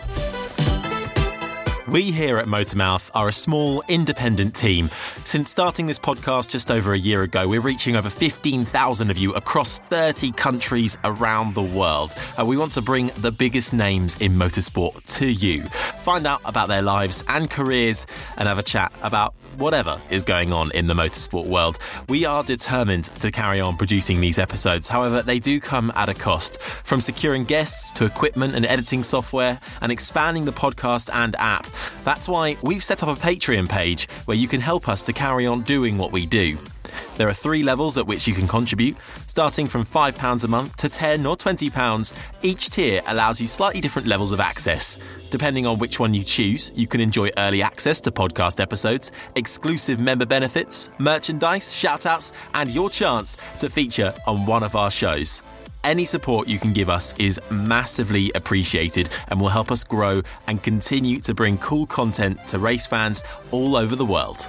We 1.90 2.10
here 2.10 2.36
at 2.36 2.44
Motormouth 2.44 3.10
are 3.14 3.28
a 3.28 3.32
small, 3.32 3.82
independent 3.88 4.54
team. 4.54 4.90
Since 5.24 5.48
starting 5.48 5.86
this 5.86 5.98
podcast 5.98 6.50
just 6.50 6.70
over 6.70 6.92
a 6.92 6.98
year 6.98 7.22
ago, 7.22 7.48
we're 7.48 7.62
reaching 7.62 7.96
over 7.96 8.10
15,000 8.10 9.10
of 9.10 9.16
you 9.16 9.32
across 9.32 9.78
30 9.78 10.32
countries 10.32 10.98
around 11.04 11.54
the 11.54 11.62
world. 11.62 12.14
We 12.44 12.58
want 12.58 12.72
to 12.72 12.82
bring 12.82 13.06
the 13.16 13.32
biggest 13.32 13.72
names 13.72 14.20
in 14.20 14.34
motorsport 14.34 15.02
to 15.16 15.30
you, 15.30 15.62
find 16.02 16.26
out 16.26 16.42
about 16.44 16.68
their 16.68 16.82
lives 16.82 17.24
and 17.26 17.48
careers, 17.48 18.06
and 18.36 18.46
have 18.48 18.58
a 18.58 18.62
chat 18.62 18.92
about 19.02 19.34
whatever 19.56 19.98
is 20.10 20.22
going 20.22 20.52
on 20.52 20.70
in 20.72 20.88
the 20.88 20.94
motorsport 20.94 21.46
world. 21.46 21.78
We 22.06 22.26
are 22.26 22.44
determined 22.44 23.04
to 23.04 23.30
carry 23.30 23.62
on 23.62 23.78
producing 23.78 24.20
these 24.20 24.38
episodes. 24.38 24.88
However, 24.88 25.22
they 25.22 25.38
do 25.38 25.58
come 25.58 25.90
at 25.96 26.10
a 26.10 26.14
cost. 26.14 26.60
From 26.60 27.00
securing 27.00 27.44
guests 27.44 27.92
to 27.92 28.04
equipment 28.04 28.54
and 28.54 28.66
editing 28.66 29.02
software 29.02 29.58
and 29.80 29.90
expanding 29.90 30.44
the 30.44 30.52
podcast 30.52 31.08
and 31.14 31.34
app. 31.36 31.66
That's 32.04 32.28
why 32.28 32.56
we've 32.62 32.82
set 32.82 33.02
up 33.02 33.08
a 33.08 33.20
Patreon 33.20 33.68
page 33.68 34.08
where 34.26 34.36
you 34.36 34.48
can 34.48 34.60
help 34.60 34.88
us 34.88 35.02
to 35.04 35.12
carry 35.12 35.46
on 35.46 35.62
doing 35.62 35.98
what 35.98 36.12
we 36.12 36.26
do. 36.26 36.58
There 37.16 37.28
are 37.28 37.34
three 37.34 37.62
levels 37.62 37.98
at 37.98 38.06
which 38.06 38.26
you 38.26 38.34
can 38.34 38.48
contribute, 38.48 38.96
starting 39.26 39.66
from 39.66 39.84
£5 39.84 40.44
a 40.44 40.48
month 40.48 40.76
to 40.76 40.88
£10 40.88 41.28
or 41.28 41.36
£20. 41.36 42.14
Each 42.42 42.70
tier 42.70 43.02
allows 43.06 43.40
you 43.40 43.46
slightly 43.46 43.80
different 43.80 44.08
levels 44.08 44.32
of 44.32 44.40
access. 44.40 44.98
Depending 45.30 45.66
on 45.66 45.78
which 45.78 46.00
one 46.00 46.14
you 46.14 46.24
choose, 46.24 46.72
you 46.74 46.86
can 46.86 47.00
enjoy 47.00 47.30
early 47.36 47.62
access 47.62 48.00
to 48.02 48.10
podcast 48.10 48.60
episodes, 48.60 49.12
exclusive 49.34 49.98
member 49.98 50.26
benefits, 50.26 50.90
merchandise, 50.98 51.72
shoutouts, 51.72 52.32
and 52.54 52.70
your 52.70 52.88
chance 52.88 53.36
to 53.58 53.68
feature 53.68 54.14
on 54.26 54.46
one 54.46 54.62
of 54.62 54.74
our 54.74 54.90
shows. 54.90 55.42
Any 55.84 56.04
support 56.04 56.48
you 56.48 56.58
can 56.58 56.72
give 56.72 56.88
us 56.90 57.14
is 57.18 57.40
massively 57.50 58.32
appreciated 58.34 59.10
and 59.28 59.40
will 59.40 59.48
help 59.48 59.70
us 59.70 59.84
grow 59.84 60.22
and 60.46 60.62
continue 60.62 61.20
to 61.20 61.34
bring 61.34 61.56
cool 61.58 61.86
content 61.86 62.46
to 62.48 62.58
race 62.58 62.86
fans 62.86 63.22
all 63.52 63.76
over 63.76 63.94
the 63.94 64.04
world. 64.04 64.48